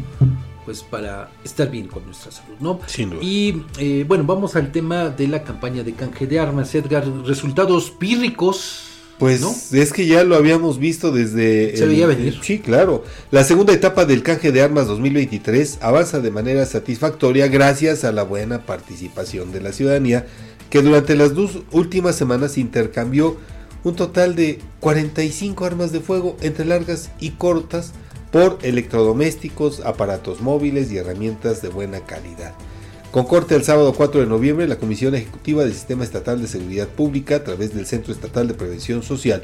[0.66, 2.81] pues para estar bien con nuestra salud, ¿no?
[2.87, 3.23] Sin duda.
[3.23, 7.07] Y eh, bueno, vamos al tema de la campaña de canje de armas, Edgar.
[7.24, 8.89] Resultados pírricos.
[9.19, 9.55] Pues ¿no?
[9.79, 11.77] es que ya lo habíamos visto desde...
[11.77, 12.41] Se veía venir.
[12.43, 13.05] Sí, claro.
[13.31, 18.24] La segunda etapa del canje de armas 2023 avanza de manera satisfactoria gracias a la
[18.24, 20.27] buena participación de la ciudadanía
[20.70, 23.37] que durante las dos últimas semanas intercambió
[23.84, 27.92] un total de 45 armas de fuego entre largas y cortas
[28.30, 32.54] por electrodomésticos, aparatos móviles y herramientas de buena calidad.
[33.10, 36.88] Con corte el sábado 4 de noviembre, la Comisión Ejecutiva del Sistema Estatal de Seguridad
[36.88, 39.42] Pública, a través del Centro Estatal de Prevención Social,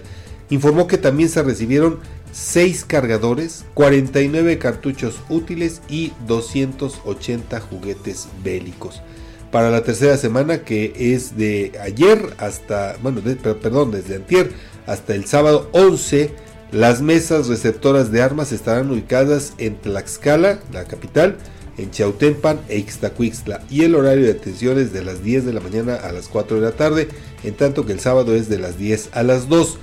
[0.49, 1.99] informó que también se recibieron
[2.33, 9.03] 6 cargadores, 49 cartuchos útiles y 280 juguetes bélicos.
[9.51, 13.23] Para la tercera semana, que es de ayer hasta, bueno,
[13.63, 14.51] perdón, desde antier
[14.87, 16.31] hasta el sábado 11,
[16.71, 21.37] las mesas receptoras de armas estarán ubicadas en Tlaxcala, la capital,
[21.79, 25.61] en Chautempan e Ixtacuixtla y el horario de atención es de las 10 de la
[25.61, 27.09] mañana a las 4 de la tarde,
[27.43, 29.79] en tanto que el sábado es de las 10 a las 2.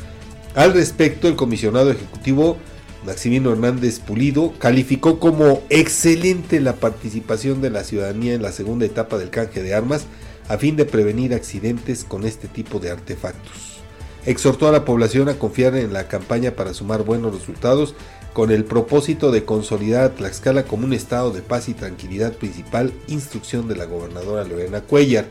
[0.54, 2.58] Al respecto, el comisionado ejecutivo
[3.06, 9.18] Maximino Hernández Pulido calificó como excelente la participación de la ciudadanía en la segunda etapa
[9.18, 10.06] del canje de armas
[10.48, 13.80] a fin de prevenir accidentes con este tipo de artefactos.
[14.26, 17.94] Exhortó a la población a confiar en la campaña para sumar buenos resultados
[18.34, 22.92] con el propósito de consolidar a Tlaxcala como un estado de paz y tranquilidad principal,
[23.08, 25.26] instrucción de la gobernadora Lorena Cuellar.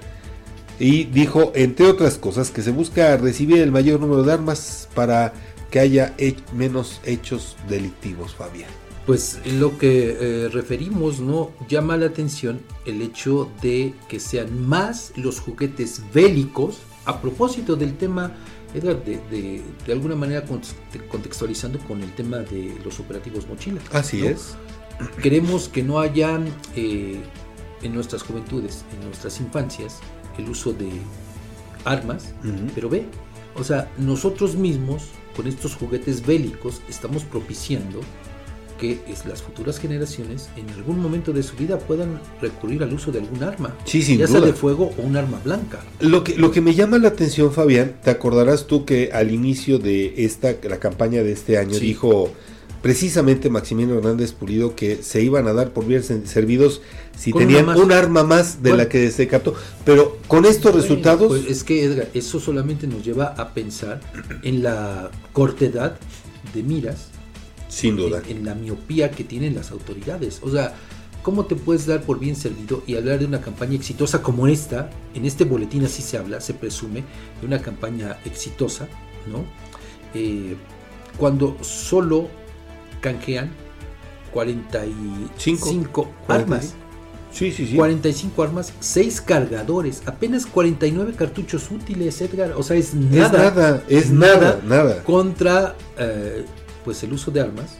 [0.78, 5.32] Y dijo, entre otras cosas, que se busca recibir el mayor número de armas para
[5.74, 8.70] que haya he- menos hechos delictivos, Fabián.
[9.06, 11.50] Pues lo que eh, referimos, ¿no?
[11.68, 17.96] Llama la atención el hecho de que sean más los juguetes bélicos, a propósito del
[17.96, 18.30] tema,
[18.72, 23.80] Edgar, de, de, de alguna manera conte- contextualizando con el tema de los operativos mochila.
[23.92, 24.28] Así ¿no?
[24.28, 24.54] es.
[25.20, 26.38] Queremos que no haya
[26.76, 27.20] eh,
[27.82, 29.98] en nuestras juventudes, en nuestras infancias,
[30.38, 30.88] el uso de
[31.84, 32.32] armas,
[32.76, 33.06] pero ve,
[33.56, 35.04] o sea, nosotros mismos
[35.36, 38.00] con estos juguetes bélicos estamos propiciando
[38.78, 43.12] que es, las futuras generaciones en algún momento de su vida puedan recurrir al uso
[43.12, 45.80] de algún arma, Sí, sin ya sea de fuego o un arma blanca.
[46.00, 49.78] Lo que, lo que me llama la atención, Fabián, te acordarás tú que al inicio
[49.78, 51.86] de esta, la campaña de este año, Sí.
[51.86, 52.30] dijo
[52.82, 56.82] precisamente Maximiliano Hernández Pulido que se iban a dar por bien servidos
[57.16, 58.84] si Con tenían un arma más de Bueno.
[58.84, 59.54] la que se captó.
[59.84, 64.00] Pero con estos Bueno, resultados, pues es que Edgar, eso solamente nos lleva a pensar
[64.42, 65.96] en la cortedad
[66.52, 67.08] de miras
[67.68, 68.22] sin duda.
[68.28, 70.40] en, en la miopía que tienen las autoridades.
[70.42, 70.74] O sea,
[71.22, 74.90] ¿cómo te puedes dar por bien servido y hablar de una campaña exitosa como esta?
[75.14, 77.04] En este boletín así se habla, se presume
[77.40, 78.88] de una campaña exitosa,
[79.30, 79.44] ¿no?
[80.14, 80.56] Eh,
[81.16, 82.28] cuando solo
[83.00, 83.50] canjean
[84.32, 86.74] 45 armas.
[87.34, 87.74] Sí, sí, sí.
[87.74, 92.52] 45 armas, 6 cargadores, apenas 49 cartuchos útiles, Edgar.
[92.52, 93.24] O sea, es nada.
[93.24, 95.02] Es nada, es nada, nada.
[95.02, 96.44] Contra eh,
[96.84, 97.74] pues el uso de armas,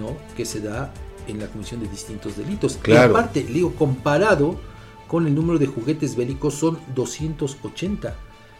[0.00, 0.16] ¿no?
[0.36, 0.92] Que se da
[1.28, 2.76] en la comisión de distintos delitos.
[2.82, 3.12] Claro.
[3.12, 4.58] Y aparte, digo, comparado
[5.06, 8.16] con el número de juguetes bélicos son 280.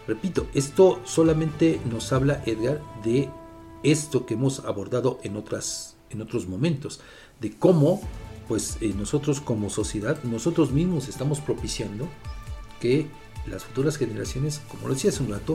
[0.07, 3.29] Repito, esto solamente nos habla, Edgar, de
[3.83, 7.01] esto que hemos abordado en otras en otros momentos,
[7.41, 8.01] de cómo
[8.51, 12.09] pues eh, nosotros como sociedad, nosotros mismos estamos propiciando
[12.81, 13.07] que
[13.49, 15.55] las futuras generaciones, como lo decía hace un rato,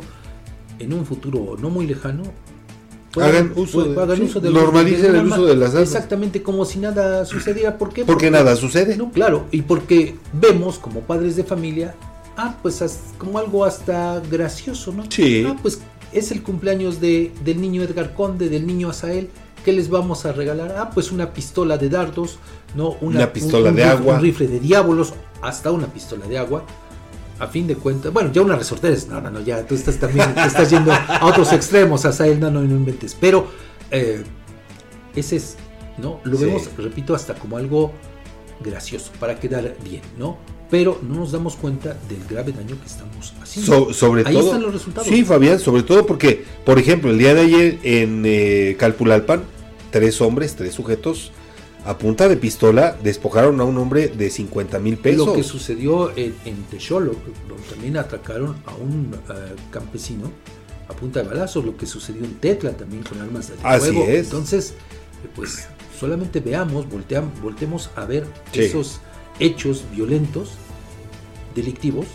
[0.80, 2.24] en un futuro no muy lejano,
[3.18, 5.84] Hagan uso de- hagan sí, uso de- normalicen el uso de las armas.
[5.84, 7.78] Exactamente como si nada sucediera.
[7.78, 8.06] ¿Por qué?
[8.06, 8.96] Porque nada sucede.
[8.96, 11.96] No, claro, y porque vemos como padres de familia,
[12.38, 12.82] ah, pues
[13.18, 15.04] como algo hasta gracioso, ¿no?
[15.10, 15.44] Sí.
[15.46, 15.80] Ah, pues
[16.14, 19.30] es el cumpleaños de, del niño Edgar Conde, del niño Asael.
[19.66, 20.76] ¿Qué les vamos a regalar?
[20.78, 22.38] Ah, pues una pistola de dardos,
[22.76, 22.92] ¿no?
[23.02, 24.14] Una pistola de rifle- agua.
[24.16, 26.64] Un rifle de diablos, hasta una pistola de agua.
[27.40, 29.98] A fin de cuentas, bueno, ya una resortera es, no, no, no, ya tú estás
[29.98, 33.18] también, te estás yendo a otros extremos, Asael, no, no, no inventes.
[33.20, 33.48] Pero
[33.92, 34.24] eh,
[35.16, 35.58] ese es,
[35.98, 36.22] ¿no?
[36.24, 36.46] Lo Sí.
[36.46, 37.92] vemos, repito, hasta como algo
[38.64, 40.38] gracioso, para quedar bien, ¿no?
[40.70, 43.86] Pero no nos damos cuenta del grave daño que estamos haciendo.
[43.88, 44.46] So- sobre Ahí todo.
[44.46, 45.08] están los resultados.
[45.10, 49.44] Sí, Fabián, sobre todo porque, por ejemplo, el día de ayer en eh, Calpulalpan,
[49.96, 51.32] tres hombres, tres sujetos,
[51.86, 55.26] a punta de pistola despojaron a un hombre de 50 mil pesos.
[55.26, 57.16] Lo que sucedió en, en Texolo,
[57.48, 60.30] donde también atracaron a un uh, campesino
[60.90, 64.06] a punta de balazos, lo que sucedió en Tetla también con armas de Así fuego.
[64.10, 64.26] es.
[64.26, 64.74] Entonces,
[65.34, 68.64] pues solamente veamos, volteam, voltemos a ver Sí.
[68.64, 69.00] esos
[69.40, 70.56] hechos violentos,
[71.56, 72.08] delictivos,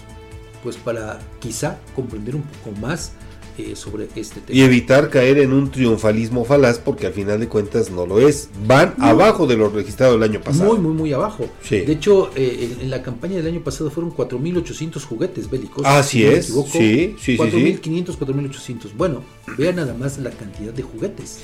[0.62, 3.12] pues para quizá comprender un poco más
[3.58, 4.58] eh, sobre este tema.
[4.58, 8.48] Y evitar caer en un triunfalismo falaz, porque al final de cuentas no lo es.
[8.66, 9.06] Van No.
[9.06, 10.72] abajo de lo registrado el año pasado.
[10.72, 11.46] Muy, muy, muy abajo.
[11.62, 11.80] Sí.
[11.80, 15.84] De hecho, eh, en, en la campaña del año pasado fueron 4.800 juguetes bélicos.
[15.86, 16.70] Así si no me es, equivoco.
[16.72, 17.36] sí, sí.
[17.36, 18.90] 4.500, 4.800.
[18.96, 19.22] Bueno,
[19.58, 21.40] vean nada más la cantidad de juguetes.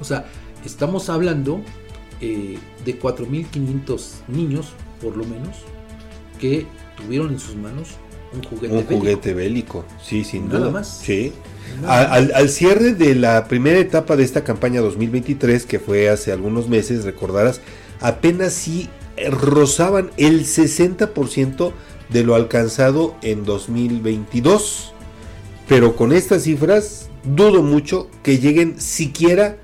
[0.00, 0.26] O sea,
[0.64, 1.60] estamos hablando
[2.20, 4.66] eh, de 4.500 niños,
[5.00, 5.56] por lo menos,
[6.38, 6.66] que
[6.96, 7.88] tuvieron en sus manos
[8.32, 8.94] un juguete Un bélico.
[8.96, 10.70] juguete bélico, sí, sin Nada duda.
[10.70, 11.00] más.
[11.02, 11.32] Sí.
[11.82, 16.08] Nada A- Al, al cierre de la primera etapa de esta campaña 2023, que fue
[16.08, 17.60] hace algunos meses, recordarás,
[18.00, 21.72] apenas sí eh, rozaban el 60%
[22.08, 24.92] de lo alcanzado en 2022.
[25.68, 29.56] Pero con estas cifras, dudo mucho que lleguen siquiera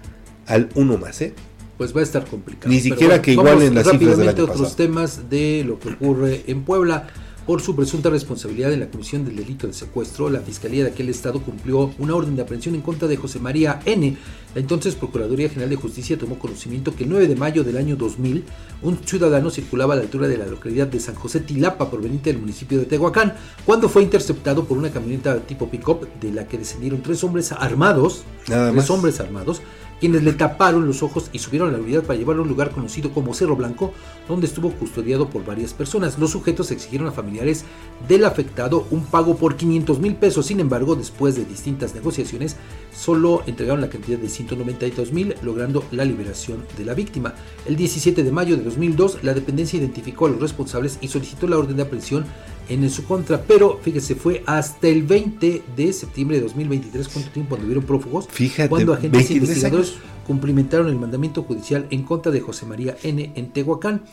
[0.47, 1.35] al uno más, ¿eh?
[1.77, 2.73] pues va a estar complicado.
[2.73, 4.77] Ni siquiera que igualen las cifras del año otros pasado.
[4.77, 7.09] temas de lo que ocurre en Puebla.
[7.47, 11.09] Por su presunta responsabilidad en la comisión del delito de secuestro, la Fiscalía de aquel
[11.09, 14.17] estado cumplió una orden de aprehensión en contra de José María N.
[14.53, 17.95] La entonces Procuraduría General de Justicia tomó conocimiento que el 9 de mayo del año
[17.95, 18.43] 2000,
[18.83, 22.41] un ciudadano circulaba a la altura de la localidad de San José Tilapa, proveniente del
[22.41, 27.01] municipio de Tehuacán, cuando fue interceptado por una camioneta tipo pick-up de la que descendieron
[27.01, 28.91] tres hombres armados, Nada tres más.
[28.91, 29.63] hombres armados,
[30.01, 32.71] quienes le taparon los ojos y subieron a la unidad para llevarlo a un lugar
[32.71, 33.93] conocido como Cerro Blanco,
[34.29, 36.19] donde estuvo custodiado por varias personas.
[36.19, 37.65] Los sujetos exigieron a familiares
[38.09, 40.47] del afectado un pago por 500 mil pesos.
[40.47, 42.57] Sin embargo, después de distintas negociaciones,
[42.95, 47.35] solo entregaron la cantidad de 192 mil, logrando la liberación de la víctima.
[47.67, 51.59] El 17 de mayo de 2002, la dependencia identificó a los responsables y solicitó la
[51.59, 52.27] orden de aprehensión
[52.69, 57.55] en su contra, pero fíjese, fue hasta el 20 de septiembre de 2023, cuánto tiempo
[57.55, 60.03] anduvieron prófugos, Fíjate, cuando agentes 23 investigadores años.
[60.27, 63.33] cumplimentaron el mandamiento judicial en contra de José María N.
[63.35, 64.05] en Tehuacán.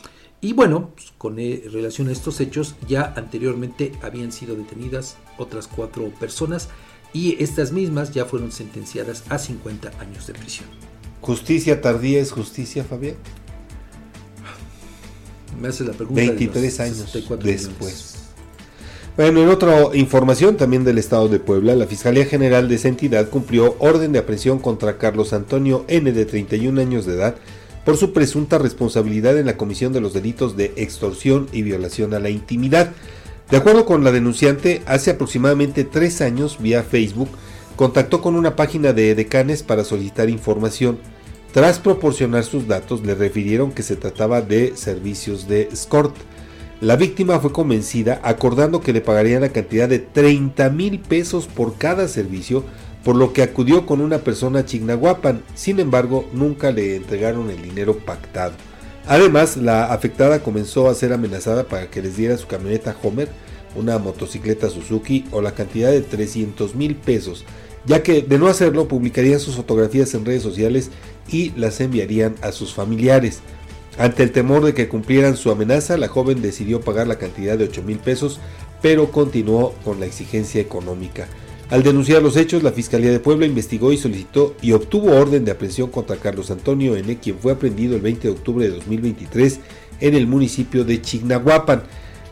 [0.41, 5.67] Y bueno, pues, con eh, relación a estos hechos, ya anteriormente habían sido detenidas otras
[5.67, 6.67] cuatro personas
[7.13, 10.67] y estas mismas ya fueron sentenciadas a 50 años de prisión.
[11.21, 13.15] ¿Justicia tardía es justicia, Fabián?
[15.61, 16.19] Me hace la pregunta.
[16.19, 18.22] de los 23 años 64 millones.
[19.15, 23.29] Bueno, en otra información también del estado de Puebla, la Fiscalía General de esa entidad
[23.29, 26.11] cumplió orden de aprehensión contra Carlos Antonio N.
[26.11, 27.35] de 31 años de edad
[27.85, 32.19] por su presunta responsabilidad en la comisión de los delitos de extorsión y violación a
[32.19, 32.91] la intimidad.
[33.51, 37.29] De acuerdo con la denunciante, hace aproximadamente tres años, vía Facebook,
[37.75, 40.97] contactó con una página de decanes para solicitar información.
[41.51, 46.15] Tras proporcionar sus datos, le refirieron que se trataba de servicios de escort.
[46.83, 51.77] La víctima fue convencida acordando que le pagarían la cantidad de 30 mil pesos por
[51.77, 52.65] cada servicio,
[53.05, 55.43] por lo que acudió con una persona a Chignahuapan.
[55.55, 58.51] Sin embargo, nunca le entregaron el dinero pactado.
[59.07, 63.29] Además, la afectada comenzó a ser amenazada para que les diera su camioneta Homer,
[63.77, 67.45] una motocicleta Suzuki o la cantidad de 300 mil pesos,
[67.85, 70.91] ya que de no hacerlo publicarían sus fotografías en redes sociales
[71.29, 73.39] y las enviarían a sus familiares.
[73.97, 77.65] Ante el temor de que cumplieran su amenaza, la joven decidió pagar la cantidad de
[77.65, 78.39] 8 mil pesos,
[78.81, 81.27] pero continuó con la exigencia económica.
[81.69, 85.51] Al denunciar los hechos, la Fiscalía de Puebla investigó y solicitó y obtuvo orden de
[85.51, 89.59] aprehensión contra Carlos Antonio N., quien fue aprendido el 20 de octubre de 2023
[89.99, 91.83] en el municipio de Chignahuapan.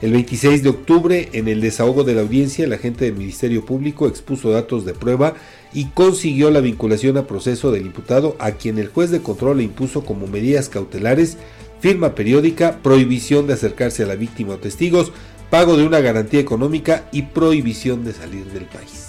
[0.01, 4.07] El 26 de octubre, en el desahogo de la audiencia, el agente del Ministerio Público
[4.07, 5.35] expuso datos de prueba
[5.73, 9.64] y consiguió la vinculación a proceso del imputado a quien el juez de control le
[9.64, 11.38] impuso como medidas cautelares,
[11.80, 15.11] firma periódica, prohibición de acercarse a la víctima o testigos,
[15.49, 19.07] pago de una garantía económica y prohibición de salir del país.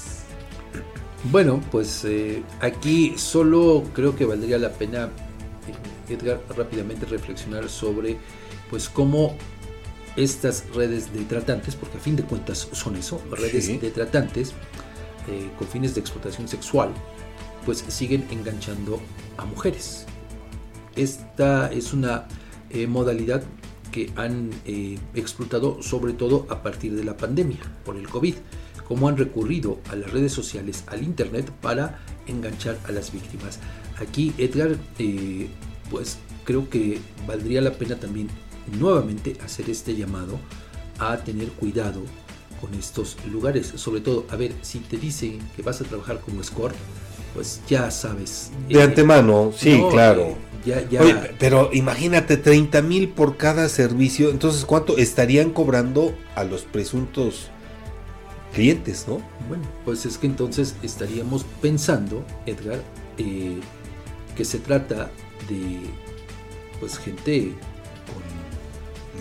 [1.30, 5.08] Bueno, pues eh, aquí solo creo que valdría la pena,
[6.08, 8.16] eh, Edgar, rápidamente reflexionar sobre
[8.70, 9.36] pues cómo
[10.16, 13.78] estas redes de tratantes, porque a fin de cuentas son eso, redes Sí.
[13.78, 14.52] de tratantes
[15.28, 16.90] eh, con fines de explotación sexual,
[17.64, 19.00] pues siguen enganchando
[19.36, 20.06] a mujeres.
[20.96, 22.26] Esta es una
[22.70, 23.42] eh, modalidad
[23.90, 28.34] que han eh, explotado sobre todo a partir de la pandemia por el COVID,
[28.86, 33.58] cómo han recurrido a las redes sociales, al internet para enganchar a las víctimas.
[33.98, 34.76] Aquí Edgar,
[35.90, 38.28] pues creo que valdría la pena también
[38.78, 40.38] nuevamente hacer este llamado
[40.98, 42.02] a tener cuidado
[42.62, 46.40] con estos lugares, sobre todo, a ver, si te dicen que vas a trabajar como
[46.40, 46.76] escort,
[47.34, 48.52] pues ya sabes.
[48.68, 50.22] De eh, antemano, sí, no, claro.
[50.22, 54.30] eh, ya, ya, Oye, pero imagínate, 30 mil por cada servicio.
[54.30, 57.48] Entonces, ¿cuánto estarían cobrando a los presuntos
[58.54, 59.20] clientes, no?
[59.48, 62.80] Bueno, pues es que entonces estaríamos pensando, Edgar,
[63.18, 63.58] eh,
[64.36, 65.10] que se trata
[65.48, 65.80] de
[66.78, 67.54] pues gente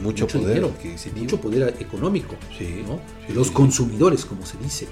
[0.01, 0.73] con Mucho poder dinero,
[1.15, 2.99] mucho poder económico, Sí, ¿no?
[3.27, 3.53] sí, los sí.
[3.53, 4.87] consumidores, como se dice.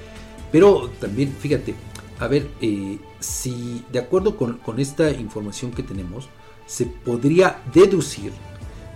[0.52, 1.76] Pero también, fíjate,
[2.20, 6.30] a ver, eh, si de acuerdo con, con esta información que tenemos,
[6.66, 8.32] se podría deducir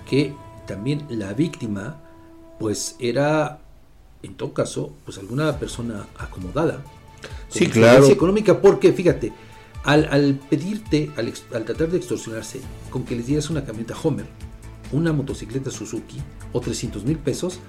[0.10, 0.34] que
[0.68, 2.00] también la víctima,
[2.60, 3.60] pues era,
[4.22, 6.84] en todo caso, pues alguna persona acomodada.
[7.50, 8.08] Sí, claro.
[8.08, 9.32] económica, porque fíjate,
[9.84, 14.26] al, al pedirte, al, al tratar de extorsionarse, con que les dieras una camioneta Homer,
[14.94, 16.18] una motocicleta Suzuki
[16.54, 17.60] o 300 mil pesos,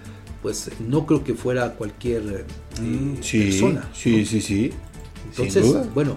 [0.43, 2.47] pues no creo que fuera cualquier
[2.79, 3.89] eh, Mm, sí, persona.
[3.95, 4.27] sí, ¿no?
[4.27, 4.71] sí, sí.
[5.31, 5.89] Entonces, Sin duda.
[5.95, 6.17] bueno,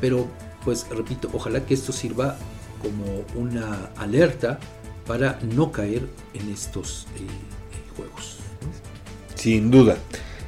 [0.00, 0.26] pero
[0.64, 2.36] pues repito, ojalá que esto sirva
[2.82, 4.58] como una alerta
[5.06, 6.02] para no caer
[6.34, 8.36] en estos eh, juegos.
[9.34, 9.96] Sin duda.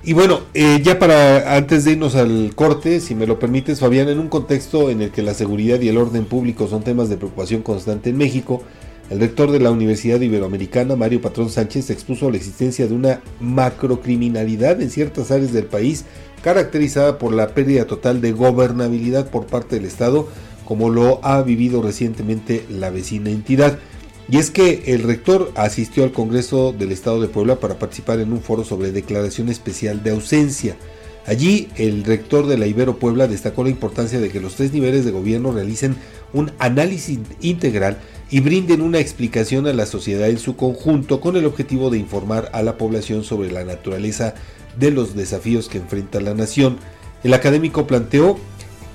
[0.02, 4.09] Y bueno, eh, ya para antes de irnos al corte, si me lo permites, Fabián,
[4.09, 7.16] en un contexto en el que la seguridad y el orden público son temas de
[7.18, 8.62] preocupación constante en México,
[9.11, 14.81] el rector de la Universidad Iberoamericana, Mario Patrón Sánchez, expuso la existencia de una macrocriminalidad
[14.81, 16.05] en ciertas áreas del país,
[16.45, 20.28] caracterizada por la pérdida total de gobernabilidad por parte del Estado,
[20.65, 23.81] como lo ha vivido recientemente la vecina entidad.
[24.28, 28.32] Y es que el rector asistió al Congreso del Estado de Puebla para participar en
[28.32, 30.77] un foro sobre declaración especial de ausencia.
[31.26, 35.05] Allí el rector de la Ibero Puebla destacó la importancia de que los tres niveles
[35.05, 35.97] de gobierno realicen
[36.32, 37.98] un análisis integral
[38.30, 42.48] y brinden una explicación a la sociedad en su conjunto con el objetivo de informar
[42.52, 44.34] a la población sobre la naturaleza
[44.78, 46.78] de los desafíos que enfrenta la nación.
[47.22, 48.38] El académico planteó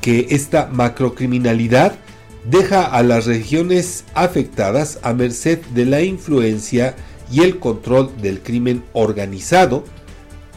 [0.01, 1.95] que esta macrocriminalidad
[2.49, 6.95] deja a las regiones afectadas a merced de la influencia
[7.31, 9.83] y el control del crimen organizado,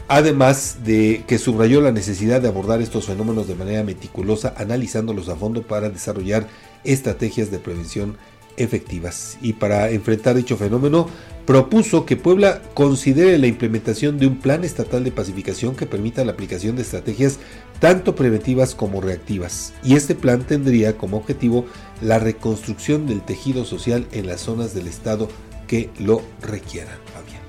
[0.09, 5.35] además de que subrayó la necesidad de abordar estos fenómenos de manera meticulosa, analizándolos a
[5.35, 6.47] fondo para desarrollar
[6.83, 8.17] estrategias de prevención
[8.57, 9.37] efectivas.
[9.41, 11.07] Y para enfrentar dicho fenómeno,
[11.45, 16.31] propuso que Puebla considere la implementación de un plan estatal de pacificación que permita la
[16.31, 17.37] aplicación de estrategias
[17.79, 19.73] tanto preventivas como reactivas.
[19.83, 21.65] Y este plan tendría como objetivo
[22.01, 25.29] la reconstrucción del tejido social en las zonas del Estado
[25.67, 26.97] que lo requieran.
[27.13, 27.41] Fabián.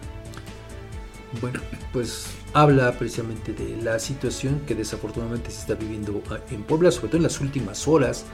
[1.41, 1.61] Bueno,
[1.93, 7.09] pues habla precisamente de la situación que desafortunadamente se está viviendo ah, en Puebla, sobre
[7.09, 8.25] todo en las últimas horas.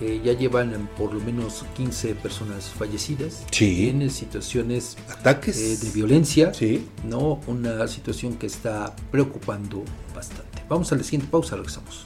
[0.00, 3.88] Eh, ya llevan eh, por lo menos 15 personas fallecidas Sí.
[3.88, 5.56] en situaciones Ataques.
[5.58, 6.86] eh, de violencia, Sí.
[7.04, 9.82] no una situación que está preocupando
[10.14, 10.62] bastante.
[10.68, 12.05] Vamos a la siguiente pausa, regresamos.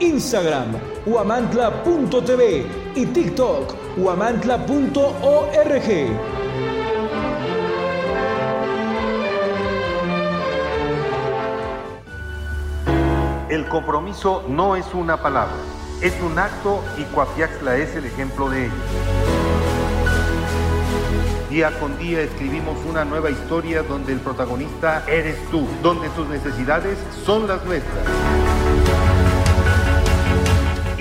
[0.00, 0.74] Instagram,
[1.06, 5.88] huamantla.tv y TikTok, huamantla.org.
[13.48, 15.56] El compromiso no es una palabra,
[16.00, 18.74] es un acto y Coapiaxla es el ejemplo de ello.
[21.50, 26.96] Día con día escribimos una nueva historia donde el protagonista eres tú, donde tus necesidades
[27.26, 28.41] son las nuestras.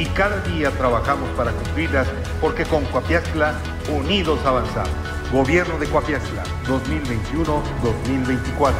[0.02, 2.08] Y cada día trabajamos para cumplirlas
[2.42, 3.54] porque con Coapiaxla
[3.96, 4.90] unidos avanzamos.
[5.32, 8.74] Gobierno de Coapiaxla 2021-2024.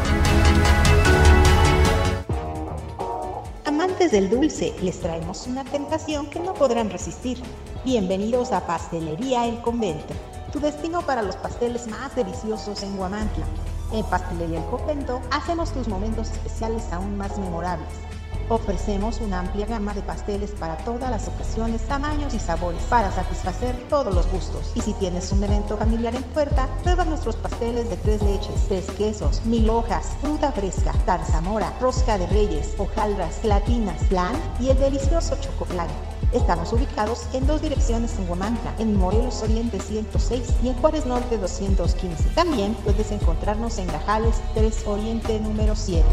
[3.66, 7.40] Amantes del dulce, les traemos una tentación que no podrán resistir.
[7.86, 10.16] Bienvenidos a Pastelería El Convento,
[10.52, 13.46] tu destino para los pasteles más deliciosos en Guamantla.
[13.94, 18.11] En Pastelería El Convento hacemos tus momentos especiales aún más memorables.
[18.52, 23.74] Ofrecemos una amplia gama de pasteles para todas las ocasiones, tamaños y sabores para satisfacer
[23.88, 24.74] todos los gustos.
[24.76, 28.88] Y si tienes un evento familiar en puerta, prueba nuestros pasteles de tres leches, tres
[28.98, 35.38] quesos, mil hojas, fruta fresca, tarzamora, rosca de reyes, hojaldras, platinas, flan y el delicioso
[35.40, 35.88] chocoplan.
[36.34, 41.38] Estamos ubicados en dos direcciones en Huamantla, en Morelos Oriente 106 y en Juárez Norte
[41.38, 42.32] 215.
[42.36, 46.04] También puedes encontrarnos en Gajales 3 Oriente número 7.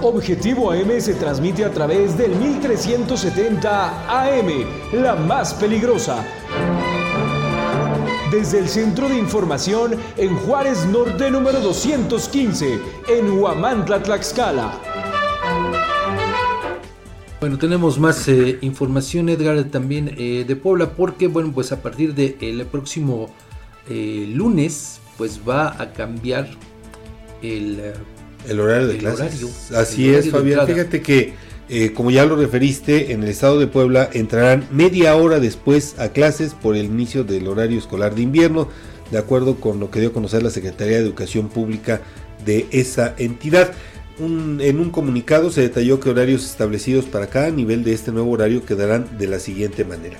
[0.00, 4.48] Objetivo AM se transmite a través del 1370 AM,
[4.92, 6.24] la más peligrosa.
[8.30, 14.72] Desde el Centro de Información en Juárez Norte número 215, en Huamantla, Tlaxcala.
[17.40, 22.14] Bueno, tenemos más eh, información, Edgar, también eh, de Puebla, porque, bueno, pues a partir
[22.14, 23.30] del próximo
[23.88, 26.48] eh, lunes, pues va a cambiar
[27.42, 27.94] el
[28.46, 29.72] el horario de clases.
[29.72, 30.66] Así es, Fabián.
[30.66, 31.34] Fíjate que,
[31.68, 36.10] eh, como ya lo referiste, en el estado de Puebla entrarán media hora después a
[36.10, 38.68] clases por el inicio del horario escolar de invierno,
[39.10, 42.00] de acuerdo con lo que dio a conocer la Secretaría de Educación Pública
[42.44, 43.72] de esa entidad.
[44.20, 48.64] en un comunicado se detalló que horarios establecidos para cada nivel de este nuevo horario
[48.64, 50.18] quedarán de la siguiente manera.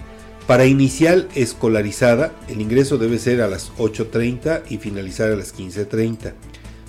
[0.49, 6.32] Para inicial escolarizada, el ingreso debe ser a las 8.30 y finalizar a las 15.30.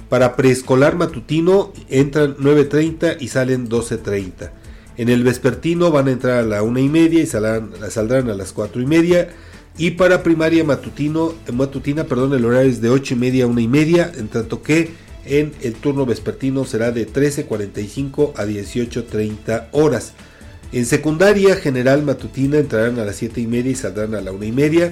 [0.09, 4.49] Para preescolar matutino entran 9.30 y salen 12.30.
[4.97, 8.51] En el vespertino van a entrar a la una y media y saldrán, a las
[8.51, 9.29] 4 y media.
[9.77, 13.59] Y para primaria matutino, matutina, perdón, el horario es de 8 y media a 1
[13.61, 14.89] y media, en tanto que
[15.25, 20.13] en el turno vespertino será de 13.45 a 18.30 horas.
[20.71, 24.43] En secundaria general matutina entrarán a las 7 y media y saldrán a la 1
[24.43, 24.91] y media.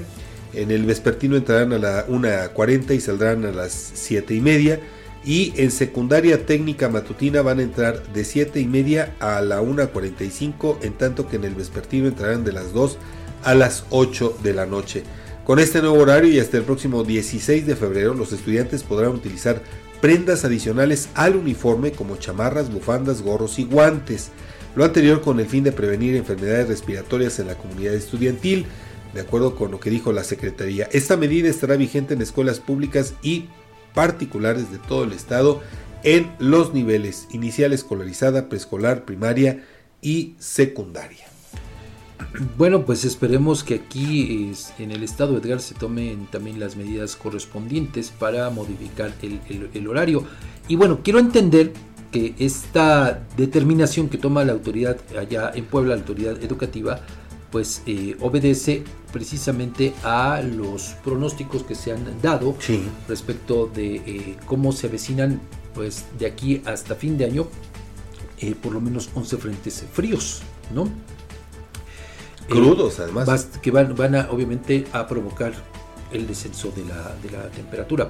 [0.53, 4.79] En el vespertino entrarán a la 1.40 y saldrán a las 7 y media
[5.27, 10.77] y en secundaria técnica matutina van a entrar de 7 y media a la 1.45,
[10.83, 12.97] en tanto que en el vespertino entrarán de las 2
[13.43, 15.03] a las 8 de la noche.
[15.43, 19.61] Con este nuevo horario y hasta el próximo 16 de febrero, los estudiantes podrán utilizar
[19.99, 24.29] prendas adicionales al uniforme como chamarras, bufandas, gorros y guantes.
[24.77, 28.65] Lo anterior con el fin de prevenir enfermedades respiratorias en la comunidad estudiantil,
[29.13, 30.87] de acuerdo con lo que dijo la Secretaría.
[30.93, 33.49] Esta medida estará vigente en escuelas públicas y
[33.97, 35.63] particulares de todo el estado
[36.03, 39.65] en los niveles inicial escolarizada, preescolar, primaria
[40.03, 41.25] y secundaria.
[42.59, 48.11] Bueno, pues esperemos que aquí en el estado Edgar se tomen también las medidas correspondientes
[48.11, 50.25] para modificar el, horario.
[50.67, 51.73] Y bueno, quiero entender
[52.11, 57.01] que esta determinación que toma la autoridad allá en Puebla, la autoridad educativa,
[57.51, 62.55] pues eh, obedece precisamente a los pronósticos que se han dado
[63.07, 65.39] respecto de eh, cómo se avecinan
[65.73, 67.47] pues de aquí hasta fin de año
[68.39, 70.41] eh, por lo menos 11 frentes fríos,
[70.73, 70.87] ¿no?
[72.47, 73.49] Crudos además.
[73.61, 75.53] Que van, van a, obviamente a provocar
[76.11, 78.09] el descenso de la, de la temperatura.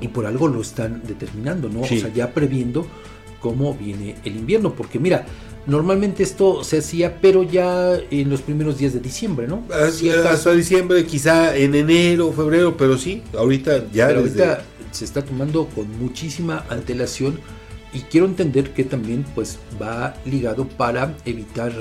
[0.00, 1.82] Y por algo lo están determinando, ¿no?
[1.82, 2.86] O sea, ya previendo
[3.40, 4.74] cómo viene el invierno.
[4.74, 5.26] Porque mira,
[5.66, 9.64] Normalmente esto se hacía, pero ya en los primeros días de diciembre, ¿no?
[9.70, 14.08] Hasta diciembre, quizá en enero, febrero, pero sí, ahorita ya.
[14.08, 17.40] Pero ahorita se está tomando con muchísima antelación
[17.92, 21.72] y quiero entender que también pues va ligado para evitar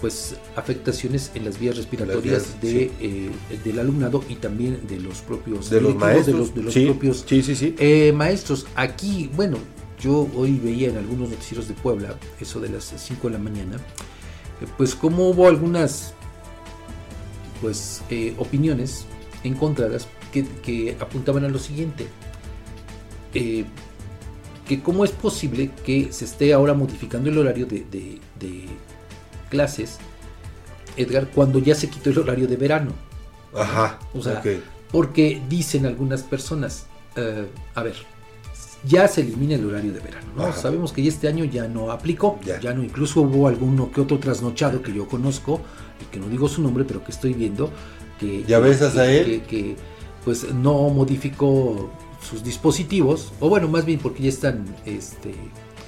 [0.00, 3.30] pues afectaciones en las vías respiratorias de, eh,
[3.64, 8.66] del alumnado y también de los propios de los maestros de los, propios eh, maestros
[8.74, 9.58] aquí bueno
[10.02, 13.76] yo hoy veía en algunos noticieros de Puebla, eso de las 5 de la mañana,
[14.60, 16.12] eh, pues como hubo algunas
[17.60, 19.06] pues eh, opiniones
[19.44, 22.08] encontradas que, apuntaban a lo siguiente.
[23.34, 23.64] Eh,
[24.66, 28.18] que cómo es posible que se esté ahora modificando el horario de,
[29.50, 29.98] clases,
[30.96, 32.92] Edgar, cuando ya se quitó el horario de verano.
[33.54, 33.98] Ajá.
[34.14, 34.42] O sea,
[34.90, 36.86] porque dicen algunas personas,
[37.74, 37.96] a ver,
[38.84, 40.26] ya se elimina el horario de verano.
[40.36, 40.52] ¿no?
[40.52, 42.58] Sabemos que este año ya no aplicó, ya.
[42.74, 45.60] no, incluso hubo alguno que otro trasnochado que yo conozco
[46.00, 47.70] y que no digo su nombre, pero que estoy viendo
[48.18, 49.76] que ya besas a él que,
[50.24, 51.90] pues no modificó
[52.28, 55.34] sus dispositivos o bueno más bien porque ya están este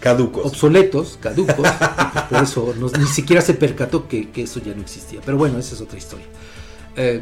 [0.01, 1.55] caducos obsoletos caducos
[2.29, 5.77] pues, por eso ni siquiera se percató que, eso ya no existía pero bueno esa
[5.77, 6.27] es otra historia
[6.97, 7.21] eh,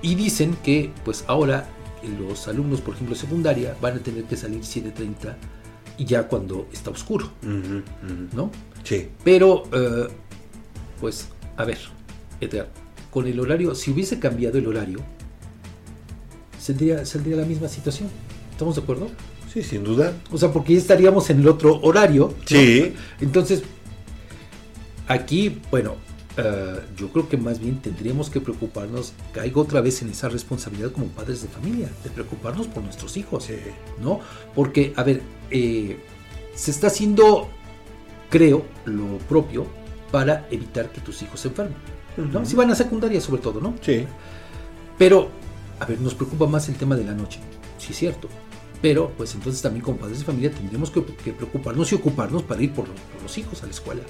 [0.00, 1.68] y dicen que pues ahora
[2.18, 5.34] los alumnos, por ejemplo, secundaria, van a tener que salir 7.30
[5.98, 8.50] y ya cuando está oscuro, ¿no?
[8.84, 9.08] Sí.
[9.24, 10.08] Pero, eh,
[11.00, 11.78] pues, a ver,
[12.40, 12.68] Edgar,
[13.10, 15.00] con el horario, si hubiese cambiado el horario,
[16.58, 18.08] saldría, saldría la misma situación.
[18.52, 19.08] ¿Estamos de acuerdo?
[19.52, 20.12] Sí, sin duda.
[20.30, 22.34] O sea, porque ya estaríamos en el otro horario.
[22.38, 22.46] ¿no?
[22.46, 22.94] Sí.
[23.20, 23.62] Entonces,
[25.08, 25.96] aquí, bueno,
[26.96, 31.06] yo creo que más bien tendríamos que preocuparnos, caigo otra vez en esa responsabilidad como
[31.06, 33.48] padres de familia, de preocuparnos por nuestros hijos,
[34.00, 34.20] ¿no?
[34.54, 35.20] Porque, a ver,
[35.50, 35.98] eh,
[36.54, 37.48] se está haciendo,
[38.30, 39.66] creo, lo propio
[40.12, 41.76] para evitar que tus hijos se enfermen.
[42.44, 43.74] Si van a secundaria sobre todo, ¿no?
[43.80, 44.04] Sí.
[44.96, 45.28] Pero,
[45.80, 47.40] a ver, nos preocupa más el tema de la noche,
[47.78, 48.28] sí es cierto.
[48.80, 52.62] Pero, pues entonces también como padres de familia tendríamos que, que preocuparnos y ocuparnos para
[52.62, 54.02] ir por, por los hijos a la escuela.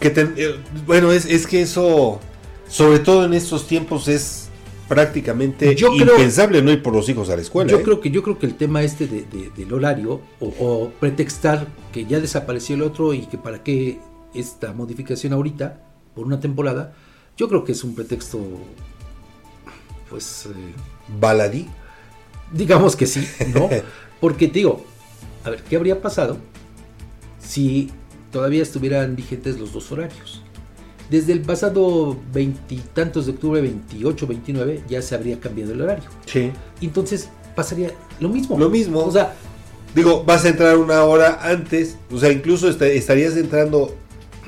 [0.00, 0.56] Que eh,
[0.86, 2.20] bueno, es, es que eso,
[2.68, 4.48] sobre todo en estos tiempos, es
[4.88, 7.70] prácticamente Yo creo- impensable no ir por los hijos a la escuela.
[7.70, 7.82] Yo ¿eh?
[7.82, 11.66] creo que yo creo que el tema este de- de- del horario o, o pretextar
[11.92, 13.98] que ya desapareció el otro y que para qué
[14.34, 15.80] esta modificación ahorita
[16.14, 16.94] por una temporada,
[17.36, 18.38] yo creo que es un pretexto,
[20.08, 20.50] pues, eh,
[21.20, 21.66] baladí.
[22.52, 23.68] Digamos que sí, ¿no?
[24.20, 24.84] Porque te digo,
[25.44, 26.38] a ver, ¿qué habría pasado
[27.40, 27.90] si
[28.36, 30.42] todavía estuvieran vigentes los dos horarios?
[31.08, 36.04] Desde el pasado veintitantos de octubre, 28, 29, ya se habría cambiado el horario.
[36.26, 36.50] Sí.
[36.82, 38.58] Entonces pasaría lo mismo.
[38.58, 39.00] Lo mismo.
[39.04, 39.34] O sea,
[39.94, 43.94] Digo, vas a entrar una hora antes, o sea, incluso est- estarías entrando.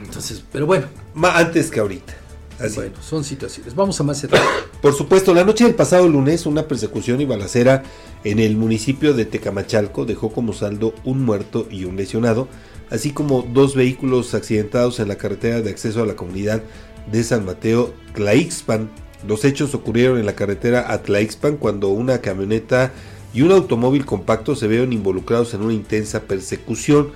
[0.05, 0.85] Entonces, pero bueno.
[1.15, 2.13] Más antes que ahorita.
[2.61, 2.75] Así.
[2.75, 3.75] Bueno, son situaciones.
[3.75, 4.27] Vamos a más.
[4.83, 7.83] Por supuesto, la noche del pasado lunes, una persecución y balacera
[8.25, 12.49] en el municipio de Tecamachalco dejó como saldo un muerto y un lesionado,
[12.91, 16.63] así como dos vehículos accidentados en la carretera de acceso a la comunidad
[17.11, 18.91] de San Mateo Tlaixpan.
[19.27, 22.93] Los hechos ocurrieron en la carretera a Tlaixpan cuando una camioneta
[23.35, 27.11] y un automóvil compacto se vieron involucrados en una intensa persecución.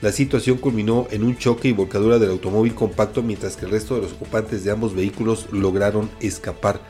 [0.00, 3.96] La situación culminó en un choque y volcadura del automóvil compacto mientras que el resto
[3.96, 6.80] de los ocupantes de ambos vehículos lograron escapar.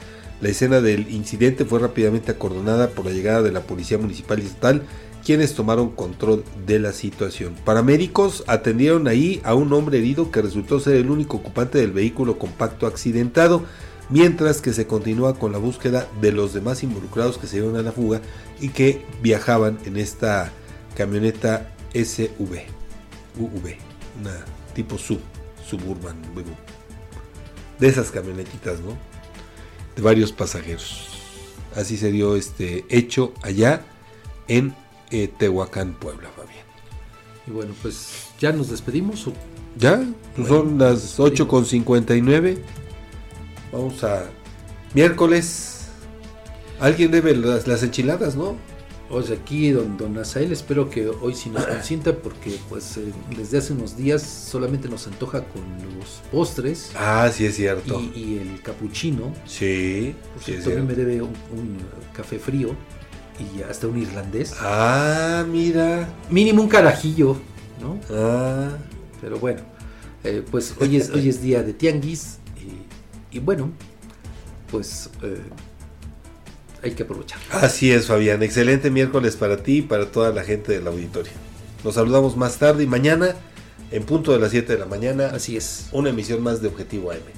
[0.41, 4.47] La escena del incidente fue rápidamente acordonada por la llegada de la Policía Municipal y
[4.47, 4.83] Estatal,
[5.25, 7.55] quienes tomaron control de la situación.
[7.65, 12.39] Paramédicos atendieron ahí a un hombre herido que resultó ser el único ocupante del vehículo
[12.39, 13.65] compacto accidentado,
[14.11, 17.83] mientras que se continúa con la búsqueda de los demás involucrados que se dieron a
[17.83, 18.21] la fuga
[18.61, 20.53] y que viajaban en esta
[20.97, 22.79] camioneta SV.
[23.39, 23.77] UV,
[24.21, 25.21] una tipo sub,
[25.65, 26.17] suburban,
[27.79, 28.97] de esas camionetitas, ¿no?
[29.95, 31.09] De varios pasajeros.
[31.77, 33.83] Así se dio este hecho allá
[34.49, 34.75] en
[35.11, 36.65] eh, Tehuacán, Puebla, Fabián.
[37.47, 39.27] Y bueno, pues ya nos despedimos.
[39.27, 39.33] ¿o?
[39.77, 40.03] ¿Ya?
[40.37, 42.59] Pues son las 8.59.
[43.73, 44.31] Vamos a
[44.95, 45.87] miércoles.
[46.81, 48.57] Alguien debe las, las enchiladas, ¿no?
[49.11, 53.11] O sea, aquí don, don Azael, espero que hoy sí nos consienta porque pues eh,
[53.35, 55.63] desde hace unos días solamente nos antoja con
[55.99, 56.93] los postres.
[56.95, 58.01] Ah, sí es cierto.
[58.15, 59.33] Y, y el capuchino.
[59.47, 61.79] Sí, Por sí es cierto, mí me debe un, un
[62.13, 62.77] café frío
[63.39, 64.55] y hasta un irlandés.
[64.61, 66.09] Ah, mira.
[66.31, 67.37] Mínimo un carajillo,
[67.81, 67.99] ¿no?
[68.11, 68.77] Ah.
[69.21, 69.61] Pero bueno,
[70.25, 73.71] eh, pues hoy es, hoy es día de tianguis y, y bueno,
[74.71, 75.43] pues eh,
[76.83, 77.39] hay que aprovechar.
[77.51, 78.43] Así es, Fabián.
[78.43, 81.33] Excelente miércoles para ti y para toda la gente del auditorio.
[81.85, 83.35] Nos saludamos más tarde y mañana,
[83.91, 85.29] en punto de las 7 de la mañana.
[85.29, 85.89] Así es.
[85.93, 87.38] Una emisión más de Objetivo AM.